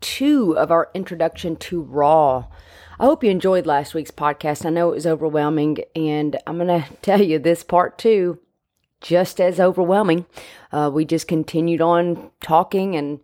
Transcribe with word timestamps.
two 0.00 0.56
of 0.56 0.70
our 0.70 0.90
introduction 0.94 1.56
to 1.56 1.82
Raw. 1.82 2.46
I 2.98 3.04
hope 3.04 3.24
you 3.24 3.30
enjoyed 3.30 3.66
last 3.66 3.94
week's 3.94 4.10
podcast. 4.10 4.66
I 4.66 4.70
know 4.70 4.90
it 4.90 4.94
was 4.94 5.06
overwhelming, 5.06 5.78
and 5.96 6.36
I'm 6.46 6.58
going 6.58 6.68
to 6.82 6.88
tell 7.02 7.22
you 7.22 7.38
this 7.38 7.62
part 7.62 7.98
two, 7.98 8.38
just 9.00 9.40
as 9.40 9.58
overwhelming. 9.58 10.26
Uh, 10.72 10.90
we 10.92 11.04
just 11.04 11.28
continued 11.28 11.80
on 11.80 12.30
talking, 12.40 12.96
and 12.96 13.20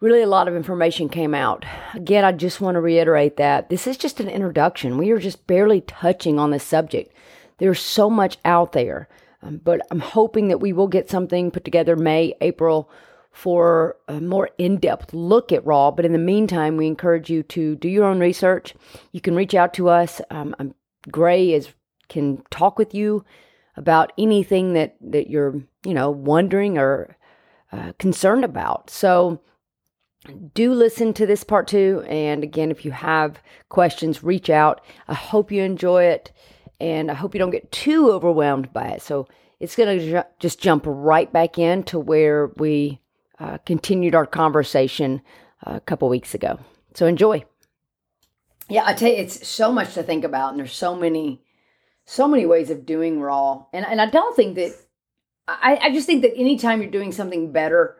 really 0.00 0.22
a 0.22 0.26
lot 0.26 0.48
of 0.48 0.56
information 0.56 1.08
came 1.08 1.34
out. 1.34 1.64
Again, 1.94 2.24
I 2.24 2.32
just 2.32 2.60
want 2.60 2.74
to 2.74 2.80
reiterate 2.80 3.36
that 3.36 3.68
this 3.68 3.86
is 3.86 3.96
just 3.96 4.18
an 4.18 4.28
introduction. 4.28 4.98
We 4.98 5.10
are 5.10 5.18
just 5.18 5.46
barely 5.46 5.82
touching 5.82 6.38
on 6.38 6.50
this 6.50 6.64
subject. 6.64 7.14
There's 7.58 7.80
so 7.80 8.10
much 8.10 8.38
out 8.44 8.72
there, 8.72 9.08
um, 9.42 9.60
but 9.62 9.80
I'm 9.90 10.00
hoping 10.00 10.48
that 10.48 10.60
we 10.60 10.72
will 10.72 10.88
get 10.88 11.10
something 11.10 11.50
put 11.50 11.64
together 11.64 11.96
May, 11.96 12.34
April 12.40 12.90
for 13.32 13.96
a 14.08 14.20
more 14.20 14.50
in 14.58 14.76
depth 14.76 15.12
look 15.14 15.50
at 15.52 15.64
Raw. 15.66 15.90
But 15.90 16.04
in 16.04 16.12
the 16.12 16.18
meantime, 16.18 16.76
we 16.76 16.86
encourage 16.86 17.30
you 17.30 17.42
to 17.44 17.76
do 17.76 17.88
your 17.88 18.04
own 18.04 18.20
research. 18.20 18.74
You 19.12 19.20
can 19.20 19.34
reach 19.34 19.54
out 19.54 19.74
to 19.74 19.88
us. 19.88 20.20
Um, 20.30 20.74
Gray 21.10 21.52
is 21.52 21.68
can 22.08 22.42
talk 22.50 22.78
with 22.78 22.94
you 22.94 23.24
about 23.76 24.12
anything 24.18 24.74
that 24.74 24.96
that 25.00 25.30
you're 25.30 25.60
you 25.84 25.94
know 25.94 26.10
wondering 26.10 26.78
or 26.78 27.16
uh, 27.72 27.92
concerned 27.98 28.44
about. 28.44 28.90
So 28.90 29.40
do 30.54 30.72
listen 30.72 31.12
to 31.14 31.26
this 31.26 31.42
part 31.42 31.66
two. 31.66 32.04
And 32.06 32.44
again, 32.44 32.70
if 32.70 32.84
you 32.84 32.92
have 32.92 33.42
questions, 33.70 34.22
reach 34.22 34.50
out. 34.50 34.82
I 35.08 35.14
hope 35.14 35.50
you 35.50 35.62
enjoy 35.62 36.04
it, 36.04 36.32
and 36.80 37.10
I 37.10 37.14
hope 37.14 37.34
you 37.34 37.40
don't 37.40 37.50
get 37.50 37.72
too 37.72 38.12
overwhelmed 38.12 38.72
by 38.72 38.88
it. 38.88 39.02
So 39.02 39.26
it's 39.58 39.74
going 39.74 39.98
to 39.98 40.10
ju- 40.10 40.28
just 40.38 40.60
jump 40.60 40.84
right 40.86 41.32
back 41.32 41.58
into 41.58 41.98
where 41.98 42.48
we 42.56 43.00
uh, 43.42 43.58
continued 43.66 44.14
our 44.14 44.24
conversation 44.24 45.20
uh, 45.66 45.74
a 45.74 45.80
couple 45.80 46.08
weeks 46.08 46.32
ago. 46.32 46.60
So 46.94 47.06
enjoy. 47.06 47.44
Yeah, 48.68 48.84
I 48.86 48.94
tell 48.94 49.10
you, 49.10 49.16
it's 49.16 49.46
so 49.46 49.72
much 49.72 49.94
to 49.94 50.02
think 50.02 50.22
about, 50.24 50.50
and 50.50 50.60
there's 50.60 50.72
so 50.72 50.94
many, 50.94 51.42
so 52.04 52.28
many 52.28 52.46
ways 52.46 52.70
of 52.70 52.86
doing 52.86 53.20
raw. 53.20 53.64
And 53.72 53.84
and 53.84 54.00
I 54.00 54.06
don't 54.06 54.36
think 54.36 54.54
that 54.54 54.74
I, 55.48 55.78
I 55.82 55.92
just 55.92 56.06
think 56.06 56.22
that 56.22 56.36
anytime 56.36 56.80
you're 56.80 56.90
doing 56.90 57.10
something 57.10 57.50
better, 57.50 57.96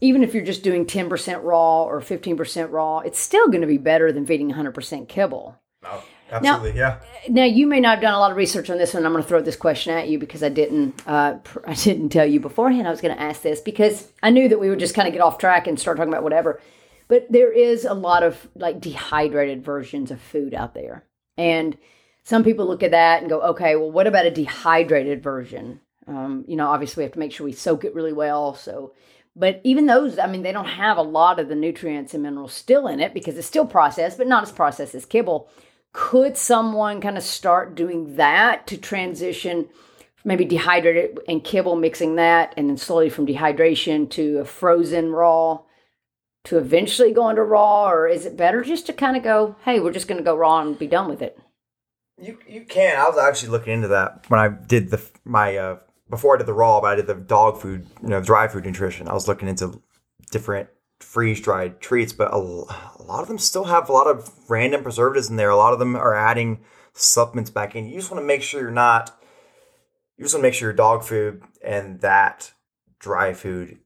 even 0.00 0.24
if 0.24 0.34
you're 0.34 0.44
just 0.44 0.64
doing 0.64 0.86
10% 0.86 1.44
raw 1.44 1.84
or 1.84 2.00
15% 2.00 2.72
raw, 2.72 2.98
it's 2.98 3.18
still 3.18 3.46
going 3.46 3.60
to 3.60 3.66
be 3.66 3.78
better 3.78 4.10
than 4.10 4.26
feeding 4.26 4.50
100% 4.50 5.08
kibble. 5.08 5.56
Oh, 5.84 6.04
absolutely, 6.30 6.72
now, 6.72 6.76
yeah. 6.76 7.00
Now 7.28 7.44
you 7.44 7.66
may 7.66 7.80
not 7.80 7.96
have 7.96 8.02
done 8.02 8.14
a 8.14 8.18
lot 8.18 8.30
of 8.30 8.36
research 8.36 8.70
on 8.70 8.78
this 8.78 8.94
one. 8.94 9.04
I'm 9.04 9.12
going 9.12 9.22
to 9.22 9.28
throw 9.28 9.40
this 9.40 9.56
question 9.56 9.92
at 9.92 10.08
you 10.08 10.18
because 10.18 10.42
I 10.42 10.48
didn't. 10.48 11.02
Uh, 11.06 11.34
pr- 11.34 11.60
I 11.66 11.74
didn't 11.74 12.10
tell 12.10 12.26
you 12.26 12.40
beforehand. 12.40 12.86
I 12.86 12.90
was 12.90 13.00
going 13.00 13.14
to 13.14 13.22
ask 13.22 13.42
this 13.42 13.60
because 13.60 14.10
I 14.22 14.30
knew 14.30 14.48
that 14.48 14.60
we 14.60 14.68
would 14.68 14.78
just 14.78 14.94
kind 14.94 15.08
of 15.08 15.12
get 15.12 15.22
off 15.22 15.38
track 15.38 15.66
and 15.66 15.78
start 15.78 15.96
talking 15.96 16.12
about 16.12 16.22
whatever. 16.22 16.60
But 17.08 17.26
there 17.30 17.52
is 17.52 17.84
a 17.84 17.94
lot 17.94 18.22
of 18.22 18.48
like 18.54 18.80
dehydrated 18.80 19.64
versions 19.64 20.10
of 20.10 20.20
food 20.20 20.54
out 20.54 20.74
there, 20.74 21.04
and 21.36 21.76
some 22.22 22.44
people 22.44 22.66
look 22.66 22.82
at 22.82 22.92
that 22.92 23.20
and 23.20 23.30
go, 23.30 23.40
"Okay, 23.40 23.76
well, 23.76 23.90
what 23.90 24.06
about 24.06 24.26
a 24.26 24.30
dehydrated 24.30 25.22
version?" 25.22 25.80
Um, 26.06 26.44
you 26.48 26.56
know, 26.56 26.68
obviously 26.68 27.02
we 27.02 27.04
have 27.04 27.12
to 27.12 27.18
make 27.18 27.32
sure 27.32 27.44
we 27.44 27.52
soak 27.52 27.84
it 27.84 27.94
really 27.94 28.12
well. 28.12 28.54
So, 28.54 28.94
but 29.36 29.60
even 29.64 29.86
those, 29.86 30.18
I 30.18 30.26
mean, 30.26 30.42
they 30.42 30.52
don't 30.52 30.64
have 30.66 30.96
a 30.96 31.02
lot 31.02 31.38
of 31.38 31.48
the 31.48 31.54
nutrients 31.54 32.14
and 32.14 32.22
minerals 32.22 32.52
still 32.52 32.88
in 32.88 33.00
it 33.00 33.14
because 33.14 33.36
it's 33.36 33.46
still 33.46 33.66
processed, 33.66 34.18
but 34.18 34.26
not 34.26 34.42
as 34.42 34.50
processed 34.50 34.94
as 34.94 35.06
kibble 35.06 35.48
could 35.92 36.36
someone 36.36 37.00
kind 37.00 37.16
of 37.16 37.22
start 37.22 37.74
doing 37.74 38.16
that 38.16 38.66
to 38.66 38.76
transition 38.76 39.68
maybe 40.24 40.44
dehydrated 40.44 41.18
and 41.28 41.42
kibble 41.44 41.76
mixing 41.76 42.16
that 42.16 42.52
and 42.56 42.68
then 42.68 42.76
slowly 42.76 43.08
from 43.08 43.26
dehydration 43.26 44.08
to 44.10 44.38
a 44.38 44.44
frozen 44.44 45.10
raw 45.10 45.58
to 46.44 46.58
eventually 46.58 47.12
go 47.12 47.28
into 47.28 47.42
raw 47.42 47.90
or 47.90 48.06
is 48.06 48.26
it 48.26 48.36
better 48.36 48.62
just 48.62 48.86
to 48.86 48.92
kind 48.92 49.16
of 49.16 49.22
go 49.22 49.56
hey 49.64 49.80
we're 49.80 49.92
just 49.92 50.08
going 50.08 50.18
to 50.18 50.24
go 50.24 50.36
raw 50.36 50.60
and 50.60 50.78
be 50.78 50.86
done 50.86 51.08
with 51.08 51.22
it 51.22 51.38
You 52.20 52.38
you 52.46 52.64
can. 52.64 52.98
I 52.98 53.08
was 53.08 53.18
actually 53.18 53.50
looking 53.50 53.72
into 53.72 53.88
that 53.88 54.26
when 54.28 54.40
I 54.40 54.48
did 54.48 54.90
the 54.90 55.00
my 55.24 55.56
uh, 55.56 55.78
before 56.10 56.34
I 56.34 56.38
did 56.38 56.46
the 56.46 56.52
raw, 56.52 56.80
but 56.80 56.88
I 56.88 56.96
did 56.96 57.06
the 57.06 57.14
dog 57.14 57.58
food, 57.60 57.86
you 58.02 58.08
know, 58.08 58.20
dry 58.20 58.46
food 58.48 58.66
nutrition. 58.66 59.08
I 59.08 59.14
was 59.14 59.26
looking 59.26 59.48
into 59.48 59.80
different 60.30 60.68
freeze 61.00 61.40
dried 61.40 61.80
treats, 61.80 62.12
but 62.12 62.32
a, 62.32 62.36
a 62.36 63.02
lot 63.02 63.22
of 63.22 63.28
them 63.28 63.38
still 63.38 63.64
have 63.64 63.88
a 63.88 63.92
lot 63.92 64.06
of 64.06 64.30
random 64.48 64.82
preservatives 64.82 65.28
in 65.28 65.36
there. 65.36 65.50
A 65.50 65.56
lot 65.56 65.72
of 65.72 65.78
them 65.78 65.96
are 65.96 66.14
adding 66.14 66.60
supplements 66.92 67.50
back 67.50 67.74
in. 67.74 67.86
You 67.86 67.98
just 67.98 68.10
want 68.10 68.22
to 68.22 68.26
make 68.26 68.42
sure 68.42 68.60
you're 68.60 68.70
not. 68.70 69.16
You 70.16 70.24
just 70.24 70.34
want 70.34 70.42
to 70.42 70.48
make 70.48 70.54
sure 70.54 70.68
your 70.68 70.76
dog 70.76 71.02
food 71.02 71.42
and 71.64 72.00
that 72.00 72.52
dry 72.98 73.32
food 73.32 73.78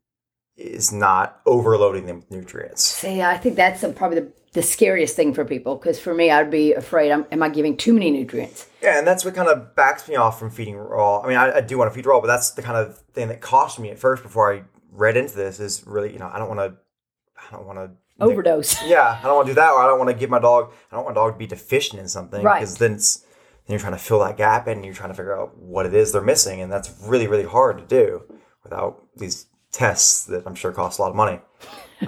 is 0.57 0.93
not 0.93 1.41
overloading 1.47 2.07
them 2.07 2.17
with 2.17 2.31
nutrients. 2.31 2.83
See, 2.83 3.23
I 3.23 3.37
think 3.37 3.57
that's 3.57 3.85
probably 3.97 4.21
the, 4.21 4.33
the 4.53 4.63
scariest 4.63 5.17
thing 5.17 5.35
for 5.35 5.45
people 5.45 5.77
because 5.77 5.99
for 5.99 6.15
me, 6.15 6.31
I'd 6.31 6.51
be 6.51 6.73
afraid, 6.75 7.11
I'm, 7.11 7.27
am 7.33 7.43
I 7.43 7.49
giving 7.49 7.77
too 7.77 7.93
many 7.93 8.11
nutrients? 8.11 8.69
Yeah, 8.83 8.99
and 8.99 9.07
that's 9.07 9.25
what 9.25 9.35
kind 9.35 9.49
of 9.49 9.75
backs 9.75 10.09
me 10.09 10.17
off 10.17 10.39
from 10.39 10.51
feeding 10.51 10.77
raw. 10.77 11.21
I 11.21 11.29
mean, 11.29 11.37
I, 11.37 11.57
I 11.57 11.61
do 11.61 11.79
want 11.79 11.91
to 11.91 11.95
feed 11.95 12.07
raw, 12.07 12.21
but 12.21 12.27
that's 12.27 12.53
the 12.53 12.63
kind 12.63 12.77
of 12.77 12.99
thing 13.15 13.29
that 13.29 13.41
cost 13.41 13.79
me 13.79 13.91
at 13.91 13.99
first 13.99 14.23
before 14.23 14.53
I 14.53 14.63
read 14.93 15.17
into 15.17 15.35
this. 15.35 15.59
Is 15.59 15.83
really, 15.87 16.13
you 16.13 16.19
know, 16.19 16.31
I 16.33 16.39
don't 16.39 16.49
want 16.49 16.61
to, 16.61 16.77
I 17.49 17.57
don't 17.57 17.67
want 17.67 17.79
to 17.79 17.91
Overdose. 18.21 18.81
Yeah, 18.87 19.19
I 19.21 19.25
don't 19.25 19.37
want 19.37 19.49
to 19.49 19.53
do 19.53 19.57
that, 19.57 19.73
or 19.73 19.81
I 19.81 19.87
don't 19.87 19.99
want 19.99 20.11
to 20.11 20.17
give 20.17 20.31
my 20.31 20.39
dog. 20.39 20.73
I 20.91 20.97
don't 20.97 21.05
want 21.05 21.17
my 21.17 21.21
dog 21.23 21.33
to 21.35 21.39
be 21.39 21.47
deficient 21.47 22.01
in 22.01 22.09
something, 22.09 22.43
Right. 22.43 22.61
Because 22.61 22.79
then 22.79 22.93
it's 22.95 23.19
then 23.67 23.75
you're 23.75 23.81
trying 23.81 23.95
to 23.95 23.99
fill 23.99 24.21
that 24.21 24.37
gap, 24.37 24.67
and 24.67 24.85
you're 24.85 24.95
trying 24.95 25.09
to 25.09 25.15
figure 25.15 25.37
out 25.37 25.57
what 25.59 25.87
it 25.87 25.95
is 25.95 26.13
they're 26.13 26.23
missing, 26.23 26.61
and 26.61 26.71
that's 26.73 26.95
really, 27.03 27.27
really 27.27 27.45
hard 27.45 27.79
to 27.79 27.85
do 27.85 28.23
without 28.63 29.03
these 29.17 29.47
tests 29.73 30.27
that 30.27 30.47
I'm 30.47 30.55
sure 30.55 30.71
cost 30.71 30.99
a 30.99 31.03
lot 31.03 31.11
of 31.11 31.17
money. 31.17 31.41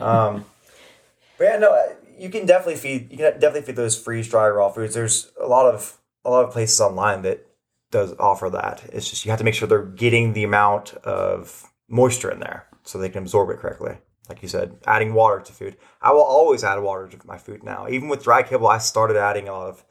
Um, 0.00 0.44
but 1.38 1.44
yeah, 1.44 1.58
no, 1.58 1.96
you 2.18 2.30
can 2.30 2.46
definitely 2.46 2.76
feed. 2.76 3.10
You 3.10 3.18
can 3.18 3.32
definitely 3.32 3.62
feed 3.62 3.76
those 3.76 3.98
freeze 3.98 4.28
dry 4.28 4.48
raw 4.48 4.70
foods. 4.70 4.94
There's 4.94 5.32
a 5.42 5.46
lot 5.46 5.66
of 5.66 5.98
a 6.24 6.30
lot 6.30 6.44
of 6.44 6.52
places 6.52 6.80
online 6.80 7.22
that 7.22 7.46
does 7.90 8.14
offer 8.18 8.50
that. 8.50 8.84
It's 8.92 9.08
just 9.08 9.24
you 9.24 9.30
have 9.30 9.38
to 9.38 9.44
make 9.44 9.54
sure 9.54 9.66
they're 9.66 9.82
getting 9.84 10.34
the 10.34 10.44
amount 10.44 10.94
of 10.94 11.64
moisture 11.88 12.30
in 12.30 12.40
there 12.40 12.66
so 12.84 12.98
they 12.98 13.08
can 13.08 13.22
absorb 13.22 13.50
it 13.50 13.58
correctly. 13.58 13.98
Like 14.28 14.42
you 14.42 14.48
said, 14.48 14.76
adding 14.86 15.14
water 15.14 15.40
to 15.40 15.52
food. 15.52 15.76
I 16.00 16.12
will 16.12 16.22
always 16.22 16.64
add 16.64 16.78
water 16.80 17.08
to 17.08 17.26
my 17.26 17.38
food 17.38 17.62
now. 17.62 17.86
Even 17.88 18.08
with 18.08 18.24
dry 18.24 18.42
kibble, 18.42 18.68
I 18.68 18.78
started 18.78 19.16
adding 19.16 19.48
a 19.48 19.52
lot 19.52 19.68
of 19.68 19.84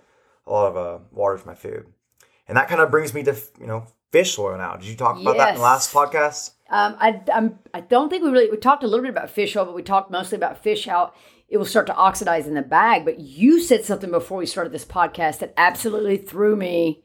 a 0.48 0.52
lot 0.52 0.68
of 0.68 0.78
uh, 0.78 1.04
water 1.12 1.38
to 1.38 1.48
my 1.48 1.56
food, 1.56 1.88
and 2.48 2.58
that 2.58 2.68
kind 2.68 2.82
of 2.82 2.92
brings 2.92 3.14
me 3.14 3.24
to 3.24 3.36
you 3.60 3.68
know 3.68 3.88
fish 4.12 4.38
oil. 4.38 4.58
Now, 4.58 4.76
did 4.76 4.88
you 4.88 4.96
talk 4.96 5.20
about 5.20 5.38
that 5.38 5.50
in 5.50 5.56
the 5.56 5.62
last 5.62 5.94
podcast? 5.94 6.52
Um, 6.70 6.96
I 7.00 7.22
I'm, 7.34 7.60
I 7.74 7.82
don't 7.82 8.10
think 8.10 8.24
we 8.24 8.30
really 8.30 8.50
we 8.50 8.58
talked 8.58 8.84
a 8.84 8.88
little 8.88 9.04
bit 9.04 9.12
about 9.12 9.30
fish 9.30 9.56
oil, 9.56 9.66
but 9.66 9.76
we 9.76 9.84
talked 9.84 10.12
mostly 10.12 10.36
about 10.38 10.64
fish 10.64 10.86
how 10.86 11.14
it 11.48 11.58
will 11.58 11.66
start 11.66 11.88
to 11.88 11.96
oxidize 11.96 12.48
in 12.48 12.56
the 12.56 12.62
bag. 12.62 13.06
But 13.06 13.20
you 13.20 13.62
said 13.62 13.86
something 13.86 14.12
before 14.12 14.38
we 14.38 14.46
started 14.46 14.74
this 14.74 14.86
podcast 14.86 15.40
that 15.40 15.54
absolutely 15.58 16.18
threw 16.18 16.56
me 16.56 17.04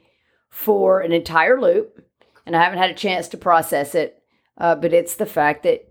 for 0.48 1.00
an 1.00 1.12
entire 1.12 1.60
loop, 1.60 2.02
and 2.46 2.56
I 2.56 2.62
haven't 2.62 2.78
had 2.78 2.90
a 2.90 2.94
chance 2.94 3.28
to 3.28 3.36
process 3.36 3.94
it. 3.94 4.22
Uh, 4.56 4.74
but 4.74 4.92
it's 4.92 5.14
the 5.14 5.26
fact 5.26 5.62
that 5.62 5.89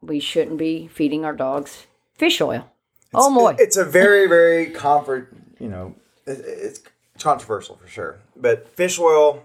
we 0.00 0.20
shouldn't 0.20 0.58
be 0.58 0.88
feeding 0.88 1.24
our 1.24 1.34
dogs 1.34 1.86
fish 2.14 2.40
oil. 2.40 2.70
oh 3.14 3.34
boy, 3.34 3.56
it's 3.58 3.76
a 3.76 3.84
very 3.84 4.26
very 4.26 4.66
comfort. 4.70 5.34
You 5.58 5.68
know, 5.68 5.94
it's 6.26 6.80
controversial 7.18 7.76
for 7.76 7.88
sure. 7.88 8.20
But 8.36 8.68
fish 8.68 8.98
oil, 8.98 9.42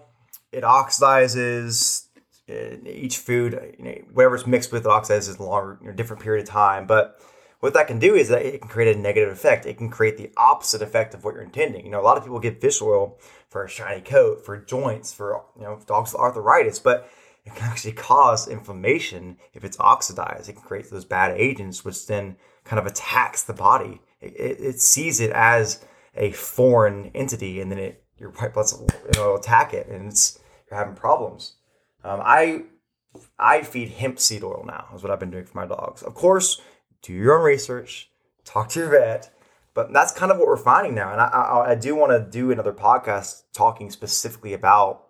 it 0.52 0.64
oxidizes 0.64 2.06
each 2.48 3.18
food. 3.18 3.76
You 3.80 3.86
know, 3.86 3.92
whatever's 4.14 4.46
mixed 4.46 4.72
with 4.72 4.86
it 4.86 4.90
oxidizes 4.90 5.40
a 5.40 5.44
longer, 5.44 5.78
you 5.82 5.88
know, 5.88 5.94
different 5.94 6.22
period 6.22 6.44
of 6.44 6.50
time. 6.50 6.86
But 6.88 7.20
what 7.60 7.74
that 7.74 7.88
can 7.88 8.00
do 8.00 8.14
is 8.16 8.28
that 8.30 8.42
it 8.42 8.60
can 8.60 8.70
create 8.70 8.96
a 8.96 9.00
negative 9.00 9.32
effect. 9.32 9.66
It 9.66 9.78
can 9.78 9.90
create 9.90 10.18
the 10.18 10.32
opposite 10.36 10.82
effect 10.82 11.14
of 11.14 11.24
what 11.24 11.34
you're 11.34 11.44
intending. 11.44 11.86
You 11.86 11.92
know, 11.92 12.02
a 12.02 12.04
lot 12.04 12.18
of 12.18 12.24
people 12.24 12.40
get 12.40 12.60
fish 12.60 12.82
oil 12.82 13.18
for 13.50 13.64
a 13.64 13.70
shiny 13.70 14.02
coat, 14.02 14.46
for 14.46 14.58
joints, 14.58 15.14
for 15.14 15.42
you 15.56 15.64
know 15.64 15.80
dogs 15.88 16.12
with 16.12 16.20
arthritis, 16.20 16.80
but 16.80 17.10
it 17.45 17.56
can 17.56 17.68
actually 17.68 17.92
cause 17.92 18.48
inflammation 18.48 19.38
if 19.54 19.63
it's 19.63 19.80
oxidized. 19.80 20.50
It 20.50 20.54
can 20.54 20.62
create 20.62 20.90
those 20.90 21.06
bad 21.06 21.38
agents, 21.38 21.84
which 21.84 22.07
then 22.07 22.38
kind 22.63 22.80
of 22.80 22.86
attacks 22.86 23.44
the 23.44 23.54
body. 23.54 24.01
It, 24.22 24.34
it, 24.36 24.62
it 24.62 24.80
sees 24.80 25.19
it 25.19 25.31
as 25.31 25.84
a 26.16 26.31
foreign 26.31 27.12
entity, 27.13 27.60
and 27.60 27.69
then 27.72 27.80
it 27.80 28.04
your 28.18 28.30
white 28.31 28.54
blood 28.54 28.69
cell 28.69 28.88
you 28.90 29.19
know, 29.19 29.36
attack 29.36 29.74
it, 29.74 29.88
and 29.88 30.07
it's 30.07 30.40
you're 30.69 30.80
having 30.80 30.95
problems. 30.95 31.56
Um, 32.04 32.22
I 32.24 32.63
I 33.38 33.63
feed 33.63 33.89
hemp 33.89 34.19
seed 34.19 34.44
oil 34.44 34.63
now. 34.66 34.88
Is 34.96 35.04
what 35.04 35.12
I've 35.12 35.19
been 35.19 35.31
doing 35.31 35.46
for 35.46 35.57
my 35.57 35.66
dogs. 35.66 36.01
Of 36.01 36.13
course, 36.13 36.62
do 37.01 37.12
your 37.12 37.38
own 37.38 37.44
research, 37.44 38.10
talk 38.46 38.69
to 38.69 38.80
your 38.80 38.89
vet. 38.89 39.30
But 39.75 39.92
that's 39.92 40.12
kind 40.12 40.31
of 40.31 40.38
what 40.38 40.46
we're 40.46 40.56
finding 40.56 40.94
now, 40.94 41.12
and 41.12 41.19
I, 41.19 41.25
I, 41.25 41.72
I 41.72 41.75
do 41.75 41.96
want 41.96 42.12
to 42.12 42.19
do 42.19 42.51
another 42.51 42.74
podcast 42.74 43.42
talking 43.54 43.89
specifically 43.89 44.54
about 44.54 45.07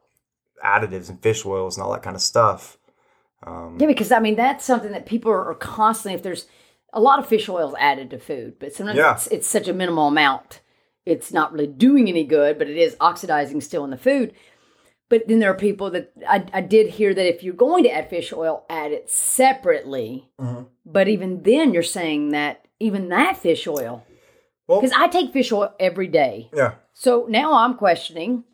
additives 0.63 1.09
and 1.09 1.21
fish 1.21 1.45
oils 1.45 1.77
and 1.77 1.83
all 1.83 1.91
that 1.93 2.03
kind 2.03 2.15
of 2.15 2.21
stuff. 2.21 2.77
Um, 3.45 3.77
yeah, 3.79 3.87
because 3.87 4.11
I 4.11 4.19
mean 4.19 4.35
that's 4.35 4.65
something 4.65 4.91
that 4.91 5.05
people 5.05 5.31
are 5.31 5.53
constantly. 5.55 6.15
If 6.15 6.23
there's 6.23 6.47
a 6.93 7.01
lot 7.01 7.19
of 7.19 7.27
fish 7.27 7.49
oils 7.49 7.73
added 7.79 8.09
to 8.11 8.19
food, 8.19 8.55
but 8.59 8.73
sometimes 8.73 8.97
yeah. 8.97 9.13
it's, 9.13 9.27
it's 9.27 9.47
such 9.47 9.67
a 9.67 9.73
minimal 9.73 10.07
amount, 10.07 10.61
it's 11.05 11.33
not 11.33 11.51
really 11.51 11.67
doing 11.67 12.07
any 12.07 12.23
good, 12.23 12.57
but 12.57 12.69
it 12.69 12.77
is 12.77 12.95
oxidizing 12.99 13.61
still 13.61 13.83
in 13.83 13.89
the 13.89 13.97
food. 13.97 14.33
But 15.09 15.27
then 15.27 15.39
there 15.39 15.51
are 15.51 15.55
people 15.55 15.91
that 15.91 16.11
I, 16.27 16.45
I 16.53 16.61
did 16.61 16.87
hear 16.87 17.13
that 17.13 17.27
if 17.27 17.43
you're 17.43 17.53
going 17.53 17.83
to 17.83 17.91
add 17.91 18.09
fish 18.09 18.31
oil, 18.33 18.65
add 18.69 18.91
it 18.91 19.09
separately. 19.09 20.29
Mm-hmm. 20.39 20.63
But 20.85 21.07
even 21.07 21.43
then, 21.43 21.73
you're 21.73 21.83
saying 21.83 22.29
that 22.29 22.65
even 22.79 23.09
that 23.09 23.37
fish 23.37 23.67
oil, 23.67 24.05
because 24.67 24.91
well, 24.91 25.03
I 25.03 25.07
take 25.09 25.33
fish 25.33 25.51
oil 25.51 25.73
every 25.79 26.07
day. 26.07 26.49
Yeah. 26.53 26.75
So 26.93 27.25
now 27.29 27.53
I'm 27.53 27.75
questioning 27.75 28.45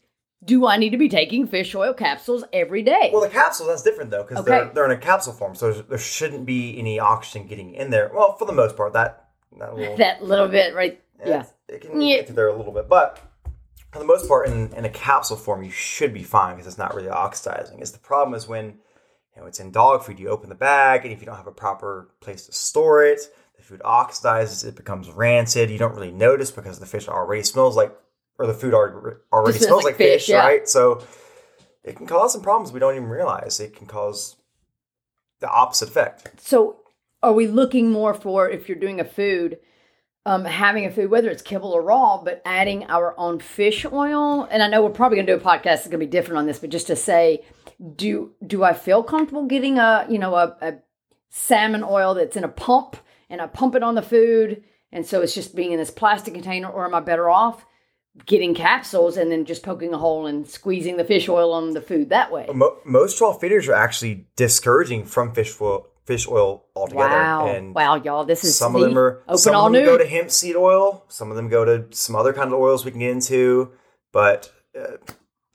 do 0.44 0.66
I 0.66 0.78
need 0.78 0.92
to 0.92 0.98
be 0.98 1.10
taking 1.10 1.48
fish 1.48 1.76
oil 1.76 1.94
capsules 1.94 2.44
every 2.54 2.82
day? 2.82 3.10
Well, 3.12 3.22
the 3.22 3.30
capsules 3.30 3.70
that's 3.70 3.82
different 3.82 4.12
though 4.12 4.24
because 4.24 4.40
okay. 4.40 4.52
they're 4.52 4.72
they're 4.74 4.86
in 4.86 4.92
a 4.92 4.98
capsule 4.98 5.34
form, 5.34 5.56
so 5.56 5.74
there 5.74 5.98
shouldn't 5.98 6.46
be 6.46 6.78
any 6.80 7.00
oxygen 7.00 7.48
getting 7.48 7.74
in 7.74 7.90
there. 7.90 8.12
Well, 8.14 8.38
for 8.38 8.46
the 8.46 8.54
most 8.54 8.78
part, 8.78 8.94
that 8.94 9.28
that 9.58 9.76
little, 9.76 9.98
that 9.98 10.24
little 10.24 10.48
bit 10.48 10.74
right, 10.74 11.02
yeah, 11.26 11.46
it 11.68 11.82
can 11.82 12.00
yeah. 12.02 12.18
get 12.18 12.28
through 12.28 12.36
there 12.36 12.48
a 12.48 12.56
little 12.56 12.74
bit, 12.74 12.88
but 12.88 13.20
for 13.92 14.00
the 14.00 14.06
most 14.06 14.28
part, 14.28 14.48
in, 14.48 14.72
in 14.74 14.86
a 14.86 14.90
capsule 14.90 15.38
form, 15.38 15.64
you 15.64 15.72
should 15.72 16.14
be 16.14 16.24
fine 16.24 16.56
because 16.56 16.68
it's 16.68 16.78
not 16.78 16.94
really 16.94 17.10
oxidizing. 17.10 17.80
Is 17.80 17.92
the 17.92 18.00
problem 18.00 18.36
is 18.36 18.48
when 18.48 18.66
you 19.36 19.42
know 19.42 19.46
it's 19.46 19.60
in 19.60 19.72
dog 19.72 20.04
food, 20.04 20.20
you 20.20 20.30
open 20.30 20.48
the 20.48 20.56
bag, 20.56 21.04
and 21.04 21.14
if 21.14 21.20
you 21.20 21.26
don't 21.26 21.38
have 21.38 21.48
a 21.48 21.52
proper 21.52 22.10
place 22.22 22.46
to 22.46 22.54
store 22.54 23.04
it, 23.04 23.20
the 23.58 23.64
food 23.64 23.82
oxidizes, 23.84 24.66
it 24.66 24.76
becomes 24.76 25.10
rancid. 25.10 25.70
You 25.70 25.80
don't 25.80 25.96
really 25.96 26.12
notice 26.12 26.50
because 26.52 26.80
the 26.80 26.86
fish 26.86 27.10
already 27.10 27.44
smells 27.44 27.76
like 27.76 27.94
or 28.40 28.48
the 28.48 28.54
food 28.54 28.74
already, 28.74 29.18
already 29.32 29.60
smells 29.60 29.84
like, 29.84 29.92
like 29.92 29.98
fish, 29.98 30.22
fish 30.22 30.30
yeah. 30.30 30.40
right? 30.40 30.68
So 30.68 31.06
it 31.84 31.98
can 31.98 32.08
cause 32.08 32.32
some 32.34 32.42
problems 32.42 32.72
we 32.72 32.80
don't 32.80 32.96
even 32.96 33.10
realize. 33.10 33.60
It 33.60 33.76
can 33.76 33.86
cause 33.86 34.38
the 35.42 35.50
opposite 35.50 35.90
effect. 35.90 36.42
So 36.42 36.78
are 37.22 37.34
we 37.34 37.48
looking 37.48 37.92
more 37.92 38.14
for 38.14 38.50
if 38.50 38.70
you're 38.70 38.80
doing 38.80 39.02
a 39.02 39.06
food, 39.06 39.60
um, 40.26 40.46
having 40.46 40.86
a 40.86 40.92
food, 40.92 41.12
whether 41.12 41.30
it's 41.30 41.42
kibble 41.42 41.72
or 41.72 41.82
raw, 41.82 42.22
but 42.24 42.42
adding 42.46 42.86
our 42.86 43.14
own 43.20 43.40
fish 43.40 43.86
oil? 43.86 44.48
And 44.50 44.64
I 44.64 44.70
know 44.70 44.82
we're 44.82 44.90
probably 44.90 45.18
going 45.18 45.28
to 45.28 45.36
do 45.36 45.40
a 45.40 45.44
podcast 45.44 45.64
that's 45.64 45.88
going 45.88 46.00
to 46.00 46.06
be 46.06 46.08
different 46.08 46.40
on 46.40 46.46
this, 46.46 46.60
but 46.60 46.70
just 46.70 46.88
to 46.88 46.96
say, 46.96 47.44
do 47.96 48.34
do 48.46 48.64
I 48.64 48.74
feel 48.74 49.04
comfortable 49.04 49.46
getting 49.46 49.78
a 49.80 50.06
you 50.10 50.20
know 50.20 50.36
a, 50.36 50.56
a 50.62 50.74
salmon 51.30 51.84
oil 51.84 52.14
that's 52.14 52.36
in 52.36 52.44
a 52.44 52.50
pump 52.50 52.98
and 53.30 53.40
I 53.40 53.48
pump 53.48 53.76
it 53.76 53.84
on 53.84 53.96
the 53.96 54.02
food, 54.02 54.64
and 54.92 55.06
so 55.06 55.22
it's 55.22 55.36
just 55.36 55.56
being 55.56 55.72
in 55.72 55.78
this 55.78 55.92
plastic 55.92 56.34
container, 56.34 56.70
or 56.70 56.86
am 56.86 56.96
I 56.96 57.00
better 57.00 57.30
off 57.30 57.66
getting 58.26 58.54
capsules 58.54 59.18
and 59.18 59.32
then 59.32 59.46
just 59.46 59.64
poking 59.64 59.94
a 59.94 59.98
hole 59.98 60.26
and 60.26 60.48
squeezing 60.48 60.98
the 60.98 61.04
fish 61.04 61.30
oil 61.30 61.54
on 61.54 61.74
the 61.74 61.82
food 61.82 62.10
that 62.10 62.32
way. 62.32 62.48
Most 62.86 63.20
raw 63.22 63.34
feeders 63.34 63.68
are 63.68 63.74
actually 63.74 64.28
discouraging 64.36 65.06
from 65.06 65.34
fish 65.34 65.60
oil, 65.60 65.88
fish 66.06 66.28
oil 66.28 66.66
altogether. 66.76 67.10
Wow, 67.10 67.48
and 67.48 67.76
wow, 67.76 67.96
y'all! 67.96 68.26
This 68.26 68.44
is 68.44 68.58
some 68.58 68.76
of 68.76 68.82
them 68.82 68.98
are 68.98 69.22
open 69.28 69.38
some 69.38 69.56
all 69.56 69.68
of 69.68 69.74
them 69.74 69.84
new. 69.84 69.88
go 69.88 69.98
to 69.98 70.08
hemp 70.08 70.32
seed 70.32 70.56
oil. 70.56 71.06
Some 71.08 71.30
of 71.30 71.36
them 71.36 71.50
go 71.50 71.66
to 71.66 71.96
some 71.96 72.16
other 72.16 72.34
kind 72.34 72.52
of 72.52 72.60
oils 72.60 72.86
we 72.86 72.92
can 72.92 73.00
get 73.00 73.12
into, 73.12 73.72
but 74.12 74.52
uh, 74.80 74.98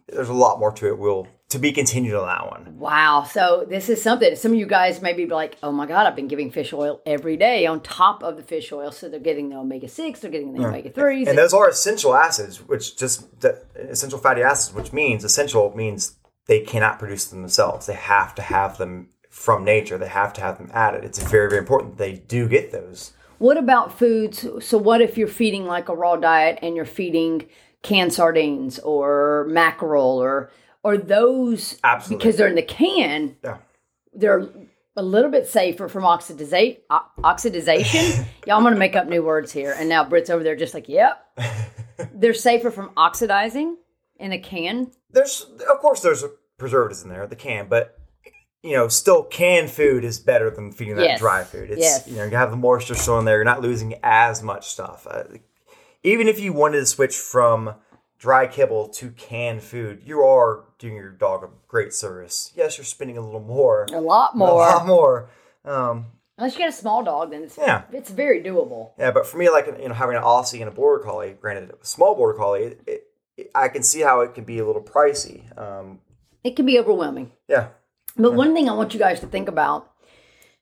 there's 0.08 0.28
a 0.28 0.34
lot 0.34 0.58
more 0.58 0.72
to 0.72 0.88
it. 0.88 0.98
We'll 0.98 1.28
to 1.54 1.58
be 1.58 1.72
continued 1.72 2.14
on 2.14 2.26
that 2.26 2.50
one. 2.50 2.78
Wow. 2.78 3.24
So 3.24 3.66
this 3.68 3.88
is 3.88 4.02
something 4.02 4.36
some 4.36 4.52
of 4.52 4.58
you 4.58 4.66
guys 4.66 5.00
may 5.00 5.12
be 5.12 5.26
like, 5.26 5.56
oh 5.62 5.72
my 5.72 5.86
God, 5.86 6.06
I've 6.06 6.14
been 6.14 6.28
giving 6.28 6.50
fish 6.50 6.72
oil 6.72 7.00
every 7.06 7.36
day 7.36 7.66
on 7.66 7.80
top 7.80 8.22
of 8.22 8.36
the 8.36 8.42
fish 8.42 8.70
oil. 8.72 8.92
So 8.92 9.08
they're 9.08 9.18
getting 9.18 9.48
the 9.48 9.56
omega 9.56 9.88
6, 9.88 10.20
they're 10.20 10.30
getting 10.30 10.52
the 10.52 10.60
yeah. 10.60 10.68
omega 10.68 10.90
3s. 10.90 11.28
And 11.28 11.38
those 11.38 11.54
are 11.54 11.68
essential 11.68 12.14
acids, 12.14 12.58
which 12.58 12.96
just 12.96 13.26
essential 13.74 14.18
fatty 14.18 14.42
acids, 14.42 14.74
which 14.74 14.92
means 14.92 15.24
essential 15.24 15.74
means 15.74 16.16
they 16.46 16.60
cannot 16.60 16.98
produce 16.98 17.26
them 17.26 17.40
themselves. 17.40 17.86
They 17.86 17.94
have 17.94 18.34
to 18.34 18.42
have 18.42 18.78
them 18.78 19.08
from 19.30 19.64
nature, 19.64 19.98
they 19.98 20.08
have 20.08 20.32
to 20.34 20.40
have 20.40 20.58
them 20.58 20.70
added. 20.72 21.04
It's 21.04 21.18
very, 21.18 21.48
very 21.48 21.58
important 21.58 21.98
they 21.98 22.12
do 22.12 22.48
get 22.48 22.70
those. 22.70 23.14
What 23.38 23.56
about 23.56 23.98
foods? 23.98 24.46
So, 24.60 24.78
what 24.78 25.00
if 25.00 25.18
you're 25.18 25.26
feeding 25.26 25.66
like 25.66 25.88
a 25.88 25.94
raw 25.94 26.16
diet 26.16 26.60
and 26.62 26.76
you're 26.76 26.84
feeding 26.84 27.46
canned 27.82 28.12
sardines 28.12 28.78
or 28.80 29.46
mackerel 29.48 30.22
or 30.22 30.50
or 30.84 30.98
those 30.98 31.78
Absolutely. 31.82 32.24
because 32.24 32.36
they're 32.36 32.48
in 32.48 32.54
the 32.54 32.62
can. 32.62 33.36
Yeah. 33.42 33.56
They're 34.12 34.48
a 34.96 35.02
little 35.02 35.30
bit 35.30 35.48
safer 35.48 35.88
from 35.88 36.04
oxidization. 36.04 36.78
oxidization. 36.90 38.26
Y'all, 38.46 38.58
I'm 38.58 38.62
going 38.62 38.74
to 38.74 38.78
make 38.78 38.94
up 38.94 39.08
new 39.08 39.24
words 39.24 39.50
here. 39.50 39.74
And 39.76 39.88
now 39.88 40.04
Britt's 40.04 40.30
over 40.30 40.44
there 40.44 40.54
just 40.54 40.74
like, 40.74 40.88
yep. 40.88 41.26
they're 42.14 42.34
safer 42.34 42.70
from 42.70 42.90
oxidizing 42.96 43.78
in 44.20 44.32
a 44.32 44.38
can. 44.38 44.92
There's, 45.10 45.46
of 45.68 45.80
course, 45.80 46.00
there's 46.00 46.24
preservatives 46.58 47.02
in 47.02 47.08
there, 47.08 47.26
the 47.26 47.34
can, 47.34 47.66
but 47.68 47.98
you 48.62 48.72
know, 48.72 48.88
still 48.88 49.22
canned 49.22 49.70
food 49.70 50.04
is 50.04 50.18
better 50.18 50.48
than 50.48 50.72
feeding 50.72 50.96
that 50.96 51.04
yes. 51.04 51.20
dry 51.20 51.44
food. 51.44 51.70
It's 51.70 51.80
yes. 51.80 52.08
you 52.08 52.16
know, 52.16 52.24
you 52.24 52.36
have 52.36 52.50
the 52.50 52.56
moisture 52.56 52.94
still 52.94 53.18
in 53.18 53.26
there. 53.26 53.36
You're 53.36 53.44
not 53.44 53.60
losing 53.60 53.94
as 54.02 54.42
much 54.42 54.68
stuff. 54.68 55.06
Uh, 55.08 55.24
even 56.02 56.28
if 56.28 56.40
you 56.40 56.54
wanted 56.54 56.78
to 56.78 56.86
switch 56.86 57.14
from 57.14 57.74
dry 58.24 58.46
kibble 58.46 58.88
to 58.88 59.10
canned 59.10 59.62
food, 59.62 60.00
you 60.02 60.22
are 60.22 60.64
doing 60.78 60.94
your 60.94 61.10
dog 61.10 61.44
a 61.44 61.48
great 61.68 61.92
service. 61.92 62.52
Yes, 62.56 62.78
you're 62.78 62.84
spending 62.86 63.18
a 63.18 63.20
little 63.20 63.38
more. 63.38 63.86
A 63.92 64.00
lot 64.00 64.34
more. 64.34 64.48
A 64.48 64.54
lot 64.54 64.86
more. 64.86 65.28
Um, 65.62 66.06
Unless 66.38 66.54
you 66.54 66.60
get 66.60 66.70
a 66.70 66.72
small 66.72 67.04
dog, 67.04 67.32
then 67.32 67.42
it's 67.42 67.58
yeah. 67.58 67.82
it's 67.92 68.08
very 68.08 68.42
doable. 68.42 68.92
Yeah, 68.98 69.10
but 69.10 69.26
for 69.26 69.36
me, 69.36 69.50
like 69.50 69.66
you 69.66 69.88
know, 69.88 69.94
having 69.94 70.16
an 70.16 70.22
Aussie 70.22 70.60
and 70.60 70.68
a 70.68 70.70
border 70.70 71.04
collie, 71.04 71.36
granted, 71.38 71.74
a 71.82 71.84
small 71.84 72.14
border 72.14 72.38
collie, 72.38 72.62
it, 72.62 72.80
it, 72.86 73.06
it, 73.36 73.50
I 73.54 73.68
can 73.68 73.82
see 73.82 74.00
how 74.00 74.22
it 74.22 74.34
can 74.34 74.44
be 74.44 74.58
a 74.58 74.66
little 74.66 74.82
pricey. 74.82 75.42
Um, 75.58 75.98
it 76.42 76.56
can 76.56 76.64
be 76.64 76.78
overwhelming. 76.78 77.30
Yeah. 77.46 77.68
But 78.16 78.30
yeah. 78.30 78.36
one 78.36 78.54
thing 78.54 78.70
I 78.70 78.72
want 78.72 78.94
you 78.94 79.00
guys 79.00 79.20
to 79.20 79.26
think 79.26 79.48
about, 79.48 79.92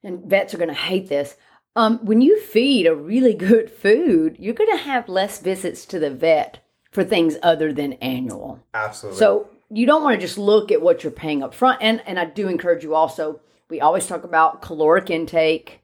and 0.03 0.25
vets 0.25 0.53
are 0.53 0.59
going 0.59 0.67
to 0.67 0.75
hate 0.75 1.09
this. 1.09 1.37
Um, 1.77 2.05
when 2.05 2.23
you 2.23 2.41
feed 2.41 2.89
a 2.89 2.95
really 2.95 3.35
good 3.35 3.71
food, 3.71 4.37
you're 4.41 4.53
going 4.53 4.77
to 4.77 4.83
have 4.83 5.09
less 5.09 5.39
visits 5.39 5.87
to 5.87 6.01
the 6.01 6.11
vet 6.11 6.59
for 6.93 7.03
things 7.03 7.37
other 7.43 7.73
than 7.73 7.95
annual. 7.95 8.61
Absolutely. 8.75 9.19
So 9.19 9.49
you 9.71 9.87
don't 9.87 10.05
want 10.05 10.15
to 10.15 10.25
just 10.25 10.39
look 10.39 10.71
at 10.71 10.81
what 10.81 11.03
you're 11.03 11.11
paying 11.11 11.43
up 11.43 11.55
front. 11.55 11.83
And 11.83 12.03
and 12.07 12.19
I 12.19 12.27
do 12.27 12.49
encourage 12.49 12.85
you 12.85 12.95
also 12.95 13.41
We 13.69 13.81
always 13.81 14.07
talk 14.07 14.23
about 14.23 14.63
caloric 14.63 15.11
intake 15.11 15.83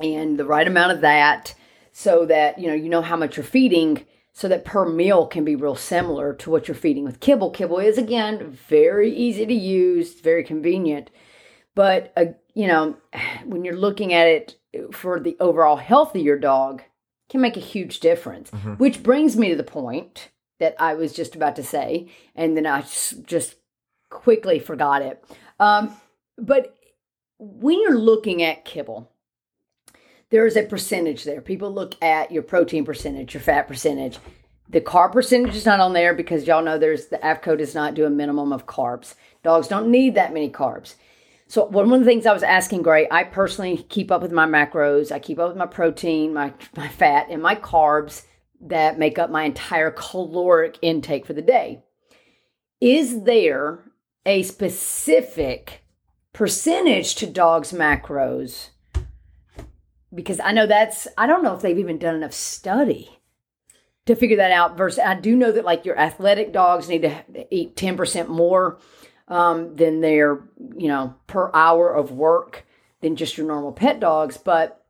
and 0.00 0.38
the 0.38 0.46
right 0.46 0.66
amount 0.66 0.92
of 0.92 1.02
that 1.02 1.54
so 1.92 2.26
that, 2.26 2.58
you 2.58 2.66
know, 2.68 2.74
you 2.74 2.88
know 2.88 3.02
how 3.02 3.16
much 3.16 3.36
you're 3.36 3.44
feeding 3.44 4.04
so 4.32 4.48
that 4.48 4.66
per 4.66 4.86
meal 4.86 5.26
can 5.26 5.44
be 5.44 5.56
real 5.56 5.74
similar 5.74 6.34
to 6.34 6.50
what 6.50 6.68
you're 6.68 6.74
feeding 6.74 7.04
with 7.04 7.20
kibble. 7.20 7.50
Kibble 7.50 7.78
is 7.78 7.96
again 7.96 8.50
very 8.68 9.10
easy 9.14 9.46
to 9.46 9.54
use, 9.54 10.20
very 10.20 10.44
convenient. 10.44 11.10
But 11.74 12.12
uh, 12.16 12.24
you 12.54 12.66
know, 12.66 12.96
when 13.44 13.64
you're 13.64 13.76
looking 13.76 14.14
at 14.14 14.26
it 14.26 14.56
for 14.92 15.20
the 15.20 15.36
overall 15.40 15.76
health 15.76 16.14
of 16.14 16.22
your 16.22 16.38
dog, 16.38 16.82
can 17.28 17.40
make 17.40 17.56
a 17.56 17.60
huge 17.60 18.00
difference. 18.00 18.50
Mm-hmm. 18.50 18.74
Which 18.74 19.02
brings 19.02 19.36
me 19.36 19.50
to 19.50 19.56
the 19.56 19.62
point 19.62 20.30
that 20.58 20.74
I 20.78 20.94
was 20.94 21.12
just 21.12 21.34
about 21.34 21.56
to 21.56 21.62
say, 21.62 22.08
and 22.34 22.56
then 22.56 22.66
I 22.66 22.82
just 22.82 23.56
quickly 24.10 24.58
forgot 24.58 25.02
it. 25.02 25.22
Um, 25.60 25.94
but 26.38 26.76
when 27.38 27.80
you're 27.80 27.98
looking 27.98 28.42
at 28.42 28.64
kibble, 28.64 29.10
there 30.30 30.46
is 30.46 30.56
a 30.56 30.62
percentage 30.62 31.24
there. 31.24 31.40
People 31.40 31.72
look 31.72 32.02
at 32.02 32.32
your 32.32 32.42
protein 32.42 32.84
percentage, 32.84 33.34
your 33.34 33.42
fat 33.42 33.68
percentage. 33.68 34.18
The 34.68 34.80
carb 34.80 35.12
percentage 35.12 35.54
is 35.54 35.66
not 35.66 35.80
on 35.80 35.92
there 35.92 36.14
because 36.14 36.46
y'all 36.46 36.64
know 36.64 36.78
there's 36.78 37.06
the 37.06 37.18
AAFCO 37.18 37.58
does 37.58 37.74
not 37.74 37.94
do 37.94 38.04
a 38.04 38.10
minimum 38.10 38.52
of 38.52 38.66
carbs. 38.66 39.14
Dogs 39.44 39.68
don't 39.68 39.90
need 39.90 40.14
that 40.16 40.34
many 40.34 40.50
carbs. 40.50 40.94
So 41.48 41.64
one 41.66 41.92
of 41.92 42.00
the 42.00 42.06
things 42.06 42.26
I 42.26 42.32
was 42.32 42.42
asking 42.42 42.82
Gray, 42.82 43.06
I 43.10 43.24
personally 43.24 43.76
keep 43.88 44.10
up 44.10 44.20
with 44.20 44.32
my 44.32 44.46
macros. 44.46 45.12
I 45.12 45.18
keep 45.18 45.38
up 45.38 45.48
with 45.48 45.56
my 45.56 45.66
protein, 45.66 46.34
my 46.34 46.52
my 46.76 46.88
fat, 46.88 47.28
and 47.30 47.42
my 47.42 47.54
carbs 47.54 48.24
that 48.60 48.98
make 48.98 49.18
up 49.18 49.30
my 49.30 49.44
entire 49.44 49.90
caloric 49.90 50.78
intake 50.82 51.26
for 51.26 51.34
the 51.34 51.42
day. 51.42 51.84
Is 52.80 53.22
there 53.24 53.80
a 54.24 54.42
specific 54.42 55.84
percentage 56.32 57.14
to 57.16 57.26
dogs' 57.26 57.72
macros? 57.72 58.70
Because 60.12 60.40
I 60.40 60.52
know 60.52 60.66
that's 60.66 61.06
I 61.16 61.26
don't 61.26 61.44
know 61.44 61.54
if 61.54 61.62
they've 61.62 61.78
even 61.78 61.98
done 61.98 62.16
enough 62.16 62.34
study 62.34 63.20
to 64.06 64.16
figure 64.16 64.36
that 64.38 64.50
out. 64.50 64.76
Versus 64.76 64.98
I 64.98 65.14
do 65.14 65.36
know 65.36 65.52
that 65.52 65.64
like 65.64 65.84
your 65.84 65.98
athletic 65.98 66.52
dogs 66.52 66.88
need 66.88 67.02
to 67.02 67.54
eat 67.54 67.76
10% 67.76 68.28
more 68.28 68.78
um, 69.28 69.74
than 69.76 70.00
their, 70.00 70.40
you 70.76 70.88
know, 70.88 71.14
per 71.26 71.50
hour 71.52 71.92
of 71.92 72.12
work 72.12 72.64
than 73.00 73.16
just 73.16 73.36
your 73.36 73.46
normal 73.46 73.72
pet 73.72 74.00
dogs. 74.00 74.36
But 74.36 74.84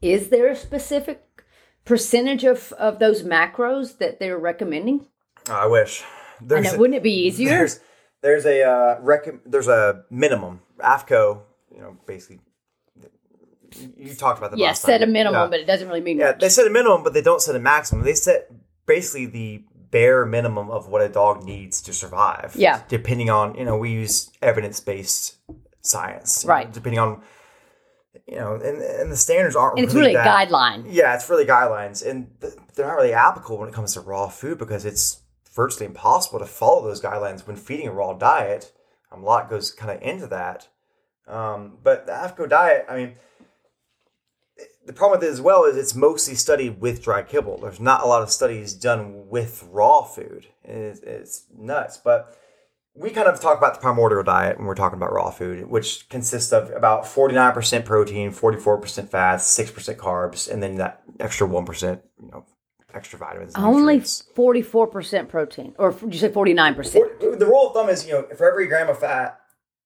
is 0.00 0.28
there 0.28 0.48
a 0.48 0.56
specific 0.56 1.44
percentage 1.84 2.44
of, 2.44 2.72
of 2.72 2.98
those 2.98 3.22
macros 3.22 3.98
that 3.98 4.20
they're 4.20 4.38
recommending? 4.38 5.06
I 5.48 5.66
wish. 5.66 6.02
There's 6.40 6.66
I 6.66 6.70
know, 6.70 6.76
a, 6.76 6.78
wouldn't 6.78 6.96
it 6.96 7.02
be 7.02 7.26
easier? 7.26 7.48
There's, 7.48 7.80
there's 8.22 8.46
a 8.46 8.62
uh, 8.62 8.98
rec- 9.00 9.44
there's 9.44 9.68
a 9.68 10.04
minimum. 10.10 10.60
AAFCO, 10.78 11.42
you 11.74 11.80
know, 11.80 11.96
basically 12.06 12.40
you 13.96 14.14
talked 14.14 14.38
about 14.38 14.50
the 14.50 14.58
Yeah, 14.58 14.72
set 14.72 15.02
a 15.02 15.06
minimum, 15.06 15.42
yeah. 15.42 15.46
but 15.48 15.60
it 15.60 15.66
doesn't 15.66 15.88
really 15.88 16.00
mean 16.00 16.18
yeah. 16.18 16.32
Much. 16.32 16.40
They 16.40 16.48
set 16.48 16.66
a 16.66 16.70
minimum, 16.70 17.02
but 17.02 17.12
they 17.14 17.22
don't 17.22 17.40
set 17.40 17.54
a 17.54 17.58
maximum. 17.58 18.04
They 18.04 18.14
set 18.14 18.50
basically 18.86 19.26
the 19.26 19.64
bare 19.90 20.24
minimum 20.24 20.70
of 20.70 20.88
what 20.88 21.02
a 21.02 21.08
dog 21.08 21.44
needs 21.44 21.82
to 21.82 21.92
survive. 21.92 22.54
Yeah. 22.56 22.82
Depending 22.88 23.30
on, 23.30 23.54
you 23.56 23.64
know, 23.64 23.76
we 23.76 23.90
use 23.90 24.30
evidence 24.42 24.80
based 24.80 25.36
science. 25.80 26.44
Right. 26.44 26.68
Know, 26.68 26.72
depending 26.72 26.98
on, 26.98 27.22
you 28.26 28.36
know, 28.36 28.54
and, 28.54 28.82
and 28.82 29.10
the 29.12 29.16
standards 29.16 29.56
aren't 29.56 29.78
and 29.78 29.84
it's 29.84 29.94
really, 29.94 30.14
really 30.14 30.24
that, 30.24 30.48
guideline. 30.48 30.86
Yeah, 30.88 31.14
it's 31.14 31.28
really 31.28 31.46
guidelines. 31.46 32.06
And 32.06 32.30
they're 32.74 32.86
not 32.86 32.94
really 32.96 33.12
applicable 33.12 33.58
when 33.58 33.68
it 33.68 33.74
comes 33.74 33.94
to 33.94 34.00
raw 34.00 34.28
food 34.28 34.58
because 34.58 34.84
it's 34.84 35.22
virtually 35.52 35.86
impossible 35.86 36.38
to 36.38 36.46
follow 36.46 36.84
those 36.84 37.00
guidelines 37.00 37.46
when 37.46 37.56
feeding 37.56 37.88
a 37.88 37.92
raw 37.92 38.12
diet. 38.12 38.72
Um, 39.12 39.22
a 39.22 39.26
lot 39.26 39.50
goes 39.50 39.72
kind 39.72 39.90
of 39.90 40.02
into 40.02 40.26
that. 40.28 40.68
Um, 41.26 41.78
but 41.82 42.06
the 42.06 42.12
AAFCO 42.12 42.48
diet, 42.48 42.86
I 42.88 42.96
mean, 42.96 43.14
the 44.90 44.96
problem 44.96 45.20
with 45.20 45.28
it 45.28 45.32
as 45.32 45.40
well 45.40 45.66
is 45.66 45.76
it's 45.76 45.94
mostly 45.94 46.34
studied 46.34 46.80
with 46.80 47.00
dry 47.00 47.22
kibble. 47.22 47.58
There's 47.58 47.78
not 47.78 48.02
a 48.02 48.06
lot 48.06 48.22
of 48.22 48.30
studies 48.30 48.74
done 48.74 49.28
with 49.28 49.64
raw 49.70 50.02
food. 50.02 50.48
It's, 50.64 50.98
it's 50.98 51.44
nuts. 51.56 51.96
But 51.96 52.36
we 52.96 53.10
kind 53.10 53.28
of 53.28 53.40
talk 53.40 53.56
about 53.56 53.74
the 53.74 53.80
primordial 53.80 54.24
diet 54.24 54.58
when 54.58 54.66
we're 54.66 54.74
talking 54.74 54.96
about 54.96 55.12
raw 55.12 55.30
food, 55.30 55.70
which 55.70 56.08
consists 56.08 56.52
of 56.52 56.72
about 56.72 57.04
49% 57.04 57.84
protein, 57.84 58.32
44% 58.32 59.08
fats, 59.08 59.56
6% 59.56 59.94
carbs, 59.94 60.50
and 60.50 60.60
then 60.60 60.74
that 60.78 61.02
extra 61.20 61.46
1%, 61.46 62.02
you 62.20 62.30
know, 62.32 62.44
extra 62.92 63.16
vitamins. 63.16 63.54
Only 63.54 64.00
44% 64.00 65.28
protein. 65.28 65.72
Or 65.78 65.92
did 65.92 66.12
you 66.12 66.18
say 66.18 66.30
49%? 66.30 67.38
the 67.38 67.46
rule 67.46 67.68
of 67.68 67.74
thumb 67.74 67.88
is, 67.90 68.08
you 68.08 68.14
know, 68.14 68.26
for 68.36 68.50
every 68.50 68.66
gram 68.66 68.88
of 68.88 68.98
fat, 68.98 69.38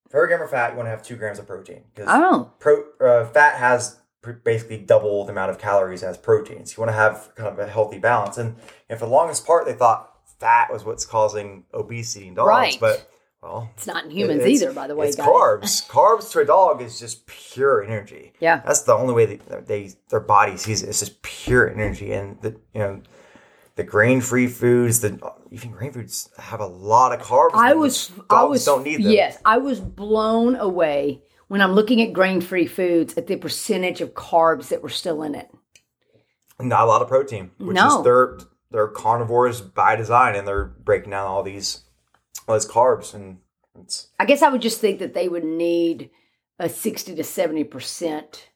for 0.09 0.17
every 0.17 0.29
gram 0.29 0.41
of 0.41 0.51
fat, 0.51 0.71
you 0.71 0.79
want 0.79 0.87
to 0.87 0.91
have 0.91 1.03
two 1.03 1.17
grams 1.17 1.39
of 1.39 1.47
protein. 1.47 1.83
Because 1.95 2.09
oh. 2.09 2.53
Pro, 2.59 2.85
uh, 3.03 3.27
fat 3.27 3.57
has 3.57 4.01
basically 4.33 4.79
double 4.79 5.25
the 5.25 5.33
amount 5.33 5.51
of 5.51 5.59
calories 5.59 6.03
as 6.03 6.17
proteins. 6.19 6.77
You 6.77 6.81
want 6.81 6.91
to 6.91 6.97
have 6.97 7.31
kind 7.35 7.49
of 7.49 7.59
a 7.59 7.67
healthy 7.67 7.99
balance. 7.99 8.39
And, 8.39 8.57
and 8.89 8.99
for 8.99 9.07
the 9.07 9.13
longest 9.13 9.47
part, 9.47 9.67
they 9.67 9.73
thought 9.73 10.11
fat 10.41 10.73
was 10.73 10.85
what's 10.85 11.07
causing 11.07 11.65
obesity 11.73 12.29
in 12.29 12.35
dogs. 12.35 12.49
Right. 12.49 12.77
But, 12.81 13.11
well, 13.43 13.71
it's 13.77 13.87
not 13.87 14.05
in 14.05 14.11
humans 14.11 14.47
either, 14.47 14.73
by 14.73 14.87
the 14.87 14.97
way. 14.97 15.09
It's 15.09 15.17
guys. 15.17 15.27
carbs. 15.27 15.89
carbs 15.89 16.31
to 16.33 16.41
a 16.41 16.45
dog 16.45 16.81
is 16.83 16.99
just 16.99 17.27
pure 17.27 17.83
energy. 17.83 18.33
Yeah. 18.41 18.63
That's 18.65 18.83
the 18.83 18.95
only 18.95 19.15
way 19.15 19.37
that 19.37 19.67
they 19.67 19.93
their 20.09 20.21
body 20.21 20.57
sees 20.57 20.83
it. 20.83 20.89
It's 20.89 21.01
just 21.01 21.23
pure 21.23 21.71
energy. 21.71 22.13
And, 22.13 22.41
the, 22.41 22.51
you 22.73 22.81
know, 22.81 23.03
the 23.77 23.85
grain 23.85 24.21
free 24.21 24.47
foods, 24.47 25.01
the 25.01 25.19
even 25.51 25.73
grain 25.73 25.93
foods 25.93 26.31
have 26.39 26.61
a 26.61 26.67
lot 26.67 27.13
of 27.13 27.27
carbs. 27.27 27.51
I 27.55 27.75
was, 27.75 28.13
I 28.31 28.45
was, 28.45 28.65
don't 28.65 28.85
need 28.85 29.03
them. 29.03 29.11
Yes, 29.11 29.39
I 29.45 29.59
was 29.59 29.81
blown 29.81 30.57
away 30.57 31.23
when 31.49 31.61
I'm 31.61 31.73
looking 31.73 32.01
at 32.01 32.13
grain 32.13 32.41
free 32.41 32.67
foods 32.67 33.17
at 33.17 33.27
the 33.27 33.37
percentage 33.37 34.01
of 34.01 34.15
carbs 34.15 34.69
that 34.69 34.83
were 34.83 34.89
still 34.89 35.23
in 35.23 35.35
it. 35.35 35.49
Not 36.61 36.83
a 36.83 36.87
lot 36.87 37.03
of 37.03 37.09
protein, 37.09 37.51
which 37.59 37.75
no. 37.75 37.99
is 37.99 38.05
they're 38.05 38.39
they're 38.71 38.89
carnivores 38.89 39.61
by 39.61 39.97
design, 39.97 40.37
and 40.37 40.47
they're 40.47 40.65
breaking 40.65 41.11
down 41.11 41.27
all 41.27 41.43
these 41.43 41.83
all 42.47 42.55
these 42.55 42.69
carbs, 42.69 43.15
and 43.15 43.39
it's. 43.81 44.09
I 44.19 44.25
guess 44.25 44.43
I 44.43 44.49
would 44.49 44.63
just 44.63 44.81
think 44.81 44.99
that 45.01 45.15
they 45.15 45.29
would 45.29 45.45
need 45.45 46.11
a 46.59 46.69
sixty 46.69 47.15
to 47.15 47.25
seventy 47.25 47.65
percent 47.65 48.51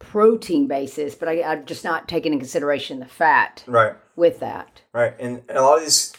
protein 0.00 0.66
basis, 0.66 1.14
but 1.14 1.28
I, 1.28 1.34
am 1.34 1.64
just 1.64 1.84
not 1.84 2.08
taking 2.08 2.32
in 2.32 2.40
consideration 2.40 2.98
the 2.98 3.06
fat 3.06 3.62
right 3.66 3.94
with 4.16 4.40
that. 4.40 4.82
Right, 4.92 5.14
and, 5.20 5.42
and 5.48 5.58
a 5.58 5.62
lot 5.62 5.78
of 5.78 5.84
these 5.84 6.12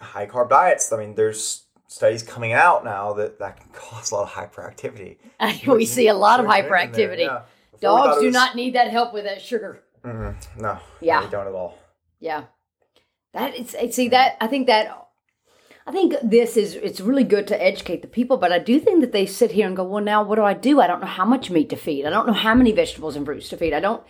high 0.00 0.26
carb 0.26 0.48
diets. 0.48 0.92
I 0.92 0.96
mean, 0.96 1.14
there's 1.14 1.64
studies 1.88 2.22
coming 2.22 2.52
out 2.52 2.84
now 2.84 3.12
that 3.14 3.40
that 3.40 3.58
can 3.58 3.68
cause 3.72 4.12
a 4.12 4.14
lot 4.14 4.24
of 4.24 4.30
hyperactivity. 4.30 5.16
we 5.66 5.84
see 5.84 6.06
a 6.06 6.14
lot 6.14 6.38
of 6.38 6.46
hyperactivity. 6.46 7.22
Yeah. 7.22 7.42
Dogs 7.80 8.20
do 8.20 8.26
was... 8.26 8.34
not 8.34 8.54
need 8.54 8.74
that 8.74 8.90
help 8.90 9.12
with 9.12 9.24
that 9.24 9.42
sugar. 9.42 9.82
Mm-hmm. 10.04 10.60
No, 10.60 10.78
yeah, 11.00 11.24
they 11.24 11.30
don't 11.30 11.46
at 11.46 11.54
all. 11.54 11.76
Yeah, 12.20 12.44
that 13.34 13.54
it's 13.58 13.96
see 13.96 14.08
that 14.10 14.36
I 14.40 14.46
think 14.46 14.68
that 14.68 15.08
I 15.86 15.90
think 15.90 16.14
this 16.22 16.56
is 16.56 16.74
it's 16.74 17.00
really 17.00 17.24
good 17.24 17.46
to 17.48 17.62
educate 17.62 18.02
the 18.02 18.08
people, 18.08 18.36
but 18.36 18.52
I 18.52 18.58
do 18.58 18.78
think 18.78 19.00
that 19.00 19.12
they 19.12 19.26
sit 19.26 19.52
here 19.52 19.66
and 19.66 19.76
go, 19.76 19.84
well, 19.84 20.04
now 20.04 20.22
what 20.22 20.36
do 20.36 20.42
I 20.42 20.54
do? 20.54 20.80
I 20.80 20.86
don't 20.86 21.00
know 21.00 21.06
how 21.06 21.24
much 21.24 21.50
meat 21.50 21.70
to 21.70 21.76
feed. 21.76 22.04
I 22.04 22.10
don't 22.10 22.26
know 22.26 22.32
how 22.32 22.54
many 22.54 22.72
vegetables 22.72 23.16
and 23.16 23.24
fruits 23.24 23.48
to 23.48 23.56
feed. 23.56 23.72
I 23.72 23.80
don't 23.80 24.02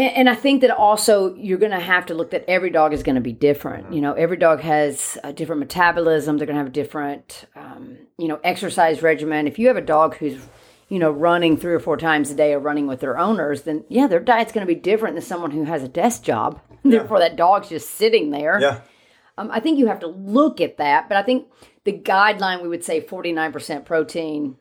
and, 0.00 0.16
and 0.16 0.30
I 0.30 0.34
think 0.34 0.62
that 0.62 0.70
also 0.70 1.34
you're 1.34 1.58
going 1.58 1.72
to 1.72 1.80
have 1.80 2.06
to 2.06 2.14
look 2.14 2.30
that 2.30 2.44
every 2.48 2.70
dog 2.70 2.92
is 2.92 3.02
going 3.02 3.16
to 3.16 3.20
be 3.20 3.32
different. 3.32 3.92
You 3.92 4.00
know, 4.00 4.14
every 4.14 4.36
dog 4.36 4.60
has 4.60 5.18
a 5.22 5.32
different 5.32 5.60
metabolism. 5.60 6.38
They're 6.38 6.46
going 6.46 6.56
to 6.56 6.60
have 6.60 6.68
a 6.68 6.70
different, 6.70 7.44
um, 7.54 7.98
you 8.18 8.28
know, 8.28 8.40
exercise 8.42 9.02
regimen. 9.02 9.46
If 9.46 9.58
you 9.58 9.68
have 9.68 9.76
a 9.76 9.82
dog 9.82 10.16
who's 10.16 10.40
you 10.90 10.98
know, 10.98 11.10
running 11.12 11.56
three 11.56 11.72
or 11.72 11.78
four 11.78 11.96
times 11.96 12.32
a 12.32 12.34
day 12.34 12.52
or 12.52 12.58
running 12.58 12.88
with 12.88 12.98
their 12.98 13.16
owners, 13.16 13.62
then 13.62 13.84
yeah, 13.88 14.08
their 14.08 14.18
diet's 14.18 14.50
going 14.50 14.66
to 14.66 14.74
be 14.74 14.78
different 14.78 15.14
than 15.14 15.22
someone 15.22 15.52
who 15.52 15.64
has 15.64 15.82
a 15.82 15.88
desk 15.88 16.22
job. 16.22 16.60
Yeah. 16.82 17.00
Therefore, 17.00 17.18
that 17.18 17.36
dog's 17.36 17.68
just 17.68 17.90
sitting 17.90 18.30
there. 18.30 18.58
Yeah. 18.58 18.80
Um, 19.36 19.50
I 19.52 19.60
think 19.60 19.78
you 19.78 19.88
have 19.88 20.00
to 20.00 20.06
look 20.06 20.62
at 20.62 20.78
that, 20.78 21.10
but 21.10 21.18
I 21.18 21.22
think 21.22 21.48
the 21.84 21.92
guideline 21.92 22.62
we 22.62 22.68
would 22.68 22.82
say 22.82 23.02
49% 23.02 23.84
protein, 23.84 24.56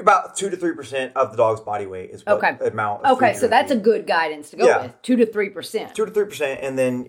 about 0.00 0.36
two 0.36 0.50
to 0.50 0.56
three 0.56 0.74
percent 0.74 1.16
of 1.16 1.30
the 1.30 1.36
dog's 1.36 1.60
body 1.60 1.86
weight 1.86 2.10
is 2.10 2.24
what 2.24 2.42
okay. 2.42 2.56
amount. 2.66 3.04
okay, 3.04 3.34
so 3.34 3.48
that's 3.48 3.70
a 3.70 3.76
good 3.76 4.06
guidance 4.06 4.50
to 4.50 4.56
go 4.56 4.66
yeah. 4.66 4.82
with. 4.82 5.02
Two 5.02 5.16
to 5.16 5.26
three 5.26 5.50
percent. 5.50 5.94
Two 5.94 6.06
to 6.06 6.10
three 6.10 6.26
percent, 6.26 6.60
and 6.62 6.78
then 6.78 7.08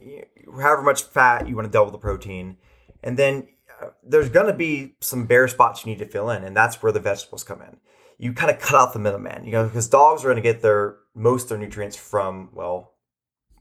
however 0.60 0.82
much 0.82 1.04
fat 1.04 1.48
you 1.48 1.56
want 1.56 1.66
to 1.66 1.72
double 1.72 1.92
the 1.92 1.98
protein, 1.98 2.58
and 3.04 3.18
then 3.18 3.48
uh, 3.82 3.88
there's 4.04 4.30
going 4.30 4.48
to 4.48 4.54
be 4.54 4.96
some 5.02 5.26
bare 5.26 5.48
spots 5.48 5.86
you 5.86 5.92
need 5.92 6.00
to 6.00 6.08
fill 6.08 6.30
in, 6.30 6.44
and 6.44 6.56
that's 6.56 6.82
where 6.82 6.92
the 6.92 7.00
vegetables 7.00 7.44
come 7.44 7.62
in. 7.62 7.78
You 8.18 8.34
kind 8.34 8.50
of 8.50 8.60
cut 8.60 8.76
out 8.80 8.94
the 8.94 9.00
middleman, 9.00 9.46
you 9.46 9.52
know, 9.52 9.66
because 9.66 9.88
dogs 9.88 10.24
are 10.24 10.28
going 10.28 10.38
to 10.38 10.42
get 10.42 10.62
their 10.62 10.98
most 11.14 11.44
of 11.44 11.50
their 11.50 11.60
nutrients 11.60 11.96
from 11.96 12.50
well, 12.54 12.94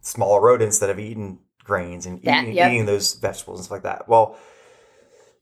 smaller 0.01 0.41
rodents 0.41 0.79
that 0.79 0.89
have 0.89 1.01
eaten 1.01 1.41
grains 1.65 2.07
and 2.07 2.23
that, 2.23 2.45
eating, 2.45 2.55
yep. 2.55 2.71
eating 2.71 2.87
those 2.87 3.15
vegetables 3.15 3.59
and 3.59 3.65
stuff 3.67 3.77
like 3.77 3.83
that. 3.83 4.09
Well, 4.09 4.37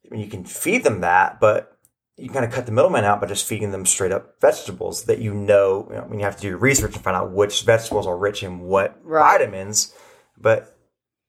I 0.04 0.14
mean, 0.14 0.20
you 0.20 0.28
can 0.28 0.44
feed 0.44 0.84
them 0.84 1.02
that, 1.02 1.38
but 1.38 1.74
you 2.16 2.30
kind 2.30 2.44
of 2.44 2.52
cut 2.52 2.66
the 2.66 2.73
middleman 2.73 3.04
out 3.04 3.21
by 3.21 3.26
just 3.26 3.47
feeding 3.47 3.73
them 3.73 3.85
straight 3.85 4.12
up 4.12 4.40
vegetables 4.40 5.04
that 5.04 5.18
you 5.18 5.35
know, 5.35 5.87
you 5.90 5.97
know, 5.97 6.02
I 6.02 6.06
mean, 6.06 6.21
you 6.21 6.25
have 6.25 6.37
to 6.37 6.42
do 6.42 6.56
research 6.56 6.92
to 6.94 7.00
find 7.00 7.16
out 7.16 7.33
which 7.33 7.62
vegetables 7.62 8.06
are 8.06 8.16
rich 8.16 8.42
in 8.42 8.61
what 8.61 8.99
right. 9.02 9.38
vitamins, 9.38 9.92
but 10.38 10.78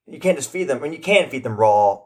you 0.05 0.19
can't 0.19 0.37
just 0.37 0.51
feed 0.51 0.65
them. 0.65 0.77
I 0.77 0.81
mean, 0.81 0.93
you 0.93 0.99
can 0.99 1.29
feed 1.29 1.43
them 1.43 1.57
raw 1.57 2.01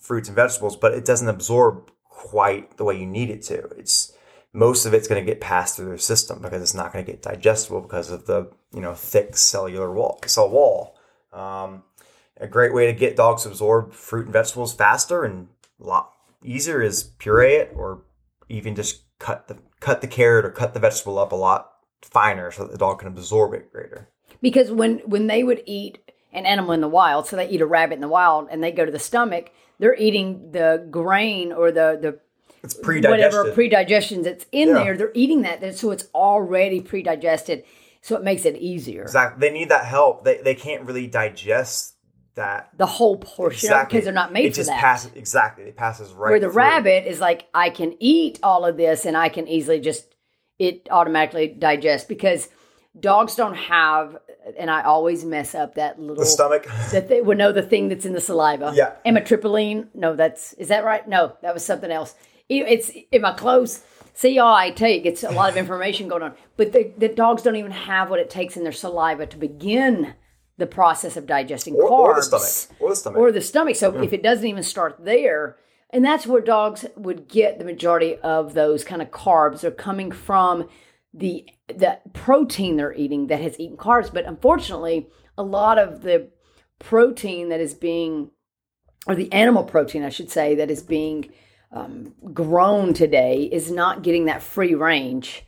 fruits 0.00 0.28
and 0.28 0.36
vegetables, 0.36 0.76
but 0.76 0.94
it 0.94 1.04
doesn't 1.04 1.28
absorb 1.28 1.90
quite 2.08 2.76
the 2.76 2.84
way 2.84 2.98
you 2.98 3.06
need 3.06 3.30
it 3.30 3.42
to. 3.42 3.64
It's 3.76 4.12
most 4.52 4.86
of 4.86 4.94
it's 4.94 5.08
going 5.08 5.22
to 5.22 5.30
get 5.30 5.40
passed 5.40 5.76
through 5.76 5.86
their 5.86 5.98
system 5.98 6.40
because 6.40 6.62
it's 6.62 6.74
not 6.74 6.92
going 6.92 7.04
to 7.04 7.10
get 7.10 7.22
digestible 7.22 7.80
because 7.80 8.10
of 8.10 8.26
the 8.26 8.50
you 8.72 8.80
know 8.80 8.94
thick 8.94 9.36
cellular 9.36 9.92
wall 9.92 10.18
cell 10.26 10.48
wall. 10.48 10.96
Um, 11.32 11.82
a 12.38 12.46
great 12.46 12.74
way 12.74 12.86
to 12.86 12.92
get 12.92 13.16
dogs 13.16 13.42
to 13.42 13.50
absorb 13.50 13.92
fruit 13.92 14.24
and 14.24 14.32
vegetables 14.32 14.74
faster 14.74 15.24
and 15.24 15.48
a 15.80 15.86
lot 15.86 16.12
easier 16.42 16.82
is 16.82 17.02
puree 17.02 17.54
it 17.54 17.72
or 17.74 18.02
even 18.52 18.74
just 18.74 19.02
cut 19.18 19.48
the 19.48 19.56
cut 19.80 20.00
the 20.00 20.06
carrot 20.06 20.44
or 20.44 20.50
cut 20.50 20.74
the 20.74 20.80
vegetable 20.80 21.18
up 21.18 21.32
a 21.32 21.36
lot 21.36 21.72
finer 22.02 22.50
so 22.50 22.64
that 22.64 22.72
the 22.72 22.78
dog 22.78 22.98
can 22.98 23.08
absorb 23.08 23.54
it 23.54 23.72
greater. 23.72 24.08
Because 24.40 24.70
when 24.70 24.98
when 25.00 25.26
they 25.26 25.42
would 25.42 25.62
eat 25.66 25.98
an 26.32 26.46
animal 26.46 26.72
in 26.72 26.80
the 26.80 26.88
wild, 26.88 27.26
so 27.26 27.36
they 27.36 27.48
eat 27.48 27.60
a 27.60 27.66
rabbit 27.66 27.94
in 27.94 28.00
the 28.00 28.08
wild 28.08 28.48
and 28.50 28.62
they 28.62 28.72
go 28.72 28.84
to 28.84 28.92
the 28.92 28.98
stomach, 28.98 29.50
they're 29.78 29.96
eating 29.96 30.52
the 30.52 30.86
grain 30.90 31.52
or 31.52 31.70
the 31.70 31.98
the 32.00 32.18
it's 32.62 32.74
pre-digested. 32.74 33.10
whatever 33.10 33.52
pre-digestions 33.52 34.24
that's 34.24 34.46
in 34.52 34.68
yeah. 34.68 34.74
there. 34.74 34.96
They're 34.96 35.10
eating 35.14 35.42
that, 35.42 35.76
so 35.76 35.90
it's 35.90 36.06
already 36.14 36.80
pre-digested, 36.80 37.64
so 38.02 38.16
it 38.16 38.22
makes 38.22 38.44
it 38.44 38.56
easier. 38.56 39.02
Exactly. 39.02 39.48
They 39.48 39.52
need 39.52 39.68
that 39.70 39.84
help. 39.84 40.24
They 40.24 40.40
they 40.42 40.54
can't 40.54 40.84
really 40.84 41.06
digest 41.06 41.91
that 42.34 42.70
the 42.76 42.86
whole 42.86 43.16
portion 43.16 43.68
exactly. 43.68 43.96
because 43.96 44.04
they're 44.04 44.14
not 44.14 44.32
made 44.32 44.46
it 44.46 44.50
for 44.50 44.56
just 44.56 44.68
that. 44.68 44.80
Passes, 44.80 45.12
exactly, 45.14 45.64
it 45.64 45.76
passes 45.76 46.12
right. 46.12 46.30
Where 46.30 46.40
the 46.40 46.46
through. 46.46 46.56
rabbit 46.56 47.06
is 47.06 47.20
like, 47.20 47.46
I 47.54 47.70
can 47.70 47.94
eat 48.00 48.38
all 48.42 48.64
of 48.64 48.76
this 48.76 49.04
and 49.04 49.16
I 49.16 49.28
can 49.28 49.48
easily 49.48 49.80
just 49.80 50.14
it 50.58 50.88
automatically 50.90 51.48
digest 51.48 52.08
because 52.08 52.48
dogs 52.98 53.34
don't 53.34 53.54
have 53.54 54.16
and 54.58 54.70
I 54.70 54.82
always 54.82 55.24
mess 55.24 55.54
up 55.54 55.74
that 55.74 56.00
little 56.00 56.16
the 56.16 56.26
stomach. 56.26 56.66
That 56.92 57.08
they 57.08 57.20
would 57.20 57.38
know 57.38 57.52
the 57.52 57.62
thing 57.62 57.88
that's 57.88 58.04
in 58.04 58.12
the 58.12 58.20
saliva. 58.20 58.72
Yeah. 58.74 58.94
Amitriptyline. 59.06 59.88
No, 59.94 60.16
that's 60.16 60.52
is 60.54 60.68
that 60.68 60.84
right? 60.84 61.06
No, 61.06 61.36
that 61.42 61.54
was 61.54 61.64
something 61.64 61.90
else. 61.90 62.14
It's 62.48 62.90
am 63.12 63.24
I 63.24 63.32
close? 63.32 63.82
See, 64.14 64.38
all 64.38 64.54
I 64.54 64.70
take 64.70 65.06
it's 65.06 65.22
a 65.22 65.30
lot 65.30 65.50
of 65.50 65.56
information 65.58 66.08
going 66.08 66.22
on, 66.22 66.34
but 66.56 66.72
the, 66.72 66.92
the 66.98 67.08
dogs 67.08 67.42
don't 67.42 67.56
even 67.56 67.70
have 67.70 68.10
what 68.10 68.20
it 68.20 68.30
takes 68.30 68.56
in 68.56 68.62
their 68.62 68.72
saliva 68.72 69.26
to 69.26 69.36
begin 69.36 70.14
the 70.58 70.66
process 70.66 71.16
of 71.16 71.26
digesting 71.26 71.74
or, 71.74 71.90
carbs 71.90 72.10
or 72.10 72.14
the 72.14 72.22
stomach 72.22 72.80
or 72.80 72.90
the 72.90 72.96
stomach 72.96 73.18
or 73.18 73.32
the 73.32 73.40
stomach. 73.40 73.76
So 73.76 73.92
mm. 73.92 74.04
if 74.04 74.12
it 74.12 74.22
doesn't 74.22 74.46
even 74.46 74.62
start 74.62 75.04
there, 75.04 75.56
and 75.90 76.04
that's 76.04 76.26
where 76.26 76.40
dogs 76.40 76.86
would 76.96 77.28
get 77.28 77.58
the 77.58 77.64
majority 77.64 78.16
of 78.16 78.54
those 78.54 78.84
kind 78.84 79.02
of 79.02 79.10
carbs. 79.10 79.60
They're 79.60 79.70
coming 79.70 80.10
from 80.10 80.68
the 81.12 81.46
the 81.68 82.00
protein 82.12 82.76
they're 82.76 82.94
eating 82.94 83.26
that 83.26 83.40
has 83.40 83.58
eaten 83.60 83.76
carbs. 83.76 84.12
But 84.12 84.26
unfortunately, 84.26 85.08
a 85.36 85.42
lot 85.42 85.78
of 85.78 86.02
the 86.02 86.30
protein 86.78 87.48
that 87.50 87.60
is 87.60 87.74
being, 87.74 88.30
or 89.06 89.14
the 89.14 89.32
animal 89.32 89.64
protein, 89.64 90.02
I 90.02 90.08
should 90.08 90.30
say, 90.30 90.54
that 90.56 90.70
is 90.70 90.82
being 90.82 91.30
um, 91.70 92.14
grown 92.32 92.92
today 92.94 93.48
is 93.50 93.70
not 93.70 94.02
getting 94.02 94.26
that 94.26 94.42
free 94.42 94.74
range. 94.74 95.44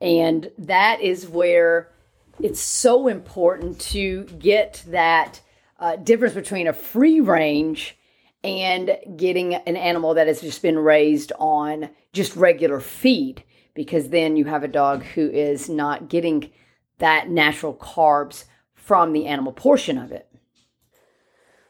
And 0.00 0.50
that 0.58 1.00
is 1.00 1.28
where 1.28 1.90
it's 2.40 2.60
so 2.60 3.08
important 3.08 3.80
to 3.80 4.24
get 4.38 4.82
that 4.88 5.40
uh, 5.78 5.96
difference 5.96 6.34
between 6.34 6.66
a 6.66 6.72
free 6.72 7.20
range 7.20 7.96
and 8.44 8.96
getting 9.16 9.54
an 9.54 9.76
animal 9.76 10.14
that 10.14 10.26
has 10.26 10.40
just 10.40 10.62
been 10.62 10.78
raised 10.78 11.32
on 11.38 11.90
just 12.12 12.36
regular 12.36 12.80
feed 12.80 13.42
because 13.74 14.08
then 14.08 14.36
you 14.36 14.44
have 14.44 14.64
a 14.64 14.68
dog 14.68 15.02
who 15.02 15.28
is 15.28 15.68
not 15.68 16.08
getting 16.08 16.50
that 16.98 17.28
natural 17.28 17.74
carbs 17.74 18.44
from 18.74 19.12
the 19.12 19.26
animal 19.26 19.52
portion 19.52 19.98
of 19.98 20.12
it. 20.12 20.28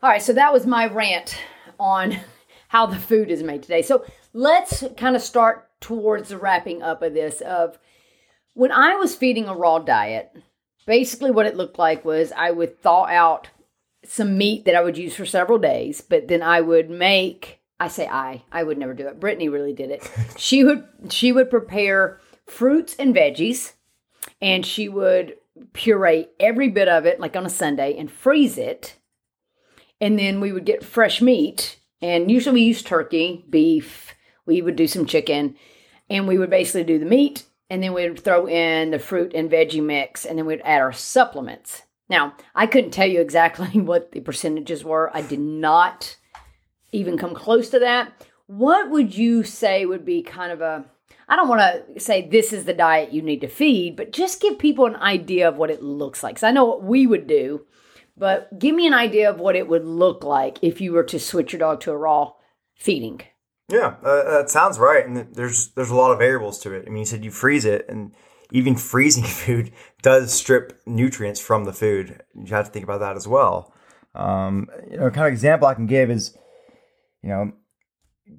All 0.03 0.11
right, 0.11 0.23
so 0.23 0.33
that 0.35 0.53
was 0.53 0.67
my 0.67 0.87
rant 0.87 1.37
on 1.79 2.19
how 2.69 2.87
the 2.87 2.97
food 2.97 3.31
is 3.31 3.43
made 3.43 3.63
today. 3.63 3.83
So 3.83 4.05
let's 4.33 4.85
kind 4.97 5.17
of 5.17 5.23
start 5.23 5.69
towards 5.81 6.29
the 6.29 6.39
wrapping 6.39 6.83
up 6.83 7.03
of 7.03 7.15
this 7.15 7.41
of 7.41 7.79
when 8.55 8.73
I 8.73 8.97
was 8.97 9.15
feeding 9.15 9.47
a 9.47 9.55
raw 9.55 9.79
diet, 9.79 10.35
basically 10.89 11.31
what 11.31 11.45
it 11.45 11.55
looked 11.55 11.79
like 11.79 12.03
was 12.03 12.33
I 12.33 12.51
would 12.51 12.81
thaw 12.81 13.05
out 13.05 13.51
some 14.05 14.39
meat 14.39 14.65
that 14.65 14.75
I 14.75 14.83
would 14.83 14.97
use 14.97 15.15
for 15.15 15.27
several 15.27 15.59
days, 15.59 16.01
but 16.01 16.29
then 16.29 16.43
I 16.43 16.63
would 16.63 16.89
make 16.89 17.61
I 17.79 17.87
say 17.87 18.09
I, 18.09 18.43
I 18.51 18.65
would 18.65 18.79
never 18.79 18.95
do 18.95 19.07
it. 19.07 19.21
Brittany 19.21 19.49
really 19.49 19.75
did 19.75 19.91
it. 19.91 20.11
she 20.39 20.65
would 20.65 20.85
she 21.11 21.31
would 21.31 21.51
prepare 21.51 22.21
fruits 22.47 22.97
and 22.99 23.15
veggies 23.15 23.75
and 24.41 24.65
she 24.65 24.89
would 24.89 25.37
puree 25.75 26.29
every 26.41 26.69
bit 26.69 26.89
of 26.89 27.05
it 27.05 27.21
like 27.21 27.37
on 27.37 27.45
a 27.45 27.51
Sunday 27.51 27.97
and 27.97 28.11
freeze 28.11 28.57
it. 28.57 28.97
And 30.01 30.19
then 30.19 30.41
we 30.41 30.53
would 30.53 30.65
get 30.65 30.85
fresh 30.85 31.21
meat 31.21 31.79
and 32.01 32.31
usually 32.31 32.55
we 32.55 32.63
use 32.63 32.83
turkey, 32.83 33.45
beef, 33.51 34.15
we 34.47 34.63
would 34.63 34.77
do 34.77 34.87
some 34.87 35.05
chicken 35.05 35.55
and 36.09 36.27
we 36.27 36.39
would 36.39 36.51
basically 36.51 36.85
do 36.85 36.99
the 36.99 37.05
meat 37.05 37.45
and 37.71 37.83
then 37.83 37.93
we'd 37.93 38.19
throw 38.19 38.49
in 38.49 38.91
the 38.91 38.99
fruit 38.99 39.33
and 39.35 39.51
veggie 39.51 39.83
mix, 39.83 40.25
and 40.25 40.39
then 40.39 40.47
we'd 40.47 40.63
add 40.65 40.81
our 40.81 40.93
supplements. 40.93 41.83
Now, 42.09 42.35
I 42.55 42.67
couldn't 42.67 42.91
tell 42.91 43.09
you 43.09 43.21
exactly 43.21 43.69
what 43.81 44.13
the 44.13 44.21
percentages 44.21 44.85
were. 44.85 45.15
I 45.15 45.23
did 45.23 45.41
not 45.41 46.17
even 46.93 47.19
come 47.19 47.35
close 47.35 47.69
to 47.71 47.79
that. 47.81 48.13
What 48.47 48.91
would 48.91 49.15
you 49.15 49.43
say 49.43 49.85
would 49.85 50.05
be 50.05 50.23
kind 50.23 50.53
of 50.53 50.61
a 50.61 50.87
I 51.29 51.37
don't 51.37 51.49
want 51.49 51.61
to 51.61 52.01
say 52.01 52.27
this 52.27 52.55
is 52.55 52.65
the 52.65 52.73
diet 52.73 53.13
you 53.13 53.21
need 53.21 53.43
to 53.43 53.49
feed, 53.49 53.97
but 53.97 54.13
just 54.13 54.41
give 54.41 54.59
people 54.59 54.87
an 54.87 54.97
idea 54.97 55.47
of 55.47 55.59
what 55.59 55.71
it 55.71 55.83
looks 55.83 56.23
like. 56.23 56.37
Because 56.37 56.45
I 56.45 56.53
know 56.53 56.65
what 56.65 56.83
we 56.83 57.07
would 57.07 57.27
do, 57.27 57.67
but 58.17 58.59
give 58.59 58.75
me 58.75 58.87
an 58.87 58.95
idea 58.95 59.29
of 59.29 59.39
what 59.39 59.55
it 59.55 59.69
would 59.69 59.85
look 59.85 60.25
like 60.25 60.59
if 60.63 60.81
you 60.81 60.93
were 60.93 61.05
to 61.05 61.19
switch 61.19 61.53
your 61.53 61.61
dog 61.61 61.81
to 61.81 61.93
a 61.93 61.97
raw 61.97 62.33
feeding. 62.75 63.21
Yeah, 63.69 63.97
uh, 64.03 64.39
that 64.39 64.51
sounds 64.51 64.79
right. 64.79 65.07
And 65.07 65.35
there's 65.35 65.69
there's 65.69 65.91
a 65.91 65.95
lot 65.95 66.11
of 66.11 66.19
variables 66.19 66.59
to 66.61 66.73
it. 66.73 66.85
I 66.87 66.91
mean, 66.91 67.01
you 67.01 67.05
said 67.05 67.25
you 67.25 67.31
freeze 67.31 67.65
it, 67.65 67.87
and 67.89 68.13
even 68.51 68.77
freezing 68.93 69.25
food 69.25 69.73
does 70.03 70.33
strip 70.33 70.81
nutrients 70.87 71.41
from 71.41 71.65
the 71.65 71.73
food. 71.73 72.23
You 72.35 72.47
have 72.55 72.67
to 72.67 72.71
think 72.71 72.85
about 72.85 73.01
that 73.01 73.17
as 73.17 73.29
well. 73.29 73.73
Um, 74.15 74.69
you 74.91 74.97
know, 74.97 75.11
kind 75.11 75.27
of 75.27 75.33
example 75.33 75.69
I 75.69 75.75
can 75.75 75.87
give 75.87 76.11
is, 76.11 76.37
you 77.23 77.29
know, 77.29 77.53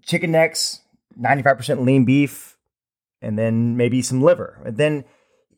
chicken 0.01 0.31
necks, 0.31 0.81
ninety 1.15 1.43
five 1.43 1.57
percent 1.57 1.83
lean 1.83 2.05
beef, 2.05 2.57
and 3.21 3.37
then 3.37 3.77
maybe 3.77 4.01
some 4.01 4.23
liver. 4.23 4.59
And 4.65 4.77
then 4.77 5.05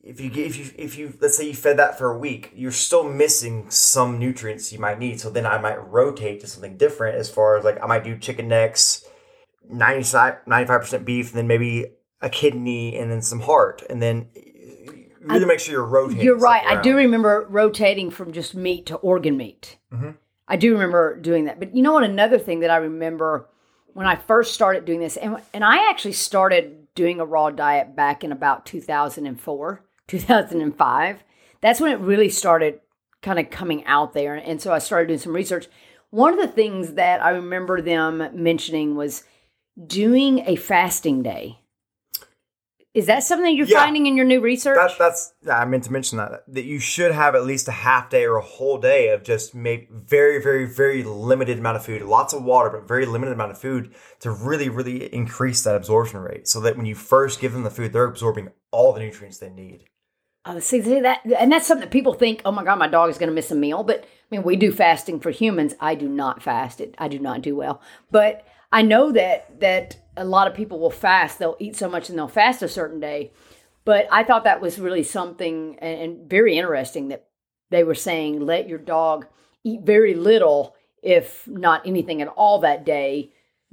if 0.04 0.20
you 0.20 0.32
if 0.34 0.58
you 0.58 0.66
if 0.78 0.98
you 0.98 1.18
let's 1.22 1.38
say 1.38 1.48
you 1.48 1.54
fed 1.54 1.78
that 1.78 1.98
for 1.98 2.12
a 2.12 2.18
week, 2.18 2.52
you're 2.54 2.74
still 2.74 3.10
missing 3.10 3.70
some 3.70 4.20
nutrients 4.20 4.74
you 4.74 4.80
might 4.80 5.00
need. 5.00 5.22
So 5.22 5.30
then 5.30 5.46
I 5.46 5.60
might 5.60 5.78
rotate 5.78 6.42
to 6.42 6.48
something 6.48 6.76
different 6.76 7.16
as 7.16 7.30
far 7.30 7.56
as 7.56 7.64
like 7.64 7.82
I 7.82 7.88
might 7.88 8.04
do 8.04 8.18
chicken 8.18 8.50
necks 8.50 9.06
95% 9.72 11.06
beef, 11.06 11.30
and 11.30 11.38
then 11.38 11.48
maybe 11.48 11.88
a 12.22 12.30
kidney, 12.30 12.98
and 12.98 13.12
then 13.12 13.22
some 13.22 13.42
heart, 13.42 13.84
and 13.90 14.02
then 14.02 14.28
really 15.22 15.46
I, 15.46 15.48
make 15.48 15.60
sure 15.60 15.74
you're 15.74 15.86
rotating. 15.86 16.24
You're 16.24 16.38
right. 16.38 16.66
I 16.66 16.82
do 16.82 16.96
remember 16.96 17.46
rotating 17.50 18.12
from 18.12 18.32
just 18.32 18.56
meat 18.56 18.86
to 18.88 18.96
organ 18.96 19.38
meat. 19.38 19.78
Mm-hmm. 19.94 20.12
I 20.48 20.56
do 20.58 20.74
remember 20.74 21.18
doing 21.18 21.46
that. 21.46 21.60
But 21.60 21.76
you 21.76 21.82
know 21.82 21.94
what? 21.94 22.04
Another 22.04 22.38
thing 22.38 22.60
that 22.62 22.70
I 22.70 22.78
remember 22.78 23.48
when 23.94 24.08
I 24.08 24.16
first 24.16 24.54
started 24.54 24.86
doing 24.86 25.00
this, 25.00 25.18
and, 25.18 25.38
and 25.54 25.64
I 25.64 25.90
actually 25.90 26.14
started 26.14 26.94
doing 26.96 27.20
a 27.20 27.26
raw 27.26 27.50
diet 27.50 27.96
back 27.96 28.24
in 28.24 28.32
about 28.32 28.66
2004, 28.66 29.84
2005. 30.08 31.24
That's 31.62 31.80
when 31.80 31.92
it 31.92 32.00
really 32.00 32.30
started 32.30 32.80
kind 33.22 33.40
of 33.40 33.50
coming 33.50 33.86
out 33.86 34.14
there. 34.14 34.36
And 34.36 34.62
so 34.62 34.74
I 34.74 34.80
started 34.80 35.08
doing 35.08 35.20
some 35.20 35.34
research. 35.34 35.68
One 36.10 36.34
of 36.34 36.40
the 36.40 36.54
things 36.54 36.94
that 36.94 37.24
I 37.24 37.30
remember 37.30 37.82
them 37.82 38.28
mentioning 38.34 38.96
was 38.96 39.24
doing 39.88 40.40
a 40.48 40.56
fasting 40.56 41.24
day. 41.24 41.58
Is 42.94 43.06
that 43.06 43.24
something 43.24 43.56
you're 43.56 43.68
yeah, 43.68 43.80
finding 43.80 44.06
in 44.06 44.18
your 44.18 44.26
new 44.26 44.42
research? 44.42 44.76
That, 44.76 44.98
that's 45.00 45.34
I 45.50 45.64
meant 45.64 45.86
to 45.86 45.94
mention 45.94 46.18
that 46.18 46.44
that 46.50 46.66
you 46.66 46.78
should 46.78 47.14
have 47.14 47.36
at 47.36 47.46
least 47.46 47.70
a 47.70 47.72
half 47.72 48.10
day 48.10 48.26
or 48.26 48.36
a 48.36 48.42
whole 48.42 48.80
day 48.80 49.10
of 49.10 49.24
just 49.24 49.56
maybe 49.56 49.88
very 49.90 50.44
very 50.44 50.66
very 50.66 51.02
limited 51.02 51.58
amount 51.58 51.78
of 51.78 51.86
food, 51.86 52.02
lots 52.02 52.34
of 52.34 52.44
water, 52.44 52.70
but 52.70 52.90
very 52.90 53.06
limited 53.06 53.32
amount 53.32 53.52
of 53.52 53.58
food 53.58 53.96
to 54.20 54.30
really 54.30 54.68
really 54.68 55.06
increase 55.14 55.64
that 55.64 55.78
absorption 55.78 56.20
rate, 56.20 56.50
so 56.50 56.60
that 56.60 56.76
when 56.76 56.86
you 56.86 56.96
first 56.96 57.40
give 57.40 57.54
them 57.54 57.64
the 57.64 57.70
food, 57.70 57.94
they're 57.94 58.04
absorbing 58.04 58.50
all 58.72 58.92
the 58.92 59.00
nutrients 59.00 59.38
they 59.38 59.50
need. 59.50 59.86
Oh, 60.44 60.60
see, 60.60 60.82
see 60.82 61.00
that, 61.00 61.20
and 61.40 61.52
that's 61.52 61.68
something 61.68 61.86
that 61.86 61.92
people 61.92 62.14
think. 62.14 62.42
Oh 62.44 62.52
my 62.52 62.64
God, 62.64 62.78
my 62.78 62.88
dog 62.88 63.10
is 63.10 63.18
going 63.18 63.30
to 63.30 63.36
miss 63.36 63.52
a 63.52 63.56
meal. 63.56 63.84
But 63.84 64.04
I 64.04 64.08
mean, 64.32 64.44
we 64.44 64.58
do 64.58 64.72
fasting 64.74 65.22
for 65.22 65.32
humans. 65.32 65.76
I 65.80 65.96
do 65.96 66.10
not 66.10 66.44
fast 66.44 66.82
it. 66.82 66.96
I 66.98 67.08
do 67.08 67.20
not 67.20 67.42
do 67.42 67.56
well, 67.56 67.80
but 68.10 68.46
I 68.72 68.82
know 68.82 69.12
that 69.12 69.60
that 69.60 69.98
a 70.16 70.26
lot 70.26 70.48
of 70.48 70.54
people 70.54 70.80
will 70.80 70.92
fast. 70.92 71.40
They'll 71.40 71.58
eat 71.60 71.76
so 71.76 71.90
much 71.90 72.10
and 72.10 72.18
they'll 72.18 72.28
fast 72.28 72.62
a 72.62 72.68
certain 72.68 73.00
day. 73.00 73.32
But 73.84 74.08
I 74.12 74.24
thought 74.24 74.44
that 74.44 74.62
was 74.62 74.80
really 74.80 75.04
something 75.04 75.78
and 75.80 76.30
very 76.30 76.58
interesting 76.58 77.08
that 77.08 77.28
they 77.70 77.84
were 77.84 77.96
saying 77.96 78.46
let 78.46 78.68
your 78.68 78.78
dog 78.78 79.28
eat 79.64 79.82
very 79.82 80.14
little, 80.14 80.76
if 81.02 81.48
not 81.48 81.86
anything 81.88 82.22
at 82.22 82.28
all 82.28 82.60
that 82.60 82.86
day, 82.86 83.32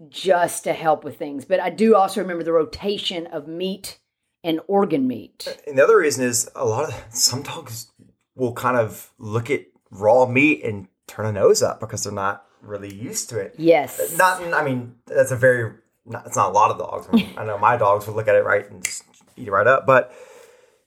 just 0.09 0.65
to 0.65 0.73
help 0.73 1.05
with 1.05 1.19
things. 1.19 1.45
But 1.45 1.61
I 1.61 1.71
do 1.71 1.95
also 1.95 2.21
remember 2.21 2.45
the 2.45 2.53
rotation 2.53 3.27
of 3.27 3.49
meat 3.49 3.99
and 4.45 4.61
organ 4.67 5.07
meat. 5.07 5.61
And 5.67 5.77
the 5.77 5.85
other 5.85 5.99
reason 5.99 6.25
is 6.25 6.49
a 6.55 6.65
lot 6.65 6.89
of 6.89 7.05
some 7.15 7.43
dogs 7.43 7.91
will 8.35 8.53
kind 8.53 8.77
of 8.77 9.13
look 9.19 9.51
at 9.51 9.67
raw 9.91 10.27
meat 10.27 10.63
and 10.65 10.89
turn 11.07 11.27
a 11.27 11.33
nose 11.33 11.63
up 11.63 11.81
because 11.81 12.05
they're 12.05 12.13
not 12.13 12.45
really 12.63 12.93
used 12.93 13.29
to 13.31 13.39
it. 13.39 13.55
Yes. 13.59 14.17
Not, 14.17 14.43
I 14.55 14.65
mean, 14.65 14.97
that's 15.07 15.31
a 15.31 15.37
very, 15.37 15.75
not, 16.07 16.27
it's 16.27 16.37
not 16.37 16.51
a 16.51 16.53
lot 16.53 16.71
of 16.71 16.79
dogs. 16.79 17.09
I, 17.11 17.17
mean, 17.17 17.31
I 17.37 17.45
know 17.45 17.59
my 17.59 17.77
dogs 17.77 18.07
would 18.07 18.17
look 18.17 18.29
at 18.29 18.35
it 18.35 18.45
right 18.45 18.69
and 18.71 18.85
just 18.85 19.05
eat 19.37 19.49
it 19.49 19.51
right 19.51 19.67
up. 19.67 19.87
But 19.87 20.13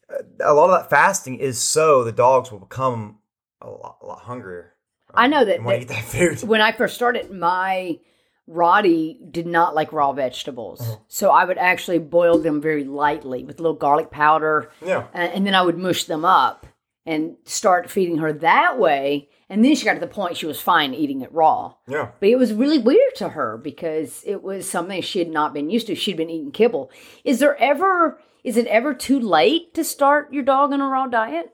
uh, 0.09 0.23
a 0.43 0.53
lot 0.53 0.69
of 0.69 0.79
that 0.81 0.89
fasting 0.89 1.39
is 1.39 1.59
so 1.59 2.03
the 2.03 2.11
dogs 2.11 2.51
will 2.51 2.59
become 2.59 3.19
a 3.61 3.69
lot, 3.69 3.97
a 4.01 4.05
lot 4.05 4.21
hungrier. 4.21 4.73
I 5.13 5.27
know 5.27 5.43
that- 5.43 5.57
and 5.57 5.65
want 5.65 5.77
to 5.77 5.81
eat 5.83 5.87
that 5.89 6.03
food. 6.03 6.43
when 6.47 6.61
I 6.61 6.71
first 6.71 6.95
started, 6.95 7.31
my 7.31 7.99
Roddy 8.47 9.19
did 9.29 9.45
not 9.47 9.75
like 9.75 9.93
raw 9.93 10.11
vegetables. 10.13 10.81
Uh-huh. 10.81 10.97
So 11.07 11.29
I 11.31 11.45
would 11.45 11.57
actually 11.57 11.99
boil 11.99 12.37
them 12.37 12.59
very 12.61 12.83
lightly 12.83 13.43
with 13.43 13.59
a 13.59 13.61
little 13.63 13.77
garlic 13.77 14.11
powder. 14.11 14.71
Yeah. 14.85 15.07
And, 15.13 15.31
and 15.33 15.47
then 15.47 15.55
I 15.55 15.61
would 15.61 15.77
mush 15.77 16.05
them 16.05 16.25
up 16.25 16.65
and 17.05 17.35
start 17.45 17.89
feeding 17.89 18.17
her 18.17 18.31
that 18.33 18.77
way. 18.79 19.29
And 19.49 19.65
then 19.65 19.75
she 19.75 19.85
got 19.85 19.95
to 19.95 19.99
the 19.99 20.07
point 20.07 20.37
she 20.37 20.45
was 20.45 20.61
fine 20.61 20.93
eating 20.93 21.21
it 21.21 21.33
raw. 21.33 21.73
Yeah. 21.87 22.11
But 22.19 22.29
it 22.29 22.37
was 22.37 22.53
really 22.53 22.77
weird 22.77 23.15
to 23.17 23.29
her 23.29 23.57
because 23.57 24.23
it 24.25 24.41
was 24.41 24.69
something 24.69 25.01
she 25.01 25.19
had 25.19 25.29
not 25.29 25.53
been 25.53 25.69
used 25.69 25.87
to. 25.87 25.95
She'd 25.95 26.17
been 26.17 26.29
eating 26.29 26.51
kibble. 26.51 26.89
Is 27.25 27.39
there 27.39 27.57
ever 27.57 28.21
is 28.43 28.57
it 28.57 28.67
ever 28.67 28.93
too 28.93 29.19
late 29.19 29.73
to 29.75 29.83
start 29.83 30.33
your 30.33 30.43
dog 30.43 30.71
on 30.73 30.81
a 30.81 30.87
raw 30.87 31.07
diet? 31.07 31.53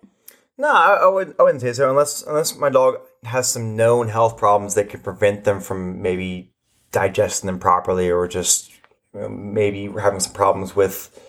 No, 0.58 0.70
I, 0.70 1.00
I 1.04 1.08
wouldn't. 1.08 1.40
I 1.40 1.44
wouldn't 1.44 1.62
say 1.62 1.74
so 1.74 1.90
unless 1.90 2.24
unless 2.24 2.56
my 2.56 2.70
dog 2.70 2.98
has 3.24 3.50
some 3.50 3.76
known 3.76 4.10
health 4.10 4.38
problems 4.38 4.74
that 4.76 4.90
could 4.90 5.04
prevent 5.04 5.44
them 5.44 5.60
from 5.60 6.02
maybe 6.02 6.54
digesting 6.92 7.48
them 7.48 7.60
properly, 7.60 8.10
or 8.10 8.28
just 8.28 8.72
you 9.14 9.22
know, 9.22 9.30
maybe 9.30 9.88
we're 9.88 10.02
having 10.02 10.20
some 10.20 10.34
problems 10.34 10.76
with 10.76 11.20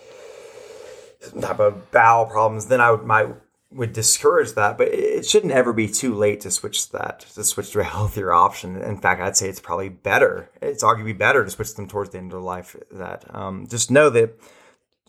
some 1.20 1.42
type 1.42 1.58
of 1.58 1.90
bowel 1.90 2.26
problems. 2.26 2.66
Then 2.66 2.80
I 2.80 2.90
would 2.90 3.04
might 3.04 3.34
would 3.70 3.92
discourage 3.92 4.54
that, 4.54 4.78
but 4.78 4.88
it- 4.88 5.26
shouldn't 5.26 5.52
ever 5.52 5.72
be 5.72 5.88
too 5.88 6.14
late 6.14 6.40
to 6.40 6.50
switch 6.50 6.86
to 6.86 6.92
that 6.92 7.20
to 7.20 7.44
switch 7.44 7.70
to 7.72 7.80
a 7.80 7.84
healthier 7.96 8.32
option. 8.32 8.76
In 8.80 8.98
fact, 8.98 9.20
I'd 9.20 9.36
say 9.36 9.48
it's 9.48 9.60
probably 9.60 9.88
better. 9.90 10.50
It's 10.62 10.82
arguably 10.82 11.16
better 11.16 11.44
to 11.44 11.50
switch 11.50 11.74
them 11.74 11.88
towards 11.88 12.10
the 12.10 12.18
end 12.18 12.28
of 12.28 12.32
their 12.32 12.40
life. 12.40 12.76
That 12.90 13.24
um, 13.34 13.66
just 13.68 13.90
know 13.90 14.08
that 14.10 14.38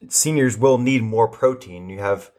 seniors 0.09 0.57
will 0.57 0.77
need 0.77 1.03
more 1.03 1.27
protein. 1.27 1.89
You 1.89 1.99
have 1.99 2.31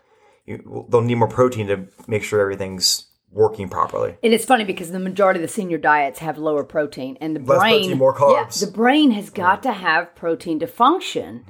you, 0.47 0.87
they'll 0.91 1.01
need 1.03 1.17
more 1.17 1.29
protein 1.29 1.67
to 1.69 1.87
make 2.07 2.23
sure 2.23 2.41
everything's 2.41 3.07
working 3.31 3.69
properly. 3.69 4.17
And 4.23 4.35
it's 4.35 4.45
funny 4.45 4.65
because 4.65 4.91
the 4.91 4.99
majority 4.99 5.39
of 5.39 5.43
the 5.43 5.49
senior 5.53 5.79
diets 5.79 6.19
have 6.19 6.37
lower 6.37 6.65
protein, 6.65 7.17
and 7.21 7.37
the 7.37 7.41
Less 7.41 7.61
brain 7.61 7.81
protein, 7.83 7.99
more 7.99 8.15
carbs. 8.15 8.61
Yeah, 8.61 8.67
the 8.67 8.73
brain 8.73 9.13
has 9.13 9.31
got 9.31 9.63
to 9.63 9.73
have 9.73 10.15
protein 10.17 10.59
to 10.61 10.67
function. 10.67 11.45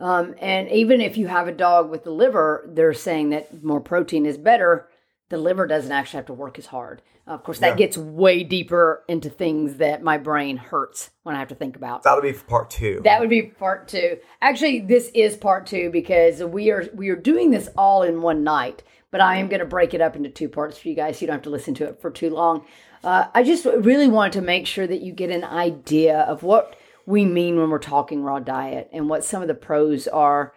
Um, 0.00 0.34
and 0.40 0.68
even 0.70 1.00
if 1.00 1.16
you 1.16 1.26
have 1.28 1.46
a 1.46 1.52
dog 1.52 1.90
with 1.90 2.04
the 2.04 2.10
liver, 2.10 2.68
they're 2.72 2.94
saying 2.94 3.30
that 3.30 3.62
more 3.62 3.80
protein 3.80 4.24
is 4.26 4.38
better. 4.38 4.88
The 5.28 5.38
liver 5.38 5.66
doesn't 5.66 5.92
actually 5.92 6.18
have 6.18 6.26
to 6.26 6.32
work 6.32 6.58
as 6.58 6.66
hard. 6.66 7.02
Of 7.26 7.44
course, 7.44 7.60
that 7.60 7.76
gets 7.76 7.96
way 7.96 8.42
deeper 8.42 9.04
into 9.06 9.30
things 9.30 9.76
that 9.76 10.02
my 10.02 10.18
brain 10.18 10.56
hurts 10.56 11.10
when 11.22 11.36
I 11.36 11.38
have 11.38 11.48
to 11.48 11.54
think 11.54 11.76
about. 11.76 12.02
That'll 12.02 12.22
be 12.22 12.32
part 12.32 12.70
two. 12.70 13.00
That 13.04 13.20
would 13.20 13.30
be 13.30 13.42
part 13.42 13.86
two. 13.86 14.18
Actually, 14.42 14.80
this 14.80 15.12
is 15.14 15.36
part 15.36 15.66
two 15.66 15.90
because 15.90 16.42
we 16.42 16.72
are 16.72 16.88
we 16.92 17.08
are 17.10 17.16
doing 17.16 17.50
this 17.50 17.68
all 17.76 18.02
in 18.02 18.20
one 18.20 18.42
night. 18.42 18.82
But 19.12 19.20
I 19.20 19.36
am 19.36 19.48
going 19.48 19.60
to 19.60 19.66
break 19.66 19.94
it 19.94 20.00
up 20.00 20.16
into 20.16 20.28
two 20.28 20.48
parts 20.48 20.78
for 20.78 20.88
you 20.88 20.94
guys. 20.94 21.18
So 21.18 21.22
you 21.22 21.26
don't 21.28 21.36
have 21.36 21.42
to 21.42 21.50
listen 21.50 21.74
to 21.74 21.84
it 21.84 22.00
for 22.00 22.10
too 22.10 22.30
long. 22.30 22.64
Uh, 23.04 23.26
I 23.32 23.44
just 23.44 23.64
really 23.64 24.08
wanted 24.08 24.32
to 24.34 24.42
make 24.42 24.66
sure 24.66 24.86
that 24.86 25.00
you 25.00 25.12
get 25.12 25.30
an 25.30 25.44
idea 25.44 26.20
of 26.20 26.42
what 26.42 26.76
we 27.10 27.24
mean 27.24 27.56
when 27.56 27.70
we're 27.70 27.78
talking 27.78 28.22
raw 28.22 28.38
diet 28.38 28.88
and 28.92 29.08
what 29.08 29.24
some 29.24 29.42
of 29.42 29.48
the 29.48 29.54
pros 29.54 30.08
are. 30.08 30.54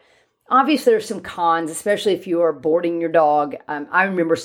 Obviously, 0.49 0.91
there's 0.91 1.07
some 1.07 1.21
cons, 1.21 1.71
especially 1.71 2.13
if 2.13 2.27
you 2.27 2.41
are 2.41 2.53
boarding 2.53 3.01
your 3.01 3.11
dog. 3.11 3.55
Um, 3.67 3.87
I 3.91 4.03
remember 4.03 4.37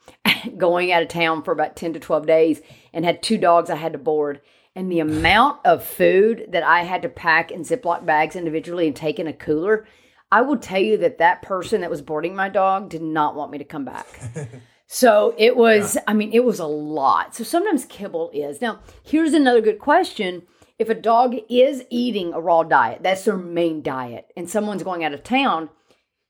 going 0.56 0.92
out 0.92 1.02
of 1.02 1.08
town 1.08 1.42
for 1.42 1.52
about 1.52 1.76
10 1.76 1.94
to 1.94 2.00
12 2.00 2.26
days 2.26 2.60
and 2.92 3.04
had 3.04 3.22
two 3.22 3.36
dogs 3.36 3.68
I 3.68 3.76
had 3.76 3.92
to 3.92 3.98
board. 3.98 4.40
And 4.74 4.92
the 4.92 5.00
amount 5.00 5.64
of 5.64 5.84
food 5.84 6.46
that 6.50 6.62
I 6.62 6.82
had 6.84 7.02
to 7.02 7.08
pack 7.08 7.50
in 7.50 7.62
Ziploc 7.62 8.04
bags 8.04 8.36
individually 8.36 8.86
and 8.86 8.94
take 8.94 9.18
in 9.18 9.26
a 9.26 9.32
cooler, 9.32 9.86
I 10.30 10.42
will 10.42 10.58
tell 10.58 10.80
you 10.80 10.98
that 10.98 11.18
that 11.18 11.42
person 11.42 11.80
that 11.80 11.90
was 11.90 12.02
boarding 12.02 12.36
my 12.36 12.50
dog 12.50 12.90
did 12.90 13.02
not 13.02 13.34
want 13.34 13.50
me 13.50 13.58
to 13.58 13.64
come 13.64 13.84
back. 13.84 14.06
So 14.86 15.34
it 15.36 15.56
was, 15.56 15.98
I 16.06 16.14
mean, 16.14 16.32
it 16.32 16.44
was 16.44 16.60
a 16.60 16.66
lot. 16.66 17.34
So 17.34 17.44
sometimes 17.44 17.84
kibble 17.86 18.30
is. 18.32 18.60
Now, 18.60 18.80
here's 19.02 19.32
another 19.32 19.60
good 19.60 19.78
question. 19.78 20.42
If 20.78 20.88
a 20.88 20.94
dog 20.94 21.36
is 21.48 21.84
eating 21.90 22.32
a 22.32 22.40
raw 22.40 22.62
diet, 22.62 23.02
that's 23.02 23.24
their 23.24 23.36
main 23.36 23.82
diet, 23.82 24.30
and 24.36 24.48
someone's 24.48 24.82
going 24.82 25.04
out 25.04 25.14
of 25.14 25.22
town, 25.22 25.70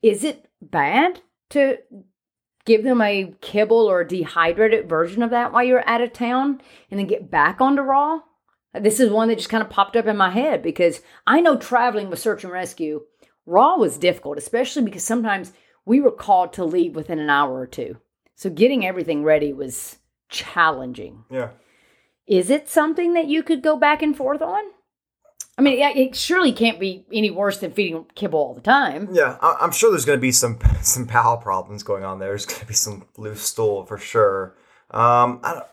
is 0.01 0.23
it 0.23 0.47
bad 0.61 1.21
to 1.49 1.79
give 2.65 2.83
them 2.83 3.01
a 3.01 3.33
kibble 3.41 3.89
or 3.89 4.01
a 4.01 4.07
dehydrated 4.07 4.87
version 4.87 5.21
of 5.23 5.31
that 5.31 5.51
while 5.51 5.63
you're 5.63 5.87
out 5.87 6.01
of 6.01 6.13
town 6.13 6.61
and 6.89 6.99
then 6.99 7.07
get 7.07 7.29
back 7.29 7.59
onto 7.59 7.81
raw? 7.81 8.21
This 8.73 8.99
is 8.99 9.09
one 9.09 9.27
that 9.29 9.37
just 9.37 9.49
kind 9.49 9.63
of 9.63 9.69
popped 9.69 9.95
up 9.95 10.05
in 10.05 10.17
my 10.17 10.29
head 10.29 10.61
because 10.61 11.01
I 11.25 11.41
know 11.41 11.57
traveling 11.57 12.09
with 12.09 12.19
search 12.19 12.43
and 12.43 12.53
rescue, 12.53 13.01
raw 13.45 13.75
was 13.75 13.97
difficult, 13.97 14.37
especially 14.37 14.83
because 14.83 15.03
sometimes 15.03 15.51
we 15.85 15.99
were 15.99 16.11
called 16.11 16.53
to 16.53 16.65
leave 16.65 16.95
within 16.95 17.19
an 17.19 17.29
hour 17.29 17.59
or 17.59 17.67
two. 17.67 17.97
So 18.35 18.49
getting 18.49 18.85
everything 18.85 19.23
ready 19.23 19.51
was 19.51 19.97
challenging. 20.29 21.23
yeah. 21.31 21.49
Is 22.27 22.49
it 22.49 22.67
something 22.69 23.13
that 23.13 23.27
you 23.27 23.41
could 23.43 23.61
go 23.63 23.77
back 23.77 24.01
and 24.01 24.15
forth 24.15 24.41
on? 24.41 24.63
I 25.57 25.63
mean, 25.63 25.79
it 25.79 25.97
it 25.97 26.15
surely 26.15 26.51
can't 26.51 26.79
be 26.79 27.05
any 27.11 27.31
worse 27.31 27.57
than 27.59 27.71
feeding 27.71 28.05
kibble 28.13 28.39
all 28.39 28.53
the 28.53 28.61
time. 28.61 29.09
Yeah, 29.11 29.37
I- 29.41 29.57
I'm 29.61 29.71
sure 29.71 29.89
there's 29.89 30.05
going 30.05 30.17
to 30.19 30.21
be 30.21 30.31
some 30.31 30.59
some 30.81 31.05
bowel 31.05 31.37
problems 31.37 31.83
going 31.83 32.03
on 32.03 32.19
there. 32.19 32.29
There's 32.29 32.45
going 32.45 32.59
to 32.59 32.65
be 32.67 32.73
some 32.73 33.05
loose 33.17 33.41
stool 33.41 33.85
for 33.85 33.97
sure. 33.97 34.55
Um, 34.91 35.39
I 35.43 35.53
don't, 35.53 35.65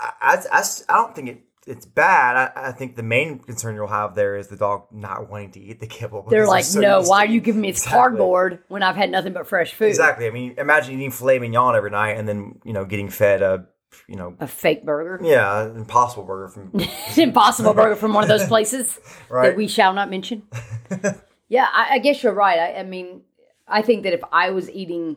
I, 0.00 0.38
I, 0.52 0.62
I 0.88 0.94
don't 0.96 1.14
think 1.14 1.28
it, 1.28 1.40
it's 1.66 1.86
bad. 1.86 2.52
I, 2.56 2.68
I 2.68 2.72
think 2.72 2.94
the 2.96 3.02
main 3.02 3.38
concern 3.40 3.74
you'll 3.74 3.86
have 3.88 4.14
there 4.14 4.36
is 4.36 4.48
the 4.48 4.56
dog 4.56 4.86
not 4.92 5.28
wanting 5.28 5.50
to 5.52 5.60
eat 5.60 5.80
the 5.80 5.86
kibble. 5.86 6.22
They're 6.28 6.46
like, 6.46 6.64
so 6.64 6.80
no, 6.80 7.02
why 7.02 7.24
are 7.24 7.28
you 7.28 7.40
giving 7.40 7.60
me 7.62 7.70
this 7.70 7.80
Exactly. 7.84 7.98
cardboard 7.98 8.58
when 8.68 8.82
I've 8.82 8.96
had 8.96 9.10
nothing 9.10 9.32
but 9.32 9.46
fresh 9.46 9.74
food? 9.74 9.88
Exactly. 9.88 10.26
I 10.26 10.30
mean, 10.30 10.54
imagine 10.58 10.94
eating 10.94 11.10
filet 11.10 11.38
mignon 11.38 11.74
every 11.74 11.90
night 11.90 12.12
and 12.18 12.28
then 12.28 12.60
you 12.64 12.72
know 12.72 12.84
getting 12.84 13.08
fed 13.08 13.42
a 13.42 13.66
you 14.08 14.16
know 14.16 14.34
A 14.40 14.46
fake 14.46 14.84
burger. 14.84 15.24
yeah 15.24 15.64
an 15.64 15.76
impossible 15.76 16.24
burger 16.24 16.48
from 16.48 16.72
impossible 17.16 17.74
burger 17.74 17.96
from 17.96 18.12
one 18.14 18.22
of 18.24 18.28
those 18.28 18.46
places 18.54 18.98
Right. 19.28 19.48
that 19.50 19.56
we 19.56 19.66
shall 19.68 19.92
not 19.92 20.10
mention. 20.10 20.42
yeah, 21.48 21.66
I, 21.72 21.94
I 21.94 21.98
guess 21.98 22.22
you're 22.22 22.32
right. 22.34 22.58
I, 22.58 22.80
I 22.80 22.82
mean, 22.82 23.22
I 23.66 23.82
think 23.82 24.02
that 24.04 24.12
if 24.12 24.20
I 24.32 24.50
was 24.50 24.70
eating, 24.70 25.16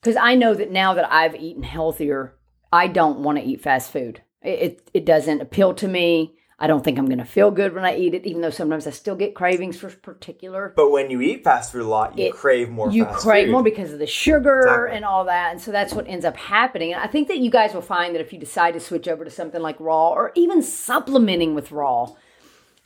because 0.00 0.16
I 0.16 0.34
know 0.34 0.54
that 0.54 0.70
now 0.70 0.94
that 0.94 1.10
I've 1.12 1.34
eaten 1.34 1.62
healthier, 1.62 2.34
I 2.72 2.86
don't 2.86 3.20
want 3.20 3.38
to 3.38 3.44
eat 3.44 3.60
fast 3.62 3.90
food. 3.92 4.22
It, 4.42 4.58
it 4.62 4.90
it 4.94 5.04
doesn't 5.04 5.40
appeal 5.40 5.74
to 5.74 5.88
me. 5.88 6.34
I 6.58 6.66
don't 6.68 6.84
think 6.84 6.98
I'm 6.98 7.06
going 7.06 7.18
to 7.18 7.24
feel 7.24 7.50
good 7.50 7.74
when 7.74 7.84
I 7.84 7.96
eat 7.96 8.14
it, 8.14 8.24
even 8.26 8.40
though 8.40 8.50
sometimes 8.50 8.86
I 8.86 8.90
still 8.90 9.16
get 9.16 9.34
cravings 9.34 9.76
for 9.76 9.90
particular. 9.90 10.72
But 10.76 10.90
when 10.92 11.10
you 11.10 11.20
eat 11.20 11.42
fast 11.42 11.72
food 11.72 11.82
a 11.82 11.88
lot, 11.88 12.16
you 12.16 12.26
It- 12.26 12.34
crave 12.34 12.70
more. 12.70 12.90
you 12.92 13.04
crave 13.06 13.46
food. 13.46 13.52
more 13.52 13.62
because 13.64 13.92
of 13.92 13.98
the 13.98 14.06
sugar 14.06 14.60
Exactly. 14.60 14.96
and 14.96 15.04
all 15.04 15.24
that 15.24 15.50
and 15.50 15.60
so 15.60 15.72
that's 15.72 15.92
what 15.92 16.06
ends 16.06 16.24
up 16.24 16.36
happening 16.36 16.92
and 16.92 17.02
i 17.02 17.06
think 17.06 17.28
that 17.28 17.38
you 17.38 17.50
guys 17.50 17.74
will 17.74 17.80
find 17.82 18.14
that 18.14 18.20
if 18.20 18.32
you 18.32 18.38
decide 18.38 18.72
to 18.74 18.80
switch 18.80 19.08
over 19.08 19.24
to 19.24 19.30
something 19.30 19.60
like 19.60 19.76
raw 19.80 20.10
or 20.10 20.30
even 20.36 20.62
supplementing 20.62 21.54
with 21.54 21.72
raw 21.72 22.06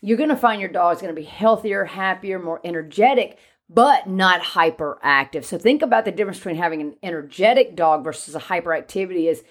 you're 0.01 0.17
going 0.17 0.29
to 0.31 0.37
find 0.37 0.61
your 0.61 0.71
dog 0.71 0.95
is 0.97 1.03
going 1.03 1.15
to 1.15 1.21
be 1.21 1.27
healthier 1.27 1.85
happier 1.85 2.39
more 2.39 2.61
energetic 2.65 3.37
but 3.69 4.07
not 4.09 4.41
hyperactive 4.41 5.45
so 5.45 5.59
think 5.59 5.83
about 5.83 6.05
the 6.05 6.13
difference 6.13 6.39
between 6.39 6.57
having 6.57 6.81
an 6.81 6.95
energetic 7.03 7.77
dog 7.77 8.03
versus 8.05 8.35
a 8.35 8.41
hyperactivity 8.41 9.29
is 9.31 9.43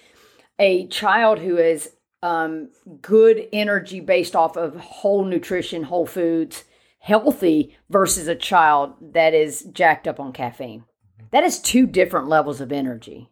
a 0.58 0.86
child 0.88 1.38
who 1.38 1.56
is 1.56 1.90
um, 2.22 2.70
good 3.00 3.48
energy 3.52 4.00
based 4.00 4.34
off 4.34 4.56
of 4.56 4.76
whole 4.76 5.24
nutrition, 5.24 5.84
whole 5.84 6.06
foods, 6.06 6.64
healthy 7.00 7.76
versus 7.88 8.28
a 8.28 8.34
child 8.34 8.94
that 9.00 9.34
is 9.34 9.62
jacked 9.72 10.08
up 10.08 10.18
on 10.18 10.32
caffeine. 10.32 10.84
That 11.30 11.44
is 11.44 11.60
two 11.60 11.86
different 11.86 12.28
levels 12.28 12.60
of 12.60 12.72
energy. 12.72 13.30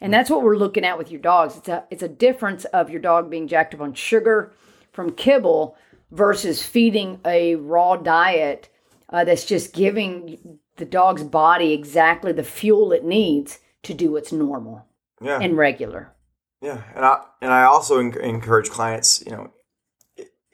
And 0.00 0.12
that's 0.12 0.28
what 0.28 0.42
we're 0.42 0.56
looking 0.58 0.84
at 0.84 0.98
with 0.98 1.10
your 1.10 1.20
dogs. 1.20 1.56
It's 1.56 1.68
a 1.68 1.84
it's 1.90 2.02
a 2.02 2.08
difference 2.08 2.64
of 2.66 2.90
your 2.90 3.00
dog 3.00 3.30
being 3.30 3.48
jacked 3.48 3.74
up 3.74 3.80
on 3.80 3.94
sugar 3.94 4.52
from 4.92 5.12
kibble 5.12 5.76
versus 6.10 6.62
feeding 6.64 7.18
a 7.24 7.54
raw 7.56 7.96
diet 7.96 8.68
uh, 9.08 9.24
that's 9.24 9.44
just 9.46 9.72
giving 9.72 10.58
the 10.76 10.84
dog's 10.84 11.24
body 11.24 11.72
exactly 11.72 12.32
the 12.32 12.42
fuel 12.44 12.92
it 12.92 13.04
needs 13.04 13.58
to 13.82 13.94
do 13.94 14.12
what's 14.12 14.32
normal 14.32 14.84
Yeah. 15.20 15.38
and 15.40 15.56
regular. 15.56 16.12
Yeah, 16.60 16.82
and 16.94 17.04
I 17.04 17.24
and 17.42 17.52
I 17.52 17.64
also 17.64 17.98
encourage 17.98 18.70
clients, 18.70 19.22
you 19.24 19.32
know, 19.32 19.50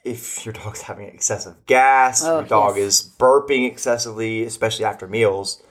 if 0.05 0.45
your 0.45 0.53
dog's 0.53 0.83
having 0.83 1.07
excessive 1.07 1.65
gas, 1.67 2.25
Oh, 2.25 2.41
your 2.41 2.49
dog 2.49 2.77
yes. 2.77 2.85
is 2.85 3.15
burping 3.19 3.67
excessively, 3.71 4.43
especially 4.45 4.85
after 4.85 5.07
meals, 5.07 5.63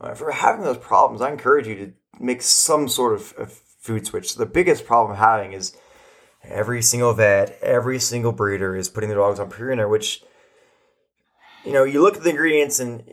uh, 0.00 0.08
if 0.10 0.20
you're 0.20 0.32
having 0.32 0.64
those 0.64 0.78
problems, 0.78 1.22
I 1.22 1.30
encourage 1.30 1.66
you 1.66 1.76
to 1.76 1.92
make 2.18 2.42
some 2.42 2.88
sort 2.88 3.14
of, 3.14 3.32
of 3.38 3.52
food 3.52 4.06
switch. 4.06 4.34
The 4.34 4.46
biggest 4.46 4.86
problem 4.86 5.16
I'm 5.16 5.22
having 5.22 5.52
is 5.52 5.76
every 6.42 6.82
single 6.82 7.12
vet, 7.12 7.58
every 7.62 8.00
single 8.00 8.32
breeder 8.32 8.74
is 8.74 8.88
putting 8.88 9.08
their 9.08 9.18
dogs 9.18 9.38
on 9.38 9.50
Purina, 9.50 9.88
which, 9.88 10.22
you 11.64 11.72
know, 11.72 11.84
you 11.84 12.02
look 12.02 12.16
at 12.16 12.24
the 12.24 12.30
ingredients 12.30 12.80
and 12.80 13.04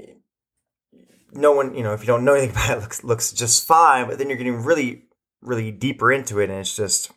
no 1.31 1.51
one, 1.51 1.75
you 1.75 1.83
know, 1.83 1.93
if 1.93 2.01
you 2.01 2.07
don't 2.07 2.25
know 2.25 2.33
anything 2.33 2.49
about 2.55 2.71
it, 2.71 2.77
it 2.77 2.81
looks 2.81 3.03
looks 3.03 3.31
just 3.31 3.67
fine. 3.67 4.07
But 4.07 4.17
then 4.17 4.27
you're 4.29 4.37
getting 4.37 4.63
really, 4.63 5.03
really 5.43 5.71
deeper 5.71 6.11
into 6.11 6.39
it, 6.39 6.49
and 6.49 6.59
it's 6.59 6.75
just 6.75 7.11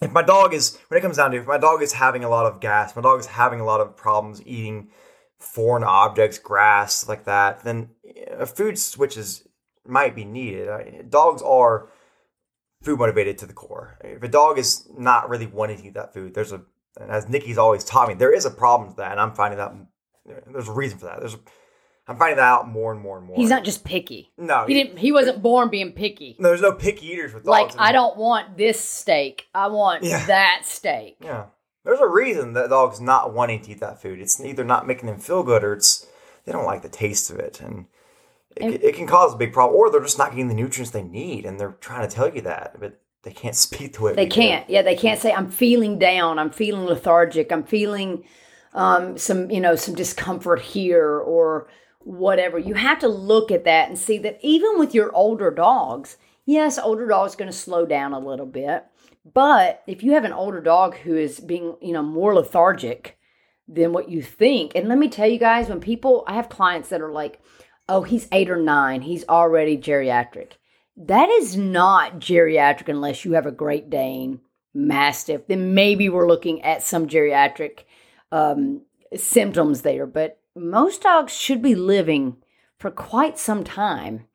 if 0.00 0.10
my 0.12 0.22
dog 0.22 0.54
is 0.54 0.78
when 0.88 0.98
it 0.98 1.02
comes 1.02 1.16
down 1.16 1.30
to 1.30 1.36
it, 1.36 1.40
if 1.40 1.46
my 1.46 1.58
dog 1.58 1.82
is 1.82 1.92
having 1.92 2.24
a 2.24 2.28
lot 2.28 2.46
of 2.46 2.60
gas, 2.60 2.96
my 2.96 3.02
dog 3.02 3.20
is 3.20 3.26
having 3.26 3.60
a 3.60 3.64
lot 3.64 3.80
of 3.80 3.96
problems 3.96 4.42
eating 4.44 4.88
foreign 5.38 5.84
objects, 5.84 6.38
grass, 6.38 7.08
like 7.08 7.24
that, 7.24 7.64
then 7.64 7.90
a 8.30 8.46
food 8.46 8.78
switches 8.78 9.46
might 9.86 10.14
be 10.14 10.24
needed. 10.24 11.10
Dogs 11.10 11.42
are 11.42 11.88
food 12.82 12.98
motivated 12.98 13.38
to 13.38 13.46
the 13.46 13.52
core. 13.52 13.98
If 14.02 14.22
a 14.22 14.28
dog 14.28 14.58
is 14.58 14.88
not 14.96 15.28
really 15.28 15.46
wanting 15.46 15.78
to 15.78 15.86
eat 15.86 15.94
that 15.94 16.14
food, 16.14 16.34
there's 16.34 16.52
a, 16.52 16.62
as 17.00 17.28
Nikki's 17.28 17.58
always 17.58 17.84
taught 17.84 18.08
me, 18.08 18.14
there 18.14 18.34
is 18.34 18.44
a 18.44 18.50
problem 18.50 18.90
to 18.90 18.96
that, 18.96 19.12
and 19.12 19.20
I'm 19.20 19.34
finding 19.34 19.58
that 19.58 19.74
there's 20.46 20.68
a 20.68 20.72
reason 20.72 20.98
for 20.98 21.06
that. 21.06 21.20
There's, 21.20 21.36
I'm 22.08 22.16
finding 22.16 22.36
that 22.36 22.42
out 22.44 22.68
more 22.68 22.92
and 22.92 23.00
more 23.00 23.18
and 23.18 23.26
more. 23.26 23.36
He's 23.36 23.48
not 23.50 23.64
just 23.64 23.84
picky. 23.84 24.32
No, 24.36 24.64
He 24.66 24.74
didn't. 24.74 24.98
He 24.98 25.12
wasn't 25.12 25.40
born 25.42 25.68
being 25.68 25.92
picky. 25.92 26.36
No, 26.38 26.48
There's 26.48 26.60
no 26.60 26.72
picky 26.72 27.06
eaters 27.06 27.32
with 27.32 27.44
dogs. 27.44 27.74
Like. 27.74 27.80
I 27.80 27.92
don't 27.92 28.16
want 28.16 28.56
this 28.56 28.80
steak. 28.80 29.46
I 29.54 29.68
want 29.68 30.02
Yeah. 30.02 30.24
that 30.26 30.62
steak. 30.64 31.16
Yeah. 31.20 31.44
There's 31.84 32.00
a 32.00 32.06
reason 32.08 32.52
that 32.54 32.70
dog's 32.70 33.00
not 33.00 33.32
wanting 33.34 33.60
to 33.62 33.70
eat 33.72 33.80
that 33.80 34.02
food. 34.02 34.20
It's 34.20 34.40
either 34.40 34.64
not 34.64 34.86
making 34.86 35.06
them 35.06 35.18
feel 35.18 35.42
good 35.42 35.62
or 35.64 35.74
it's 35.74 36.06
they 36.44 36.50
don't 36.52 36.64
like 36.66 36.82
the 36.82 36.88
taste 36.88 37.30
of 37.30 37.38
it. 37.38 37.60
And 37.60 37.86
it, 38.56 38.62
And- 38.64 38.74
it 38.82 38.94
can 38.96 39.06
cause 39.06 39.34
a 39.34 39.36
big 39.36 39.52
problem. 39.52 39.76
Or 39.78 39.90
they're 39.90 40.00
just 40.00 40.18
not 40.18 40.30
getting 40.30 40.48
the 40.48 40.54
nutrients 40.54 40.90
they 40.90 41.02
need 41.04 41.46
and 41.46 41.58
they're 41.60 41.76
trying 41.80 42.08
to 42.08 42.12
tell 42.14 42.28
you 42.34 42.40
that, 42.42 42.76
but 42.80 42.98
they 43.22 43.32
can't 43.32 43.54
speak 43.66 43.94
to 43.94 44.08
it. 44.08 44.16
They 44.16 44.26
can't. 44.26 44.68
Yeah, 44.68 44.82
they 44.82 44.96
can't 44.96 45.20
say 45.20 45.32
I'm 45.32 45.50
feeling 45.52 45.98
down. 46.00 46.40
I'm 46.40 46.50
feeling 46.50 46.84
lethargic. 46.84 47.52
I'm 47.52 47.62
feeling 47.64 48.24
um, 48.74 49.16
some, 49.18 49.50
you 49.52 49.60
know, 49.60 49.76
some 49.76 49.94
discomfort 49.94 50.60
here 50.60 51.18
or 51.18 51.68
whatever. 52.04 52.58
You 52.58 52.74
have 52.74 52.98
to 53.00 53.08
look 53.08 53.50
at 53.50 53.64
that 53.64 53.88
and 53.88 53.98
see 53.98 54.18
that 54.18 54.38
even 54.42 54.78
with 54.78 54.94
your 54.94 55.14
older 55.14 55.50
dogs, 55.50 56.16
yes, 56.44 56.78
older 56.78 57.06
dogs 57.06 57.36
going 57.36 57.50
to 57.50 57.56
slow 57.56 57.86
down 57.86 58.12
a 58.12 58.18
little 58.18 58.46
bit. 58.46 58.84
But 59.32 59.82
if 59.86 60.02
you 60.02 60.12
have 60.12 60.24
an 60.24 60.32
older 60.32 60.60
dog 60.60 60.96
who 60.96 61.16
is 61.16 61.38
being, 61.40 61.76
you 61.80 61.92
know, 61.92 62.02
more 62.02 62.34
lethargic 62.34 63.18
than 63.68 63.92
what 63.92 64.08
you 64.08 64.20
think, 64.22 64.72
and 64.74 64.88
let 64.88 64.98
me 64.98 65.08
tell 65.08 65.28
you 65.28 65.38
guys, 65.38 65.68
when 65.68 65.80
people, 65.80 66.24
I 66.26 66.34
have 66.34 66.48
clients 66.48 66.88
that 66.88 67.00
are 67.00 67.12
like, 67.12 67.40
oh, 67.88 68.02
he's 68.02 68.28
eight 68.32 68.50
or 68.50 68.60
nine, 68.60 69.02
he's 69.02 69.24
already 69.28 69.78
geriatric. 69.78 70.52
That 70.96 71.28
is 71.28 71.56
not 71.56 72.18
geriatric 72.18 72.88
unless 72.88 73.24
you 73.24 73.32
have 73.32 73.46
a 73.46 73.52
Great 73.52 73.88
Dane, 73.88 74.40
Mastiff. 74.74 75.46
Then 75.46 75.74
maybe 75.74 76.08
we're 76.08 76.28
looking 76.28 76.62
at 76.62 76.82
some 76.82 77.06
geriatric 77.06 77.84
um, 78.30 78.82
symptoms 79.14 79.82
there. 79.82 80.06
But 80.06 80.38
most 80.56 81.02
dogs 81.02 81.32
should 81.32 81.62
be 81.62 81.74
living 81.74 82.36
for 82.78 82.90
quite 82.90 83.38
some 83.38 83.64
time, 83.64 84.26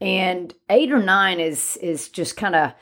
and 0.00 0.54
eight 0.70 0.92
or 0.92 1.02
nine 1.02 1.40
is 1.40 1.76
is 1.82 2.08
just 2.08 2.36
kind 2.36 2.54
of 2.54 2.72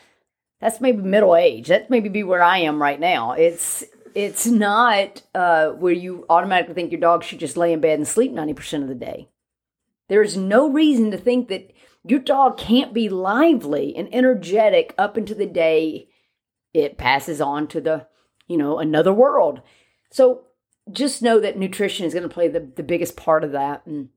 that's 0.61 0.81
maybe 0.81 1.03
middle 1.03 1.37
age. 1.37 1.69
That's 1.69 1.91
maybe 1.91 2.09
be 2.09 2.23
where 2.23 2.43
I 2.43 2.59
am 2.59 2.81
right 2.81 3.01
now. 3.01 3.33
It's 3.33 3.85
it's 4.15 4.47
not 4.47 5.23
uh, 5.35 5.71
where 5.71 5.93
you 5.93 6.25
automatically 6.29 6.75
think 6.75 6.91
your 6.91 7.01
dog 7.01 7.23
should 7.23 7.39
just 7.39 7.57
lay 7.57 7.73
in 7.73 7.81
bed 7.81 7.99
and 7.99 8.09
sleep 8.09 8.33
ninety 8.33 8.55
percent 8.55 8.83
of 8.83 8.89
the 8.89 8.95
day. 8.95 9.29
There's 10.09 10.37
no 10.37 10.71
reason 10.71 11.11
to 11.11 11.19
think 11.19 11.49
that 11.49 11.73
your 12.05 12.21
dog 12.21 12.57
can't 12.57 12.95
be 12.95 13.09
lively 13.09 13.95
and 13.97 14.09
energetic 14.15 14.95
up 14.97 15.19
into 15.19 15.35
the 15.35 15.47
day 15.47 16.09
it 16.73 16.97
passes 16.99 17.41
on 17.41 17.67
to 17.69 17.81
the, 17.81 18.07
you 18.47 18.57
know, 18.57 18.79
another 18.79 19.13
world. 19.13 19.63
So 20.13 20.45
just 20.93 21.23
know 21.23 21.41
that 21.41 21.59
nutrition 21.59 22.07
is 22.07 22.13
going 22.15 22.29
to 22.29 22.33
play 22.35 22.49
the, 22.49 22.61
the 22.61 22.83
biggest 22.83 23.17
part 23.17 23.45
of 23.45 23.53
that. 23.53 23.85
And, 23.87 24.09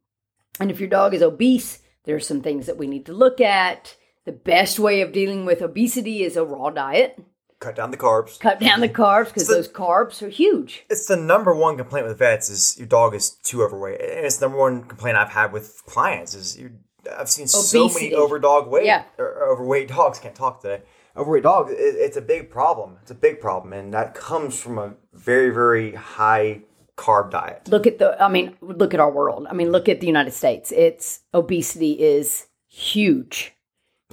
and 0.60 0.70
if 0.72 0.80
your 0.80 0.90
dog 0.90 1.14
is 1.14 1.22
obese, 1.22 1.80
there 2.06 2.16
are 2.16 2.20
some 2.20 2.42
things 2.42 2.66
that 2.66 2.78
we 2.78 2.88
need 2.88 3.06
to 3.08 3.14
look 3.14 3.42
at. 3.42 3.96
The 4.26 4.32
best 4.32 4.80
way 4.80 5.02
of 5.02 5.12
dealing 5.12 5.46
with 5.46 5.62
obesity 5.62 6.24
is 6.24 6.36
a 6.38 6.46
raw 6.46 6.70
diet. 6.70 7.20
Cut 7.60 7.76
down 7.76 7.92
the 7.92 7.98
carbs. 7.98 8.40
Cut 8.40 8.60
down 8.60 8.80
the 8.80 8.88
carbs 8.88 9.26
because 9.28 9.48
those 9.48 9.68
carbs 9.68 10.22
are 10.22 10.30
huge. 10.30 10.86
It's 10.90 11.08
the 11.08 11.18
number 11.18 11.54
one 11.54 11.76
complaint 11.78 12.08
with 12.08 12.18
vets 12.18 12.50
is 12.50 12.78
your 12.78 12.88
dog 12.88 13.14
is 13.14 13.32
too 13.32 13.64
overweight. 13.64 14.00
And 14.00 14.26
it's 14.26 14.38
the 14.38 14.46
number 14.46 14.60
one 14.60 14.84
complaint 14.84 15.18
I've 15.18 15.30
had 15.32 15.52
with 15.52 15.82
clients 15.86 16.34
is 16.36 16.58
you 16.58 16.72
I've 17.18 17.30
seen 17.30 17.48
so 17.48 17.90
many 17.90 18.14
over 18.14 18.40
dog 18.40 18.68
weight 18.68 18.86
Yeah. 18.86 19.04
or 19.18 19.52
overweight 19.52 19.88
dogs. 19.90 20.20
Can't 20.20 20.36
talk 20.36 20.62
today. 20.62 20.84
Overweight 21.20 21.44
dogs. 21.44 21.72
It, 21.72 21.76
it's 21.78 22.18
a 22.18 22.22
big 22.22 22.50
problem. 22.50 22.98
It's 23.02 23.12
a 23.12 23.16
big 23.16 23.40
problem, 23.40 23.74
and 23.74 23.94
that 23.94 24.16
comes 24.16 24.60
from 24.60 24.78
a 24.78 24.94
very 25.14 25.50
very 25.50 25.94
high 25.94 26.62
carb 27.00 27.32
diet. 27.32 27.66
look 27.70 27.88
at 27.88 27.98
the 27.98 28.22
i 28.22 28.28
mean 28.28 28.54
look 28.60 28.94
at 28.94 29.00
our 29.00 29.10
world 29.10 29.48
i 29.50 29.54
mean 29.54 29.72
look 29.72 29.88
at 29.88 30.02
the 30.02 30.08
united 30.08 30.32
states 30.32 30.70
it's 30.74 31.22
obesity 31.34 31.94
is 31.94 32.48
huge 32.68 33.54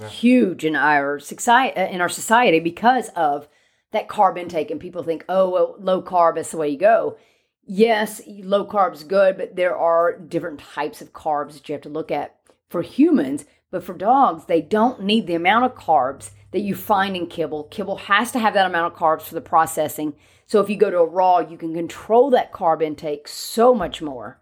huge 0.09 0.63
in 0.63 0.73
our 0.73 1.19
society 1.19 1.75
uh, 1.75 1.87
in 1.87 1.99
our 1.99 2.07
society 2.07 2.61
because 2.61 3.09
of 3.09 3.49
that 3.91 4.07
carb 4.07 4.37
intake 4.37 4.71
and 4.71 4.79
people 4.79 5.03
think 5.03 5.25
oh 5.27 5.49
well 5.49 5.75
low 5.79 6.01
carb 6.01 6.37
is 6.37 6.49
the 6.51 6.57
way 6.57 6.69
you 6.69 6.77
go 6.77 7.17
yes 7.65 8.21
low 8.25 8.65
carb's 8.65 9.03
good 9.03 9.35
but 9.35 9.57
there 9.57 9.75
are 9.75 10.17
different 10.17 10.59
types 10.59 11.01
of 11.01 11.11
carbs 11.11 11.53
that 11.53 11.67
you 11.67 11.73
have 11.73 11.81
to 11.81 11.89
look 11.89 12.09
at 12.09 12.37
for 12.69 12.81
humans 12.81 13.43
but 13.71 13.83
for 13.83 13.93
dogs 13.93 14.45
they 14.45 14.61
don't 14.61 15.01
need 15.01 15.27
the 15.27 15.35
amount 15.35 15.65
of 15.65 15.75
carbs 15.75 16.31
that 16.51 16.61
you 16.61 16.75
find 16.75 17.15
in 17.15 17.27
kibble 17.27 17.63
kibble 17.65 17.97
has 17.97 18.31
to 18.31 18.39
have 18.39 18.53
that 18.53 18.65
amount 18.65 18.91
of 18.91 18.99
carbs 18.99 19.23
for 19.23 19.35
the 19.35 19.41
processing 19.41 20.13
so 20.45 20.61
if 20.61 20.69
you 20.69 20.77
go 20.77 20.89
to 20.89 20.99
a 20.99 21.05
raw 21.05 21.39
you 21.39 21.57
can 21.57 21.73
control 21.73 22.29
that 22.29 22.51
carb 22.51 22.81
intake 22.81 23.27
so 23.27 23.73
much 23.73 24.01
more 24.01 24.39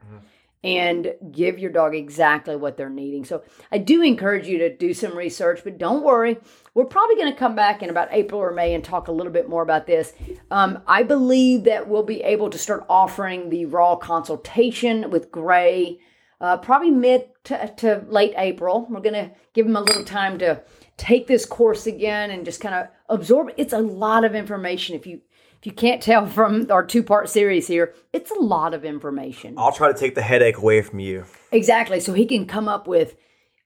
and 0.66 1.14
give 1.32 1.60
your 1.60 1.70
dog 1.70 1.94
exactly 1.94 2.56
what 2.56 2.76
they're 2.76 2.90
needing. 2.90 3.24
So 3.24 3.44
I 3.72 3.78
do 3.78 4.02
encourage 4.02 4.48
you 4.48 4.58
to 4.58 4.76
do 4.76 4.96
some 4.96 5.16
research, 5.16 5.62
but 5.64 5.78
don't 5.78 6.04
worry. 6.04 6.38
We're 6.74 6.86
probably 6.86 7.18
going 7.18 7.32
to 7.32 7.38
come 7.38 7.56
back 7.56 7.84
in 7.84 7.92
about 7.92 8.08
April 8.10 8.42
or 8.42 8.52
May 8.52 8.74
and 8.74 8.84
talk 8.84 9.08
a 9.08 9.12
little 9.12 9.32
bit 9.32 9.48
more 9.48 9.62
about 9.62 9.86
this. 9.86 10.14
Um, 10.50 10.80
I 10.88 11.04
believe 11.04 11.66
that 11.66 11.88
we'll 11.88 12.02
be 12.02 12.24
able 12.24 12.50
to 12.50 12.58
start 12.58 12.84
offering 12.90 13.52
the 13.52 13.68
raw 13.68 13.96
consultation 13.96 15.12
with 15.12 15.32
Gray 15.32 16.00
uh, 16.42 16.58
probably 16.58 16.92
mid 16.92 17.30
to, 17.46 17.74
to 17.78 18.06
late 18.08 18.34
April. 18.38 18.88
We're 18.90 19.02
going 19.02 19.14
to 19.14 19.32
give 19.54 19.66
him 19.66 19.76
a 19.76 19.82
little 19.82 20.04
time 20.04 20.38
to 20.40 20.62
take 20.98 21.28
this 21.28 21.46
course 21.46 21.88
again 21.88 22.32
and 22.32 22.46
just 22.46 22.62
kind 22.62 22.76
of 22.76 22.88
absorb. 23.10 23.52
It's 23.58 23.74
a 23.74 23.80
lot 23.80 24.24
of 24.26 24.36
information. 24.36 24.96
If 24.96 25.08
you 25.08 25.22
if 25.60 25.66
you 25.66 25.72
can't 25.72 26.02
tell 26.02 26.26
from 26.28 26.70
our 26.70 26.86
two 26.86 27.04
part 27.04 27.30
series 27.30 27.68
here, 27.68 27.94
it's 28.14 28.32
a 28.32 28.40
lot 28.40 28.74
of 28.74 28.86
information. 28.86 29.56
I'll 29.58 29.72
try 29.72 29.92
to 29.92 29.98
take 29.98 30.16
the 30.16 30.22
headache 30.22 30.58
away 30.58 30.82
from 30.82 31.00
you. 31.00 31.26
Exactly. 31.52 32.00
So 32.00 32.14
he 32.14 32.26
can 32.26 32.46
come 32.46 32.68
up 32.68 32.88
with. 32.88 33.16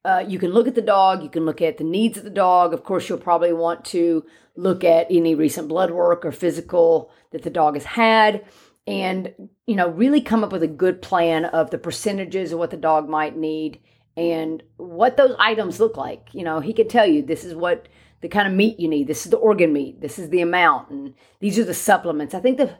Uh, 0.05 0.23
you 0.25 0.39
can 0.39 0.51
look 0.51 0.65
at 0.65 0.75
the 0.75 0.81
dog. 0.81 1.21
You 1.21 1.29
can 1.29 1.45
look 1.45 1.61
at 1.61 1.77
the 1.77 1.83
needs 1.83 2.17
of 2.17 2.23
the 2.23 2.29
dog. 2.29 2.73
Of 2.73 2.85
course, 2.85 3.09
you'll 3.09 3.17
probably 3.17 3.51
want 3.51 3.83
to 3.85 4.25
look 4.55 4.83
at 4.83 5.07
any 5.09 5.35
recent 5.35 5.67
blood 5.67 5.91
work 5.91 6.25
or 6.25 6.31
physical 6.31 7.11
that 7.31 7.43
the 7.43 7.49
dog 7.49 7.75
has 7.75 7.85
had, 7.85 8.45
and 8.89 9.49
you 9.65 9.75
know 9.75 9.89
really 9.89 10.21
come 10.21 10.43
up 10.43 10.51
with 10.51 10.63
a 10.63 10.67
good 10.67 11.01
plan 11.01 11.45
of 11.45 11.69
the 11.69 11.77
percentages 11.77 12.51
of 12.51 12.59
what 12.59 12.71
the 12.71 12.77
dog 12.77 13.07
might 13.07 13.37
need 13.37 13.79
and 14.17 14.63
what 14.77 15.15
those 15.15 15.35
items 15.39 15.79
look 15.79 15.95
like. 15.95 16.29
You 16.33 16.43
know, 16.43 16.59
he 16.59 16.73
can 16.73 16.87
tell 16.87 17.05
you 17.05 17.21
this 17.21 17.45
is 17.45 17.55
what 17.55 17.87
the 18.21 18.27
kind 18.27 18.47
of 18.47 18.53
meat 18.53 18.79
you 18.79 18.89
need. 18.89 19.07
This 19.07 19.25
is 19.25 19.31
the 19.31 19.37
organ 19.37 19.71
meat. 19.71 20.01
This 20.01 20.19
is 20.19 20.29
the 20.29 20.41
amount, 20.41 20.89
and 20.89 21.13
these 21.39 21.57
are 21.59 21.63
the 21.63 21.73
supplements. 21.73 22.33
I 22.33 22.39
think 22.39 22.57
the 22.57 22.77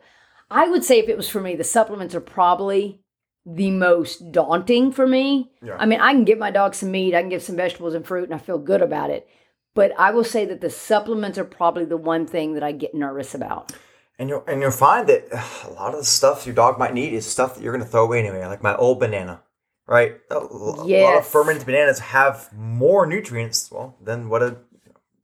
I 0.52 0.68
would 0.68 0.84
say 0.84 1.00
if 1.00 1.10
it 1.10 1.18
was 1.18 1.30
for 1.30 1.42
me, 1.42 1.56
the 1.56 1.64
supplements 1.64 2.16
are 2.16 2.22
probably 2.22 3.02
the 3.46 3.72
most 3.72 4.32
daunting 4.32 4.92
for 4.92 5.08
me. 5.08 5.52
Yeah. 5.62 5.78
I 5.80 5.86
mean, 5.86 6.02
I 6.02 6.12
can 6.12 6.26
give 6.26 6.38
my 6.38 6.52
dog 6.52 6.76
some 6.76 6.92
meat, 6.92 7.16
I 7.16 7.22
can 7.22 7.30
give 7.30 7.44
some 7.44 7.56
vegetables 7.56 7.94
and 7.94 8.06
fruit, 8.06 8.26
and 8.26 8.34
I 8.34 8.38
feel 8.38 8.58
good 8.58 8.82
about 8.82 9.10
it. 9.10 9.28
But 9.76 9.94
I 9.98 10.12
will 10.12 10.24
say 10.24 10.46
that 10.46 10.62
the 10.62 10.70
supplements 10.70 11.38
are 11.38 11.46
probably 11.46 11.86
the 11.86 11.98
one 11.98 12.26
thing 12.26 12.54
that 12.54 12.64
I 12.64 12.72
get 12.72 12.96
nervous 12.96 13.34
about. 13.36 13.72
And 14.20 14.30
you'll 14.30 14.44
and 14.48 14.62
you'll 14.62 14.72
find 14.72 15.08
that 15.08 15.28
ugh, 15.32 15.72
a 15.72 15.74
lot 15.74 15.94
of 15.94 16.02
the 16.02 16.06
stuff 16.06 16.46
your 16.46 16.54
dog 16.54 16.78
might 16.78 16.94
need 16.94 17.14
is 17.14 17.26
stuff 17.26 17.56
that 17.56 17.64
you're 17.64 17.74
going 17.74 17.84
to 17.84 17.90
throw 17.90 18.04
away 18.04 18.20
anyway. 18.20 18.46
Like 18.46 18.62
my 18.62 18.76
old 18.76 19.00
banana, 19.00 19.42
right? 19.88 20.18
A, 20.30 20.38
a 20.38 20.38
lot 20.38 21.18
of 21.18 21.26
fermented 21.26 21.66
bananas 21.66 22.00
have 22.00 22.50
more 22.54 23.06
nutrients, 23.08 23.72
well, 23.72 23.96
than 24.04 24.30
what 24.30 24.44
a 24.44 24.58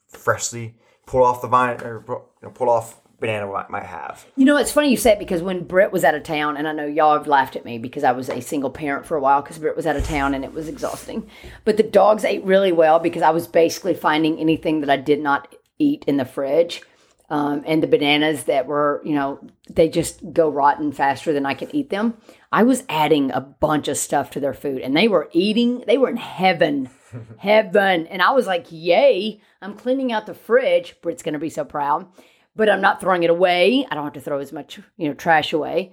freshly 0.08 0.76
pulled 1.06 1.26
off 1.26 1.42
the 1.42 1.48
vine 1.48 1.82
or 1.82 2.04
you 2.08 2.48
know, 2.48 2.50
pulled 2.50 2.70
off 2.70 3.02
banana 3.20 3.48
might, 3.48 3.70
might 3.70 3.84
have. 3.84 4.26
You 4.36 4.46
know, 4.46 4.58
it's 4.58 4.72
funny 4.72 4.90
you 4.90 4.98
say 4.98 5.14
it 5.14 5.20
because 5.20 5.42
when 5.42 5.64
Britt 5.64 5.92
was 5.92 6.04
out 6.04 6.16
of 6.16 6.24
town, 6.24 6.58
and 6.58 6.68
I 6.68 6.74
know 6.74 6.86
y'all 6.86 7.18
have 7.18 7.28
laughed 7.28 7.56
at 7.56 7.66
me 7.66 7.78
because 7.78 8.04
I 8.04 8.12
was 8.12 8.30
a 8.30 8.42
single 8.42 8.70
parent 8.70 9.06
for 9.06 9.18
a 9.18 9.22
while 9.22 9.42
because 9.42 9.58
Britt 9.58 9.76
was 9.76 9.86
out 9.86 9.96
of 9.96 10.06
town 10.06 10.34
and 10.34 10.44
it 10.44 10.54
was 10.54 10.68
exhausting. 10.68 11.30
But 11.64 11.78
the 11.78 11.84
dogs 11.84 12.24
ate 12.24 12.44
really 12.44 12.72
well 12.72 13.00
because 13.00 13.22
I 13.22 13.32
was 13.32 13.48
basically 13.48 13.94
finding 13.94 14.40
anything 14.40 14.82
that 14.82 14.90
I 14.90 14.98
did 14.98 15.22
not 15.22 15.54
eat 15.80 16.04
in 16.08 16.18
the 16.18 16.26
fridge. 16.26 16.82
Um, 17.30 17.64
and 17.66 17.82
the 17.82 17.88
bananas 17.88 18.44
that 18.44 18.68
were, 18.68 19.02
you 19.04 19.16
know, 19.16 19.40
they 19.70 19.90
just 19.90 20.22
go 20.32 20.48
rotten 20.50 20.92
faster 20.92 21.34
than 21.34 21.46
I 21.46 21.56
can 21.56 21.76
eat 21.76 21.90
them. 21.90 22.18
I 22.52 22.64
was 22.64 22.84
adding 22.88 23.32
a 23.32 23.42
bunch 23.42 23.88
of 23.88 23.98
stuff 23.98 24.30
to 24.32 24.40
their 24.40 24.54
food 24.54 24.82
and 24.82 24.96
they 24.96 25.08
were 25.08 25.30
eating, 25.32 25.84
they 25.88 25.98
were 25.98 26.10
in 26.10 26.18
heaven, 26.18 26.90
heaven. 27.38 28.06
And 28.08 28.22
I 28.22 28.32
was 28.32 28.46
like, 28.46 28.68
yay, 28.70 29.42
I'm 29.62 29.76
cleaning 29.76 30.12
out 30.12 30.28
the 30.28 30.36
fridge. 30.36 30.96
Britt's 31.02 31.24
going 31.24 31.34
to 31.34 31.40
be 31.40 31.50
so 31.50 31.66
proud 31.66 32.08
but 32.56 32.70
I'm 32.70 32.82
not 32.82 33.02
throwing 33.02 33.24
it 33.24 33.30
away. 33.30 33.86
I 33.90 33.96
don't 33.96 34.06
have 34.06 34.14
to 34.14 34.22
throw 34.22 34.40
as 34.40 34.54
much, 34.54 34.80
you 34.98 35.08
know, 35.08 35.14
trash 35.14 35.52
away. 35.52 35.92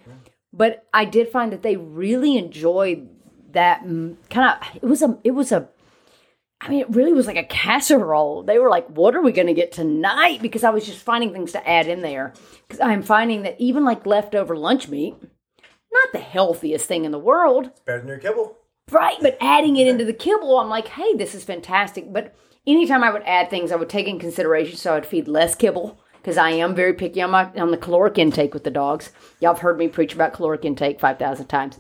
But 0.53 0.87
I 0.95 1.05
did 1.05 1.29
find 1.29 1.53
that 1.53 1.63
they 1.63 1.77
really 1.77 2.37
enjoyed 2.37 3.09
that 3.53 3.83
kind 3.83 4.17
of. 4.31 4.77
It 4.77 4.85
was 4.85 5.03
a. 5.03 5.19
It 5.25 5.33
was 5.33 5.51
a. 5.51 5.69
I 6.65 6.69
mean, 6.69 6.81
it 6.81 6.95
really 6.95 7.13
was 7.13 7.27
like 7.27 7.37
a 7.37 7.45
casserole. 7.45 8.45
They 8.45 8.59
were 8.59 8.71
like, 8.71 8.87
"What 8.89 9.17
are 9.17 9.21
we 9.21 9.33
going 9.33 9.49
to 9.49 9.55
get 9.55 9.73
tonight?" 9.73 10.41
Because 10.41 10.63
I 10.63 10.71
was 10.71 10.87
just 10.87 11.03
finding 11.03 11.33
things 11.33 11.53
to 11.53 11.69
add 11.69 11.89
in 11.89 12.03
there. 12.03 12.33
Because 12.67 12.81
I'm 12.81 13.03
finding 13.03 13.43
that 13.43 13.61
even 13.61 13.85
like 13.85 14.07
leftover 14.07 14.57
lunch 14.57 14.89
meat, 14.89 15.17
not 15.93 16.13
the 16.13 16.21
healthiest 16.21 16.87
thing 16.87 17.05
in 17.05 17.11
the 17.11 17.19
world. 17.19 17.67
It's 17.67 17.81
better 17.81 17.99
than 17.99 18.09
your 18.09 18.19
kibble. 18.19 18.57
Right, 18.91 19.17
but 19.21 19.39
adding 19.41 19.77
it 19.77 19.89
into 19.89 20.05
the 20.05 20.13
kibble, 20.13 20.59
I'm 20.59 20.69
like, 20.69 20.89
hey, 20.89 21.15
this 21.15 21.35
is 21.35 21.45
fantastic. 21.45 22.13
But 22.13 22.35
anytime 22.67 23.03
I 23.03 23.13
would 23.13 23.23
add 23.25 23.51
things, 23.51 23.73
I 23.73 23.77
would 23.77 23.89
take 23.89 24.07
in 24.07 24.19
consideration. 24.19 24.77
So 24.77 24.93
I 24.93 24.95
would 24.95 25.07
feed 25.07 25.29
less 25.29 25.55
kibble 25.55 25.99
because 26.23 26.37
I 26.37 26.51
am 26.51 26.75
very 26.75 26.93
picky 26.95 27.21
on 27.23 27.31
my 27.31 27.51
on 27.55 27.71
the 27.73 27.77
caloric 27.77 28.19
intake 28.19 28.55
with 28.55 28.65
the 28.65 28.71
dogs. 28.71 29.11
Y'all 29.41 29.55
have 29.55 29.63
heard 29.63 29.79
me 29.79 29.89
preach 29.89 30.15
about 30.15 30.35
caloric 30.35 30.65
intake 30.65 31.01
five 31.01 31.19
thousand 31.19 31.47
times. 31.47 31.79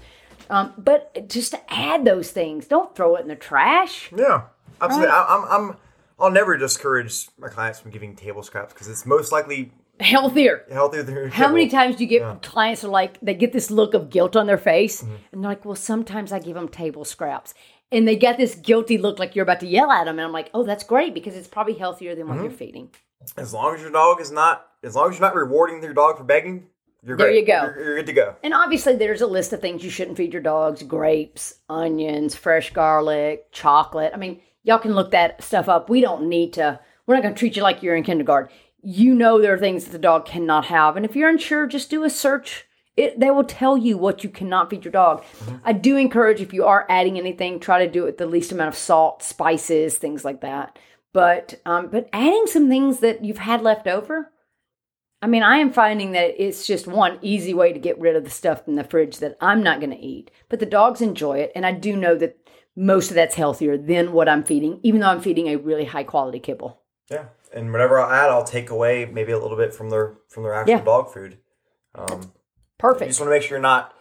Um, 0.50 0.74
but 0.76 1.28
just 1.28 1.52
to 1.52 1.72
add 1.72 2.04
those 2.04 2.30
things, 2.30 2.66
don't 2.66 2.94
throw 2.94 3.16
it 3.16 3.22
in 3.22 3.28
the 3.28 3.36
trash. 3.36 4.10
Yeah, 4.14 4.42
absolutely. 4.82 5.12
I, 5.12 5.26
I'm, 5.28 5.44
I'm, 5.70 5.76
I'll 6.18 6.30
never 6.30 6.56
discourage 6.56 7.28
my 7.38 7.48
clients 7.48 7.80
from 7.80 7.90
giving 7.90 8.14
table 8.14 8.42
scraps 8.42 8.72
because 8.72 8.88
it's 8.88 9.06
most 9.06 9.32
likely 9.32 9.72
Healthier. 10.00 10.64
healthier 10.70 11.02
than 11.02 11.14
your 11.14 11.28
How 11.28 11.48
many 11.48 11.68
times 11.68 11.96
do 11.96 12.04
you 12.04 12.08
get 12.08 12.42
clients 12.42 12.82
are 12.82 12.88
like 12.88 13.20
they 13.20 13.34
get 13.34 13.52
this 13.52 13.70
look 13.70 13.94
of 13.94 14.10
guilt 14.10 14.36
on 14.36 14.46
their 14.46 14.58
face, 14.58 15.02
mm-hmm. 15.02 15.14
and 15.30 15.42
they're 15.44 15.50
like, 15.50 15.64
"Well, 15.64 15.76
sometimes 15.76 16.32
I 16.32 16.38
give 16.38 16.54
them 16.54 16.68
table 16.68 17.04
scraps," 17.04 17.54
and 17.92 18.08
they 18.08 18.16
get 18.16 18.36
this 18.36 18.54
guilty 18.54 18.98
look 18.98 19.18
like 19.18 19.36
you're 19.36 19.44
about 19.44 19.60
to 19.60 19.66
yell 19.66 19.92
at 19.92 20.04
them, 20.04 20.18
and 20.18 20.26
I'm 20.26 20.32
like, 20.32 20.50
"Oh, 20.54 20.64
that's 20.64 20.82
great 20.82 21.14
because 21.14 21.36
it's 21.36 21.46
probably 21.46 21.74
healthier 21.74 22.14
than 22.14 22.26
what 22.26 22.36
mm-hmm. 22.36 22.44
you're 22.44 22.52
feeding." 22.52 22.90
As 23.36 23.52
long 23.52 23.74
as 23.74 23.82
your 23.82 23.92
dog 23.92 24.20
is 24.20 24.32
not, 24.32 24.66
as 24.82 24.96
long 24.96 25.10
as 25.10 25.18
you're 25.18 25.28
not 25.28 25.36
rewarding 25.36 25.82
your 25.82 25.94
dog 25.94 26.16
for 26.18 26.24
begging, 26.24 26.66
you're 27.04 27.16
There 27.16 27.28
great. 27.28 27.40
you 27.40 27.46
go. 27.46 27.62
You're, 27.62 27.84
you're 27.84 27.96
good 27.96 28.06
to 28.06 28.12
go. 28.12 28.36
And 28.42 28.54
obviously, 28.54 28.96
there's 28.96 29.20
a 29.20 29.26
list 29.26 29.52
of 29.52 29.60
things 29.60 29.84
you 29.84 29.90
shouldn't 29.90 30.16
feed 30.16 30.32
your 30.32 30.42
dogs: 30.42 30.82
grapes, 30.82 31.54
onions, 31.68 32.34
fresh 32.34 32.72
garlic, 32.72 33.52
chocolate. 33.52 34.12
I 34.14 34.16
mean, 34.16 34.40
y'all 34.62 34.78
can 34.78 34.94
look 34.94 35.10
that 35.10 35.42
stuff 35.42 35.68
up. 35.68 35.88
We 35.88 36.00
don't 36.00 36.28
need 36.28 36.52
to. 36.54 36.80
We're 37.06 37.14
not 37.14 37.22
going 37.22 37.34
to 37.34 37.38
treat 37.38 37.56
you 37.56 37.62
like 37.62 37.82
you're 37.82 37.96
in 37.96 38.04
kindergarten. 38.04 38.54
You 38.82 39.14
know 39.14 39.40
there 39.40 39.54
are 39.54 39.58
things 39.58 39.84
that 39.84 39.92
the 39.92 39.98
dog 39.98 40.26
cannot 40.26 40.66
have, 40.66 40.96
and 40.96 41.04
if 41.06 41.14
you're 41.14 41.30
unsure, 41.30 41.66
just 41.66 41.90
do 41.90 42.04
a 42.04 42.10
search. 42.10 42.66
It 42.96 43.18
they 43.18 43.30
will 43.30 43.44
tell 43.44 43.78
you 43.78 43.96
what 43.96 44.22
you 44.22 44.28
cannot 44.28 44.68
feed 44.68 44.84
your 44.84 44.92
dog. 44.92 45.24
I 45.64 45.72
do 45.72 45.96
encourage 45.96 46.40
if 46.40 46.52
you 46.52 46.64
are 46.66 46.86
adding 46.90 47.18
anything, 47.18 47.58
try 47.58 47.84
to 47.84 47.90
do 47.90 48.02
it 48.02 48.06
with 48.06 48.18
the 48.18 48.26
least 48.26 48.52
amount 48.52 48.68
of 48.68 48.76
salt, 48.76 49.22
spices, 49.22 49.96
things 49.96 50.24
like 50.24 50.40
that. 50.42 50.78
But 51.12 51.60
um, 51.64 51.88
but 51.88 52.08
adding 52.12 52.46
some 52.46 52.68
things 52.68 53.00
that 53.00 53.24
you've 53.24 53.38
had 53.38 53.62
left 53.62 53.86
over, 53.86 54.32
I 55.22 55.28
mean, 55.28 55.44
I 55.44 55.58
am 55.58 55.72
finding 55.72 56.12
that 56.12 56.42
it's 56.42 56.66
just 56.66 56.88
one 56.88 57.18
easy 57.22 57.54
way 57.54 57.72
to 57.72 57.78
get 57.78 58.00
rid 58.00 58.16
of 58.16 58.24
the 58.24 58.30
stuff 58.30 58.66
in 58.66 58.74
the 58.74 58.84
fridge 58.84 59.18
that 59.18 59.36
I'm 59.40 59.62
not 59.62 59.78
going 59.78 59.90
to 59.90 59.96
eat. 59.96 60.30
But 60.48 60.58
the 60.58 60.66
dogs 60.66 61.00
enjoy 61.00 61.38
it, 61.38 61.52
and 61.54 61.64
I 61.64 61.72
do 61.72 61.96
know 61.96 62.16
that 62.16 62.41
most 62.76 63.10
of 63.10 63.14
that's 63.14 63.34
healthier 63.34 63.76
than 63.76 64.12
what 64.12 64.28
I'm 64.28 64.42
feeding, 64.44 64.80
even 64.82 65.00
though 65.00 65.08
I'm 65.08 65.20
feeding 65.20 65.48
a 65.48 65.56
really 65.56 65.84
high 65.84 66.04
quality 66.04 66.38
kibble. 66.40 66.80
Yeah, 67.10 67.26
and 67.52 67.70
whatever 67.72 68.00
I'll 68.00 68.10
add, 68.10 68.30
I'll 68.30 68.44
take 68.44 68.70
away 68.70 69.04
maybe 69.04 69.32
a 69.32 69.38
little 69.38 69.56
bit 69.56 69.74
from 69.74 69.90
their 69.90 70.14
from 70.28 70.42
their 70.44 70.54
actual 70.54 70.70
Yeah. 70.78 70.84
dog 70.84 71.12
food. 71.12 71.38
Um, 71.94 72.20
you 72.22 72.30
Perfect. 72.78 73.10
just 73.10 73.20
want 73.20 73.28
to 73.28 73.34
make 73.34 73.42
sure 73.42 73.50
you're 73.56 73.60
not. 73.62 73.94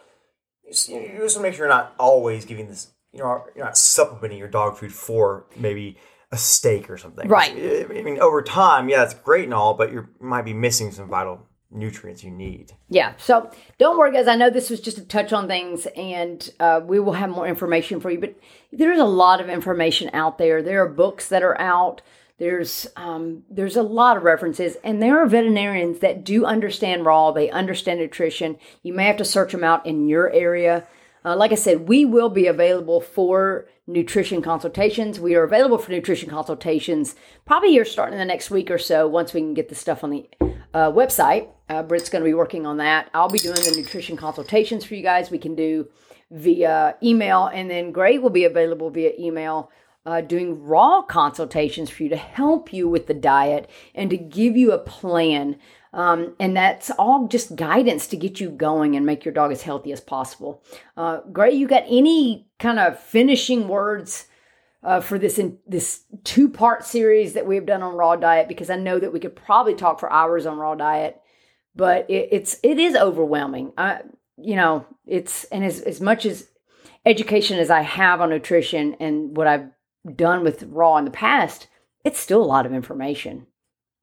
You 0.64 0.72
just, 0.72 0.88
you 0.88 1.00
just 1.18 1.18
want 1.18 1.30
to 1.34 1.40
make 1.42 1.54
sure 1.54 1.66
you're 1.66 1.74
not 1.74 1.94
always 1.98 2.44
giving 2.44 2.68
this. 2.68 2.88
You 3.12 3.18
know, 3.20 3.44
you're 3.54 3.64
not 3.64 3.76
supplementing 3.76 4.38
your 4.38 4.48
dog 4.48 4.78
food 4.78 4.92
for 4.92 5.44
maybe 5.56 5.98
a 6.30 6.38
steak 6.38 6.88
or 6.88 6.96
something. 6.96 7.28
Right. 7.28 7.52
I 7.52 8.02
mean, 8.02 8.18
over 8.20 8.40
time, 8.40 8.88
yeah, 8.88 9.02
it's 9.04 9.12
great 9.12 9.44
and 9.44 9.52
all, 9.52 9.74
but 9.74 9.92
you 9.92 10.08
might 10.18 10.46
be 10.46 10.54
missing 10.54 10.90
some 10.90 11.08
vital 11.08 11.46
nutrients 11.72 12.22
you 12.22 12.30
need. 12.30 12.72
Yeah. 12.88 13.14
So 13.18 13.50
don't 13.78 13.98
worry, 13.98 14.12
guys. 14.12 14.28
I 14.28 14.36
know 14.36 14.50
this 14.50 14.70
was 14.70 14.80
just 14.80 14.98
a 14.98 15.04
touch 15.04 15.32
on 15.32 15.48
things, 15.48 15.86
and 15.96 16.48
uh, 16.60 16.80
we 16.84 17.00
will 17.00 17.14
have 17.14 17.30
more 17.30 17.46
information 17.46 18.00
for 18.00 18.10
you. 18.10 18.18
But 18.18 18.36
there's 18.72 18.98
a 18.98 19.04
lot 19.04 19.40
of 19.40 19.48
information 19.48 20.10
out 20.12 20.38
there. 20.38 20.62
There 20.62 20.82
are 20.82 20.88
books 20.88 21.28
that 21.28 21.42
are 21.42 21.58
out. 21.60 22.02
There's 22.38 22.86
um, 22.96 23.44
there's 23.50 23.76
a 23.76 23.82
lot 23.82 24.16
of 24.16 24.24
references, 24.24 24.76
and 24.82 25.00
there 25.00 25.22
are 25.22 25.26
veterinarians 25.26 26.00
that 26.00 26.24
do 26.24 26.44
understand 26.44 27.04
raw. 27.04 27.30
They 27.30 27.50
understand 27.50 28.00
nutrition. 28.00 28.58
You 28.82 28.92
may 28.92 29.04
have 29.04 29.18
to 29.18 29.24
search 29.24 29.52
them 29.52 29.64
out 29.64 29.86
in 29.86 30.08
your 30.08 30.30
area. 30.30 30.86
Uh, 31.24 31.36
like 31.36 31.52
I 31.52 31.56
said, 31.56 31.88
we 31.88 32.04
will 32.04 32.30
be 32.30 32.48
available 32.48 33.00
for 33.00 33.68
nutrition 33.86 34.42
consultations. 34.42 35.20
We 35.20 35.36
are 35.36 35.44
available 35.44 35.78
for 35.78 35.92
nutrition 35.92 36.28
consultations 36.28 37.14
probably 37.44 37.70
here 37.70 37.84
starting 37.84 38.14
in 38.14 38.18
the 38.18 38.24
next 38.24 38.50
week 38.50 38.70
or 38.70 38.78
so 38.78 39.06
once 39.06 39.32
we 39.32 39.40
can 39.40 39.54
get 39.54 39.68
the 39.68 39.74
stuff 39.76 40.02
on 40.02 40.10
the 40.10 40.28
uh, 40.74 40.90
website. 40.90 41.48
Uh, 41.72 41.82
Britt's 41.82 42.10
going 42.10 42.22
to 42.22 42.28
be 42.28 42.34
working 42.34 42.66
on 42.66 42.76
that. 42.76 43.08
I'll 43.14 43.30
be 43.30 43.38
doing 43.38 43.56
the 43.56 43.74
nutrition 43.74 44.16
consultations 44.16 44.84
for 44.84 44.94
you 44.94 45.02
guys. 45.02 45.30
We 45.30 45.38
can 45.38 45.54
do 45.54 45.88
via 46.30 46.96
email, 47.02 47.46
and 47.46 47.70
then 47.70 47.92
Gray 47.92 48.18
will 48.18 48.30
be 48.30 48.44
available 48.44 48.90
via 48.90 49.12
email. 49.18 49.70
Uh, 50.04 50.20
doing 50.20 50.60
raw 50.60 51.00
consultations 51.00 51.88
for 51.88 52.02
you 52.02 52.08
to 52.08 52.16
help 52.16 52.72
you 52.72 52.88
with 52.88 53.06
the 53.06 53.14
diet 53.14 53.70
and 53.94 54.10
to 54.10 54.16
give 54.16 54.56
you 54.56 54.72
a 54.72 54.78
plan. 54.78 55.56
Um, 55.92 56.34
and 56.40 56.56
that's 56.56 56.90
all 56.90 57.28
just 57.28 57.54
guidance 57.54 58.08
to 58.08 58.16
get 58.16 58.40
you 58.40 58.50
going 58.50 58.96
and 58.96 59.06
make 59.06 59.24
your 59.24 59.32
dog 59.32 59.52
as 59.52 59.62
healthy 59.62 59.92
as 59.92 60.00
possible. 60.00 60.60
Uh, 60.96 61.20
Gray, 61.32 61.52
you 61.52 61.68
got 61.68 61.84
any 61.86 62.48
kind 62.58 62.80
of 62.80 62.98
finishing 62.98 63.68
words 63.68 64.26
uh, 64.82 65.00
for 65.00 65.18
this 65.18 65.38
in 65.38 65.58
this 65.66 66.02
two 66.24 66.48
part 66.48 66.84
series 66.84 67.34
that 67.34 67.46
we've 67.46 67.66
done 67.66 67.82
on 67.82 67.94
raw 67.94 68.16
diet? 68.16 68.48
Because 68.48 68.70
I 68.70 68.76
know 68.76 68.98
that 68.98 69.12
we 69.12 69.20
could 69.20 69.36
probably 69.36 69.74
talk 69.74 70.00
for 70.00 70.12
hours 70.12 70.46
on 70.46 70.58
raw 70.58 70.74
diet, 70.74 71.21
but 71.74 72.08
it, 72.10 72.28
it's 72.32 72.58
it 72.62 72.78
is 72.78 72.94
overwhelming. 72.96 73.72
I, 73.78 74.00
you 74.36 74.56
know, 74.56 74.86
it's 75.06 75.44
and 75.44 75.64
as 75.64 75.80
as 75.80 76.00
much 76.00 76.26
as 76.26 76.48
education 77.04 77.58
as 77.58 77.70
I 77.70 77.82
have 77.82 78.20
on 78.20 78.30
nutrition 78.30 78.94
and 79.00 79.36
what 79.36 79.46
I've 79.46 79.68
done 80.16 80.42
with 80.44 80.62
raw 80.64 80.96
in 80.96 81.04
the 81.04 81.10
past, 81.10 81.68
it's 82.04 82.18
still 82.18 82.42
a 82.42 82.44
lot 82.44 82.66
of 82.66 82.72
information. 82.72 83.46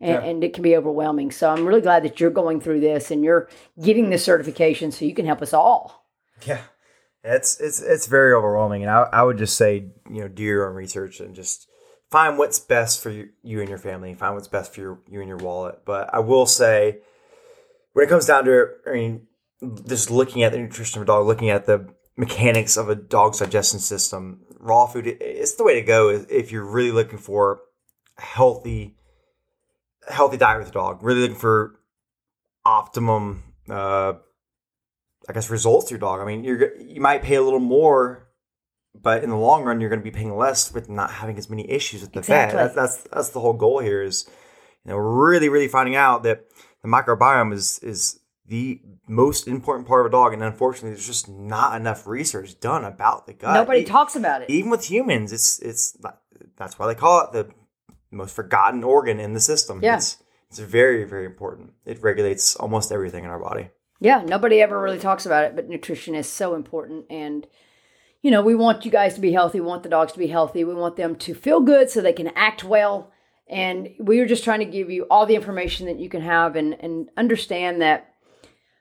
And, 0.02 0.12
Yeah. 0.12 0.30
and 0.30 0.44
it 0.46 0.54
can 0.54 0.64
be 0.64 0.78
overwhelming. 0.78 1.30
So 1.32 1.50
I'm 1.50 1.66
really 1.66 1.82
glad 1.82 2.04
that 2.04 2.22
you're 2.22 2.30
going 2.30 2.62
through 2.62 2.80
this 2.80 3.12
and 3.12 3.22
you're 3.22 3.50
getting 3.84 4.10
this 4.10 4.24
certification 4.24 4.92
so 4.94 5.04
you 5.04 5.14
can 5.14 5.26
help 5.26 5.42
us 5.42 5.52
all. 5.54 6.06
Yeah, 6.46 6.62
it's 7.22 7.60
it's 7.60 7.82
it's 7.82 8.08
very 8.08 8.32
overwhelming, 8.34 8.82
and 8.84 8.90
I 8.90 9.10
I 9.12 9.24
would 9.24 9.38
just 9.38 9.58
say 9.58 9.88
you 10.10 10.22
know 10.22 10.30
do 10.30 10.42
your 10.42 10.70
own 10.70 10.76
research 10.76 11.20
and 11.20 11.36
just 11.36 11.68
find 12.10 12.38
what's 12.38 12.60
best 12.60 13.04
for 13.04 13.10
you, 13.10 13.30
you 13.44 13.60
and 13.60 13.68
your 13.68 13.78
family. 13.78 14.14
Find 14.14 14.36
what's 14.36 14.48
best 14.48 14.74
for 14.74 14.80
your, 14.80 15.00
you 15.10 15.20
and 15.20 15.28
your 15.28 15.38
wallet. 15.38 15.82
But 15.86 16.14
I 16.14 16.20
will 16.20 16.46
say, 16.46 17.00
when 17.94 18.06
it 18.06 18.10
comes 18.10 18.26
down 18.26 18.46
to 18.46 18.62
it, 18.64 18.70
I 18.88 18.94
mean, 18.94 19.28
just 19.88 20.10
looking 20.10 20.44
at 20.44 20.52
the 20.52 20.60
nutrition 20.60 21.00
of 21.00 21.04
a 21.04 21.06
dog, 21.06 21.26
looking 21.28 21.50
at 21.50 21.66
the 21.66 21.94
mechanics 22.18 22.78
of 22.78 22.90
a 22.90 22.96
dog's 22.96 23.40
digestion 23.40 23.80
system, 23.80 24.42
raw 24.60 24.86
food, 24.86 25.08
it, 25.08 25.18
it's 25.22 25.56
the 25.56 25.64
way 25.64 25.76
to 25.76 25.82
go 25.82 26.10
if 26.30 26.52
you're 26.52 26.66
really 26.66 26.92
looking 26.92 27.18
for 27.20 27.62
a 28.18 28.22
healthy, 28.22 28.96
healthy 30.10 30.38
diet 30.38 30.60
with 30.60 30.70
a 30.70 30.72
dog. 30.72 31.04
Really 31.04 31.22
looking 31.22 31.38
for 31.38 31.80
optimum, 32.66 33.44
uh, 33.70 34.14
I 35.28 35.34
guess, 35.34 35.50
results 35.50 35.88
to 35.88 35.92
your 35.92 36.00
dog. 36.00 36.22
I 36.22 36.26
mean, 36.26 36.44
you're 36.44 36.78
you 36.78 37.02
might 37.02 37.24
pay 37.24 37.36
a 37.36 37.42
little 37.42 37.60
more. 37.60 38.26
But 39.02 39.24
in 39.24 39.30
the 39.30 39.38
long 39.38 39.64
run, 39.64 39.80
you're 39.80 39.90
going 39.90 40.02
to 40.02 40.04
be 40.04 40.12
paying 40.12 40.36
less 40.36 40.74
with 40.74 40.90
not 40.90 41.12
having 41.12 41.38
as 41.38 41.48
many 41.50 41.70
issues 41.70 42.02
with 42.02 42.12
the 42.12 42.20
Exactly. 42.20 42.58
vet. 42.58 42.74
That's, 42.74 42.96
that's 42.96 43.10
that's 43.14 43.30
the 43.30 43.40
whole 43.40 43.54
goal 43.54 43.80
here. 43.80 44.02
Is 44.02 44.28
you 44.84 44.92
know 44.92 44.98
really 44.98 45.48
really 45.48 45.68
finding 45.68 45.96
out 45.96 46.24
that 46.24 46.46
the 46.82 46.88
microbiome 46.88 47.54
is 47.54 47.80
is 47.80 48.20
the 48.46 48.82
most 49.08 49.48
important 49.48 49.88
part 49.88 50.02
of 50.02 50.08
a 50.08 50.12
dog, 50.12 50.34
and 50.34 50.42
unfortunately, 50.44 50.92
there's 50.92 51.06
just 51.06 51.30
not 51.30 51.80
enough 51.80 52.08
research 52.08 52.60
done 52.60 52.84
about 52.84 53.28
the 53.28 53.34
gut. 53.34 53.54
Nobody 53.54 53.82
E- 53.82 53.86
talks 53.86 54.16
about 54.16 54.42
it. 54.42 54.50
Even 54.50 54.72
with 54.72 54.90
humans, 54.90 55.32
it's 55.32 55.60
it's 55.60 55.98
that's 56.58 56.80
why 56.80 56.88
they 56.88 56.96
call 56.96 57.26
it 57.26 57.32
the 57.32 57.50
most 58.12 58.36
forgotten 58.36 58.84
organ 58.84 59.20
in 59.20 59.34
the 59.34 59.40
system. 59.40 59.82
Yeah. 59.84 59.98
It's, 59.98 60.18
it's 60.50 60.60
very 60.60 61.04
very 61.04 61.26
important. 61.26 61.74
It 61.86 62.02
regulates 62.02 62.56
almost 62.56 62.92
everything 62.92 63.24
in 63.24 63.30
our 63.30 63.40
body. 63.40 63.70
Yeah, 64.00 64.24
nobody 64.26 64.62
ever 64.62 64.82
really 64.82 64.98
talks 65.00 65.26
about 65.26 65.44
it, 65.44 65.56
but 65.56 65.68
nutrition 65.68 66.16
is 66.16 66.28
so 66.28 66.56
important. 66.56 67.06
And, 67.10 67.46
you 68.22 68.32
know, 68.32 68.42
we 68.42 68.56
want 68.56 68.86
you 68.86 68.92
guys 68.92 69.14
to 69.16 69.22
be 69.22 69.34
healthy. 69.34 69.60
We 69.60 69.68
want 69.68 69.84
the 69.84 69.90
dogs 69.90 70.14
to 70.14 70.20
be 70.20 70.28
healthy. 70.28 70.64
We 70.64 70.74
want 70.74 70.96
them 70.96 71.18
to 71.18 71.34
feel 71.34 71.60
good 71.60 71.90
so 71.90 72.00
they 72.00 72.14
can 72.14 72.30
act 72.30 72.64
well. 72.64 73.12
And 73.50 73.90
we 74.00 74.20
are 74.20 74.28
just 74.28 74.44
trying 74.44 74.60
to 74.60 74.66
give 74.66 74.90
you 74.90 75.08
all 75.10 75.26
the 75.26 75.36
information 75.36 75.88
that 75.88 76.00
you 76.00 76.08
can 76.10 76.22
have 76.22 76.56
and, 76.56 76.76
and 76.80 77.10
understand 77.18 77.82
that 77.82 78.14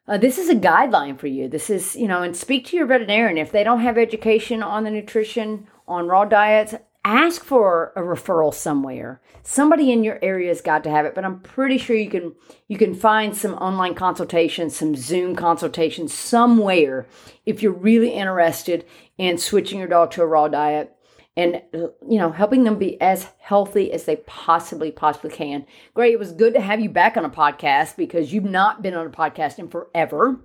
uh, 0.06 0.16
this 0.16 0.38
is 0.38 0.48
a 0.48 0.54
guideline 0.54 1.18
for 1.18 1.26
you. 1.26 1.48
This 1.48 1.68
is, 1.68 1.94
you 1.94 2.08
know, 2.08 2.22
and 2.22 2.36
speak 2.36 2.66
to 2.66 2.76
your 2.76 2.86
veterinarian. 2.86 3.38
If 3.38 3.52
they 3.52 3.64
don't 3.64 3.80
have 3.80 3.98
education 3.98 4.62
on 4.62 4.84
the 4.84 4.90
nutrition, 4.90 5.68
on 5.86 6.06
raw 6.06 6.24
diets, 6.24 6.74
ask 7.04 7.42
for 7.42 7.92
a 7.96 8.00
referral 8.00 8.52
somewhere. 8.52 9.20
Somebody 9.42 9.92
in 9.92 10.04
your 10.04 10.18
area 10.22 10.48
has 10.48 10.60
got 10.60 10.84
to 10.84 10.90
have 10.90 11.06
it, 11.06 11.14
but 11.14 11.24
I'm 11.24 11.40
pretty 11.40 11.78
sure 11.78 11.96
you 11.96 12.10
can 12.10 12.34
you 12.68 12.76
can 12.76 12.94
find 12.94 13.34
some 13.34 13.54
online 13.54 13.94
consultations, 13.94 14.76
some 14.76 14.94
Zoom 14.94 15.34
consultations 15.34 16.12
somewhere 16.12 17.06
if 17.46 17.62
you're 17.62 17.72
really 17.72 18.10
interested 18.10 18.84
in 19.16 19.38
switching 19.38 19.78
your 19.78 19.88
dog 19.88 20.10
to 20.12 20.22
a 20.22 20.26
raw 20.26 20.48
diet 20.48 20.94
and 21.38 21.62
you 21.72 22.18
know 22.18 22.32
helping 22.32 22.64
them 22.64 22.76
be 22.78 23.00
as 23.00 23.28
healthy 23.38 23.92
as 23.92 24.04
they 24.04 24.16
possibly 24.16 24.90
possibly 24.90 25.30
can. 25.30 25.64
Gray, 25.94 26.12
it 26.12 26.18
was 26.18 26.32
good 26.32 26.52
to 26.54 26.60
have 26.60 26.80
you 26.80 26.90
back 26.90 27.16
on 27.16 27.24
a 27.24 27.30
podcast 27.30 27.96
because 27.96 28.32
you've 28.32 28.44
not 28.44 28.82
been 28.82 28.94
on 28.94 29.06
a 29.06 29.10
podcast 29.10 29.58
in 29.58 29.68
forever. 29.68 30.40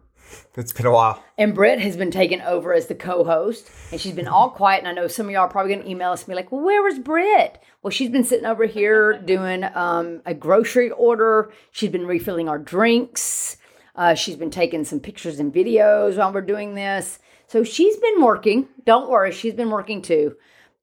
It's 0.55 0.71
been 0.71 0.85
a 0.85 0.91
while. 0.91 1.21
And 1.37 1.53
Britt 1.53 1.79
has 1.79 1.97
been 1.97 2.11
taken 2.11 2.41
over 2.41 2.73
as 2.73 2.87
the 2.87 2.95
co-host, 2.95 3.69
and 3.91 3.99
she's 3.99 4.13
been 4.13 4.27
all 4.27 4.49
quiet. 4.49 4.79
And 4.79 4.87
I 4.87 4.93
know 4.93 5.07
some 5.07 5.25
of 5.25 5.31
y'all 5.31 5.41
are 5.41 5.49
probably 5.49 5.73
going 5.73 5.83
to 5.83 5.91
email 5.91 6.11
us 6.11 6.21
and 6.21 6.29
be 6.29 6.35
like, 6.35 6.51
"Well, 6.51 6.61
where 6.61 6.83
was 6.83 6.99
Britt?" 6.99 7.59
Well, 7.81 7.91
she's 7.91 8.09
been 8.09 8.23
sitting 8.23 8.45
over 8.45 8.65
here 8.65 9.19
doing 9.19 9.65
um, 9.73 10.21
a 10.25 10.33
grocery 10.35 10.91
order. 10.91 11.51
She's 11.71 11.91
been 11.91 12.07
refilling 12.07 12.47
our 12.47 12.59
drinks. 12.59 13.57
Uh, 13.95 14.13
she's 14.13 14.35
been 14.35 14.51
taking 14.51 14.85
some 14.85 14.99
pictures 14.99 15.39
and 15.39 15.53
videos 15.53 16.17
while 16.17 16.31
we're 16.31 16.41
doing 16.41 16.75
this. 16.75 17.19
So 17.47 17.63
she's 17.63 17.97
been 17.97 18.21
working. 18.21 18.67
Don't 18.85 19.09
worry, 19.09 19.31
she's 19.31 19.53
been 19.53 19.69
working 19.69 20.01
too. 20.01 20.35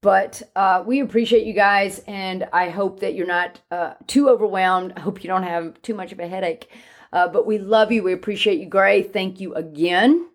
But 0.03 0.43
uh, 0.57 0.83
we 0.87 1.01
appreciate 1.01 1.47
you 1.47 1.53
guys, 1.53 2.03
and 2.07 2.49
I 2.53 2.71
hope 2.71 3.01
that 3.01 3.15
you're 3.15 3.27
not 3.27 3.61
uh, 3.71 3.95
too 4.07 4.31
overwhelmed. 4.31 4.95
I 4.97 5.01
hope 5.01 5.23
you 5.23 5.29
don't 5.29 5.43
have 5.43 5.81
too 5.83 5.95
much 5.95 6.13
of 6.13 6.19
a 6.19 6.27
headache. 6.27 6.71
Uh, 7.13 7.29
but 7.29 7.47
we 7.47 7.59
love 7.59 7.93
you. 7.93 8.03
We 8.03 8.13
appreciate 8.13 8.61
you, 8.61 8.67
Gray. 8.67 9.03
Thank 9.03 9.41
you 9.41 9.55
again. 9.55 10.29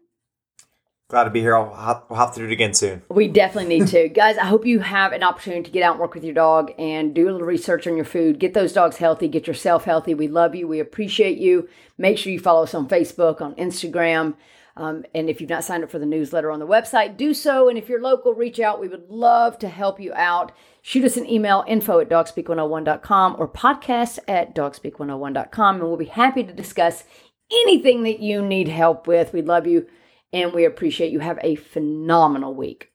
Glad 1.08 1.26
to 1.26 1.30
be 1.30 1.40
here. 1.40 1.56
I'll 1.56 1.74
have, 1.74 2.04
we'll 2.10 2.20
have 2.20 2.34
to 2.34 2.40
do 2.40 2.48
it 2.48 2.52
again 2.52 2.74
soon. 2.74 3.04
We 3.10 3.28
definitely 3.28 3.78
need 3.78 3.88
to. 3.90 4.10
Guys, 4.14 4.38
I 4.38 4.46
hope 4.46 4.66
you 4.66 4.80
have 4.80 5.14
an 5.14 5.22
opportunity 5.22 5.64
to 5.64 5.72
get 5.72 5.84
out 5.84 5.94
and 5.94 6.00
work 6.02 6.16
with 6.16 6.24
your 6.24 6.34
dog 6.34 6.72
and 6.80 7.14
do 7.14 7.30
a 7.30 7.32
little 7.32 7.46
research 7.46 7.86
on 7.86 7.96
your 7.96 8.06
food. 8.06 8.40
Get 8.40 8.56
those 8.56 8.74
dogs 8.74 8.98
healthy, 8.98 9.28
get 9.28 9.46
yourself 9.46 9.86
healthy. 9.86 10.16
We 10.16 10.28
love 10.28 10.56
you. 10.56 10.68
We 10.68 10.80
appreciate 10.80 11.38
you. 11.38 11.70
Make 11.98 12.18
sure 12.18 12.34
you 12.34 12.40
follow 12.40 12.64
us 12.64 12.74
on 12.74 12.88
Facebook, 12.88 13.40
on 13.40 13.54
Instagram. 13.56 14.34
Um, 14.78 15.06
and 15.14 15.30
if 15.30 15.40
you've 15.40 15.50
not 15.50 15.64
signed 15.64 15.84
up 15.84 15.90
for 15.90 16.00
the 16.00 16.06
newsletter 16.06 16.52
on 16.52 16.60
the 16.60 16.68
website, 16.68 17.16
do 17.16 17.34
so. 17.34 17.70
And 17.70 17.78
if 17.78 17.88
you're 17.88 18.02
local, 18.02 18.34
reach 18.34 18.60
out. 18.60 18.82
We 18.82 18.90
would 18.90 19.10
love 19.10 19.58
to 19.60 19.70
help 19.70 20.00
you 20.00 20.14
out. 20.14 20.52
Shoot 20.82 21.06
us 21.06 21.18
an 21.18 21.30
email, 21.30 21.64
info 21.68 22.00
at 22.00 22.10
dogspeak101.com 22.10 23.36
or 23.40 23.48
podcast 23.48 24.20
at 24.28 24.54
dogspeak101.com. 24.54 25.76
And 25.76 25.84
we'll 25.86 25.98
be 25.98 26.06
happy 26.06 26.44
to 26.44 26.54
discuss 26.54 27.06
anything 27.52 28.04
that 28.04 28.20
you 28.20 28.42
need 28.42 28.68
help 28.68 29.08
with. 29.08 29.32
We 29.32 29.42
love 29.42 29.66
you 29.66 29.88
and 30.34 30.52
we 30.52 30.66
appreciate 30.66 31.12
you. 31.12 31.20
Have 31.20 31.40
a 31.42 31.56
phenomenal 31.56 32.54
week. 32.54 32.92